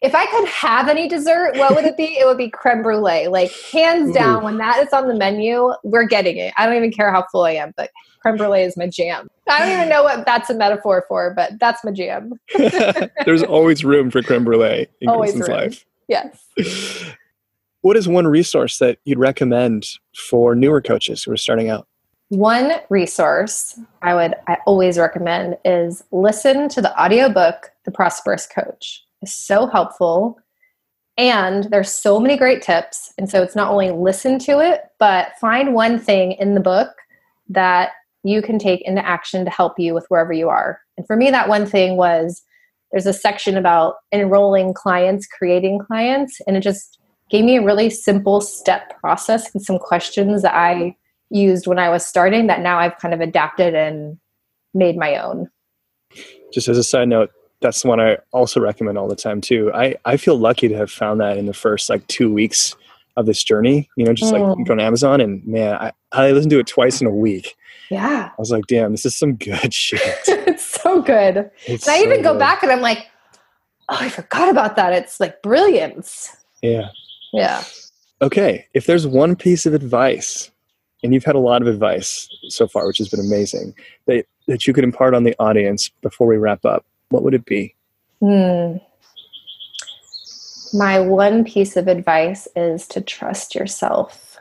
if 0.00 0.14
I 0.14 0.26
could 0.26 0.46
have 0.46 0.88
any 0.88 1.08
dessert, 1.08 1.56
what 1.56 1.74
would 1.74 1.86
it 1.86 1.96
be? 1.96 2.04
It 2.04 2.24
would 2.24 2.38
be 2.38 2.50
creme 2.50 2.84
brulee. 2.84 3.26
Like, 3.26 3.50
hands 3.72 4.14
down, 4.14 4.42
Ooh. 4.42 4.44
when 4.44 4.58
that 4.58 4.78
is 4.78 4.92
on 4.92 5.08
the 5.08 5.14
menu, 5.14 5.72
we're 5.82 6.06
getting 6.06 6.36
it. 6.36 6.54
I 6.56 6.64
don't 6.64 6.76
even 6.76 6.92
care 6.92 7.10
how 7.10 7.26
full 7.32 7.46
I 7.46 7.54
am, 7.54 7.72
but 7.76 7.90
creme 8.22 8.36
brulee 8.36 8.62
is 8.62 8.76
my 8.76 8.86
jam. 8.86 9.26
I 9.48 9.58
don't 9.58 9.72
even 9.72 9.88
know 9.88 10.04
what 10.04 10.24
that's 10.24 10.50
a 10.50 10.54
metaphor 10.54 11.04
for, 11.08 11.34
but 11.34 11.58
that's 11.58 11.82
my 11.82 11.90
jam. 11.90 12.34
There's 13.24 13.42
always 13.42 13.84
room 13.84 14.12
for 14.12 14.22
creme 14.22 14.44
brulee 14.44 14.86
in 15.00 15.08
always 15.08 15.32
Kristen's 15.32 15.48
room. 15.48 15.58
life. 15.58 15.84
Yes. 16.06 17.14
what 17.82 17.96
is 17.96 18.08
one 18.08 18.26
resource 18.26 18.78
that 18.78 18.98
you'd 19.04 19.18
recommend 19.18 19.86
for 20.16 20.54
newer 20.54 20.80
coaches 20.80 21.22
who 21.22 21.32
are 21.32 21.36
starting 21.36 21.70
out? 21.70 21.86
One 22.28 22.72
resource 22.90 23.78
I 24.02 24.14
would 24.14 24.34
I 24.46 24.58
always 24.66 24.98
recommend 24.98 25.56
is 25.64 26.04
listen 26.10 26.68
to 26.70 26.82
the 26.82 27.02
audiobook 27.02 27.70
The 27.84 27.90
Prosperous 27.90 28.46
Coach. 28.46 29.02
It's 29.22 29.34
so 29.34 29.66
helpful 29.66 30.38
and 31.16 31.64
there's 31.64 31.90
so 31.90 32.20
many 32.20 32.36
great 32.36 32.62
tips. 32.62 33.12
And 33.18 33.28
so 33.28 33.42
it's 33.42 33.56
not 33.56 33.72
only 33.72 33.90
listen 33.90 34.38
to 34.40 34.60
it, 34.60 34.82
but 34.98 35.32
find 35.40 35.74
one 35.74 35.98
thing 35.98 36.32
in 36.32 36.54
the 36.54 36.60
book 36.60 36.90
that 37.48 37.90
you 38.22 38.42
can 38.42 38.58
take 38.58 38.82
into 38.82 39.04
action 39.04 39.44
to 39.44 39.50
help 39.50 39.78
you 39.78 39.94
with 39.94 40.06
wherever 40.08 40.32
you 40.32 40.48
are. 40.48 40.80
And 40.96 41.06
for 41.06 41.16
me, 41.16 41.30
that 41.30 41.48
one 41.48 41.66
thing 41.66 41.96
was 41.96 42.42
there's 42.92 43.06
a 43.06 43.12
section 43.12 43.56
about 43.56 43.96
enrolling 44.12 44.74
clients, 44.74 45.26
creating 45.26 45.80
clients, 45.80 46.40
and 46.46 46.56
it 46.56 46.60
just 46.60 46.97
gave 47.30 47.44
me 47.44 47.56
a 47.56 47.62
really 47.62 47.90
simple 47.90 48.40
step 48.40 48.98
process 49.00 49.54
and 49.54 49.62
some 49.62 49.78
questions 49.78 50.42
that 50.42 50.54
I 50.54 50.96
used 51.30 51.66
when 51.66 51.78
I 51.78 51.90
was 51.90 52.04
starting 52.04 52.46
that 52.46 52.60
now 52.60 52.78
I've 52.78 52.96
kind 52.98 53.14
of 53.14 53.20
adapted 53.20 53.74
and 53.74 54.18
made 54.74 54.96
my 54.96 55.16
own. 55.16 55.50
Just 56.52 56.68
as 56.68 56.78
a 56.78 56.84
side 56.84 57.08
note, 57.08 57.30
that's 57.60 57.82
the 57.82 57.88
one 57.88 58.00
I 58.00 58.18
also 58.32 58.60
recommend 58.60 58.96
all 58.98 59.08
the 59.08 59.16
time 59.16 59.40
too. 59.40 59.70
I, 59.74 59.96
I 60.04 60.16
feel 60.16 60.38
lucky 60.38 60.68
to 60.68 60.76
have 60.76 60.90
found 60.90 61.20
that 61.20 61.36
in 61.36 61.46
the 61.46 61.52
first 61.52 61.90
like 61.90 62.06
two 62.06 62.32
weeks 62.32 62.74
of 63.16 63.26
this 63.26 63.42
journey, 63.42 63.90
you 63.96 64.04
know, 64.04 64.12
just 64.12 64.32
mm. 64.32 64.56
like 64.56 64.66
go 64.66 64.72
on 64.72 64.80
Amazon 64.80 65.20
and 65.20 65.44
man, 65.46 65.74
I, 65.74 65.92
I 66.12 66.30
listened 66.30 66.50
to 66.52 66.60
it 66.60 66.66
twice 66.66 67.00
in 67.00 67.06
a 67.06 67.14
week. 67.14 67.56
Yeah. 67.90 68.30
I 68.30 68.34
was 68.38 68.50
like, 68.50 68.66
damn, 68.66 68.92
this 68.92 69.04
is 69.04 69.16
some 69.16 69.34
good 69.34 69.74
shit. 69.74 70.00
it's 70.28 70.64
so 70.64 71.02
good. 71.02 71.50
It's 71.66 71.86
and 71.86 71.96
I 71.96 72.02
even 72.02 72.22
go 72.22 72.38
back 72.38 72.62
and 72.62 72.70
I'm 72.70 72.80
like, 72.80 73.06
oh, 73.88 73.96
I 73.98 74.08
forgot 74.08 74.48
about 74.48 74.76
that. 74.76 74.92
It's 74.92 75.20
like 75.20 75.42
brilliance. 75.42 76.34
Yeah. 76.62 76.88
Yeah. 77.32 77.64
Okay. 78.22 78.66
If 78.74 78.86
there's 78.86 79.06
one 79.06 79.36
piece 79.36 79.66
of 79.66 79.74
advice, 79.74 80.50
and 81.02 81.14
you've 81.14 81.24
had 81.24 81.36
a 81.36 81.40
lot 81.40 81.62
of 81.62 81.68
advice 81.68 82.28
so 82.48 82.66
far, 82.66 82.86
which 82.86 82.98
has 82.98 83.08
been 83.08 83.20
amazing, 83.20 83.74
that, 84.06 84.26
that 84.46 84.66
you 84.66 84.72
could 84.72 84.84
impart 84.84 85.14
on 85.14 85.24
the 85.24 85.36
audience 85.38 85.90
before 86.02 86.26
we 86.26 86.36
wrap 86.36 86.64
up, 86.64 86.84
what 87.10 87.22
would 87.22 87.34
it 87.34 87.44
be? 87.44 87.74
Hmm. 88.20 88.78
My 90.72 90.98
one 91.00 91.44
piece 91.44 91.76
of 91.76 91.88
advice 91.88 92.48
is 92.56 92.86
to 92.88 93.00
trust 93.00 93.54
yourself. 93.54 94.38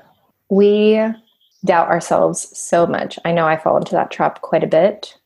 We 0.49 0.99
doubt 1.63 1.87
ourselves 1.87 2.57
so 2.57 2.85
much. 2.85 3.17
I 3.23 3.31
know 3.31 3.45
I 3.45 3.57
fall 3.57 3.77
into 3.77 3.93
that 3.93 4.11
trap 4.11 4.41
quite 4.41 4.63
a 4.63 4.67
bit. 4.67 5.17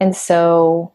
And 0.00 0.14
so 0.14 0.92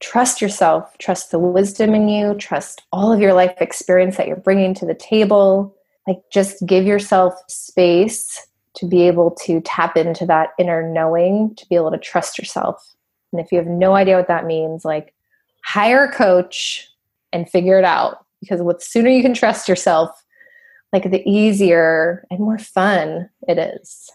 trust 0.00 0.40
yourself, 0.40 0.96
trust 0.98 1.30
the 1.30 1.38
wisdom 1.38 1.94
in 1.94 2.08
you, 2.08 2.34
trust 2.34 2.82
all 2.92 3.12
of 3.12 3.20
your 3.20 3.34
life 3.34 3.54
experience 3.60 4.16
that 4.16 4.26
you're 4.26 4.36
bringing 4.36 4.74
to 4.74 4.86
the 4.86 4.94
table. 4.94 5.76
Like, 6.06 6.18
just 6.32 6.64
give 6.66 6.86
yourself 6.86 7.34
space 7.48 8.46
to 8.74 8.86
be 8.86 9.02
able 9.02 9.32
to 9.32 9.60
tap 9.60 9.96
into 9.96 10.24
that 10.26 10.50
inner 10.58 10.90
knowing, 10.90 11.54
to 11.56 11.66
be 11.68 11.74
able 11.74 11.90
to 11.90 11.98
trust 11.98 12.38
yourself. 12.38 12.94
And 13.32 13.40
if 13.40 13.52
you 13.52 13.58
have 13.58 13.66
no 13.66 13.94
idea 13.94 14.16
what 14.16 14.28
that 14.28 14.46
means, 14.46 14.84
like, 14.84 15.14
hire 15.64 16.04
a 16.04 16.12
coach 16.12 16.88
and 17.32 17.48
figure 17.48 17.78
it 17.78 17.84
out 17.84 18.24
because 18.40 18.62
what 18.62 18.82
sooner 18.82 19.10
you 19.10 19.22
can 19.22 19.34
trust 19.34 19.68
yourself 19.68 20.24
like 20.92 21.08
the 21.10 21.22
easier 21.28 22.26
and 22.30 22.40
more 22.40 22.58
fun 22.58 23.28
it 23.46 23.58
is 23.58 24.10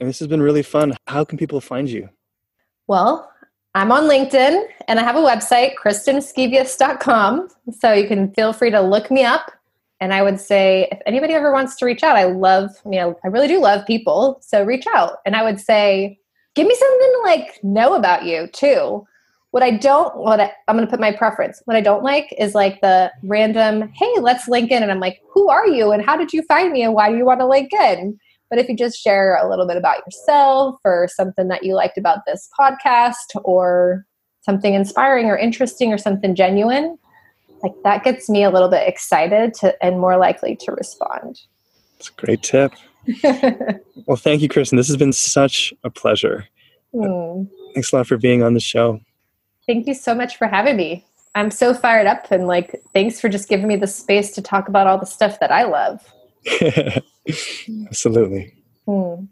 and 0.00 0.08
this 0.08 0.18
has 0.18 0.28
been 0.28 0.42
really 0.42 0.62
fun 0.62 0.94
how 1.06 1.24
can 1.24 1.38
people 1.38 1.60
find 1.60 1.88
you 1.88 2.08
well 2.86 3.30
i'm 3.78 3.92
on 3.92 4.04
linkedin 4.04 4.64
and 4.88 4.98
i 4.98 5.02
have 5.04 5.14
a 5.14 5.20
website 5.20 5.72
kristinskevius.com 5.80 7.48
so 7.78 7.92
you 7.92 8.08
can 8.08 8.32
feel 8.34 8.52
free 8.52 8.70
to 8.70 8.80
look 8.80 9.08
me 9.08 9.24
up 9.24 9.52
and 10.00 10.12
i 10.12 10.20
would 10.20 10.40
say 10.40 10.88
if 10.90 10.98
anybody 11.06 11.32
ever 11.32 11.52
wants 11.52 11.76
to 11.76 11.86
reach 11.86 12.02
out 12.02 12.16
i 12.16 12.24
love 12.24 12.70
I 12.84 12.88
mean, 12.88 13.14
i 13.24 13.28
really 13.28 13.46
do 13.46 13.60
love 13.60 13.86
people 13.86 14.38
so 14.42 14.64
reach 14.64 14.86
out 14.92 15.18
and 15.24 15.36
i 15.36 15.44
would 15.44 15.60
say 15.60 16.18
give 16.56 16.66
me 16.66 16.74
something 16.74 17.12
to 17.12 17.20
like 17.24 17.60
know 17.62 17.94
about 17.94 18.24
you 18.24 18.48
too 18.48 19.06
what 19.50 19.62
I 19.62 19.70
don't, 19.70 20.14
what 20.16 20.40
I, 20.40 20.52
I'm 20.66 20.76
going 20.76 20.86
to 20.86 20.90
put 20.90 21.00
my 21.00 21.10
preference. 21.10 21.62
What 21.64 21.76
I 21.76 21.80
don't 21.80 22.04
like 22.04 22.34
is 22.38 22.54
like 22.54 22.82
the 22.82 23.10
random, 23.22 23.90
hey, 23.94 24.12
let's 24.20 24.46
link 24.46 24.70
in. 24.70 24.82
And 24.82 24.92
I'm 24.92 25.00
like, 25.00 25.22
who 25.32 25.48
are 25.48 25.66
you? 25.66 25.90
And 25.90 26.04
how 26.04 26.18
did 26.18 26.34
you 26.34 26.42
find 26.42 26.70
me? 26.70 26.82
And 26.82 26.92
why 26.92 27.10
do 27.10 27.16
you 27.16 27.24
want 27.24 27.40
to 27.40 27.46
link 27.46 27.72
in? 27.72 28.18
But 28.50 28.58
if 28.58 28.68
you 28.68 28.76
just 28.76 28.98
share 28.98 29.36
a 29.36 29.48
little 29.48 29.66
bit 29.66 29.76
about 29.76 29.98
yourself 30.06 30.80
or 30.84 31.08
something 31.14 31.48
that 31.48 31.64
you 31.64 31.74
liked 31.74 31.98
about 31.98 32.20
this 32.26 32.48
podcast 32.58 33.40
or 33.44 34.06
something 34.40 34.74
inspiring 34.74 35.26
or 35.26 35.36
interesting 35.36 35.92
or 35.92 35.98
something 35.98 36.34
genuine, 36.34 36.98
like 37.62 37.72
that 37.84 38.04
gets 38.04 38.28
me 38.28 38.44
a 38.44 38.50
little 38.50 38.68
bit 38.68 38.88
excited 38.88 39.54
to, 39.54 39.84
and 39.84 40.00
more 40.00 40.16
likely 40.16 40.56
to 40.56 40.72
respond. 40.72 41.40
It's 41.98 42.08
a 42.08 42.12
great 42.12 42.42
tip. 42.42 42.72
well, 44.06 44.16
thank 44.16 44.40
you, 44.42 44.48
Kristen. 44.48 44.76
This 44.76 44.88
has 44.88 44.96
been 44.96 45.12
such 45.12 45.72
a 45.84 45.90
pleasure. 45.90 46.46
Mm. 46.94 47.48
Thanks 47.74 47.92
a 47.92 47.96
lot 47.96 48.06
for 48.06 48.16
being 48.16 48.42
on 48.42 48.54
the 48.54 48.60
show. 48.60 49.00
Thank 49.66 49.86
you 49.86 49.94
so 49.94 50.14
much 50.14 50.36
for 50.36 50.46
having 50.46 50.76
me. 50.76 51.04
I'm 51.34 51.50
so 51.50 51.74
fired 51.74 52.06
up 52.06 52.30
and 52.30 52.46
like 52.46 52.82
thanks 52.94 53.20
for 53.20 53.28
just 53.28 53.48
giving 53.48 53.68
me 53.68 53.76
the 53.76 53.86
space 53.86 54.32
to 54.32 54.42
talk 54.42 54.68
about 54.68 54.86
all 54.86 54.98
the 54.98 55.06
stuff 55.06 55.38
that 55.40 55.52
I 55.52 55.64
love. 55.64 56.02
Absolutely. 57.88 58.54
Hmm. 58.86 59.24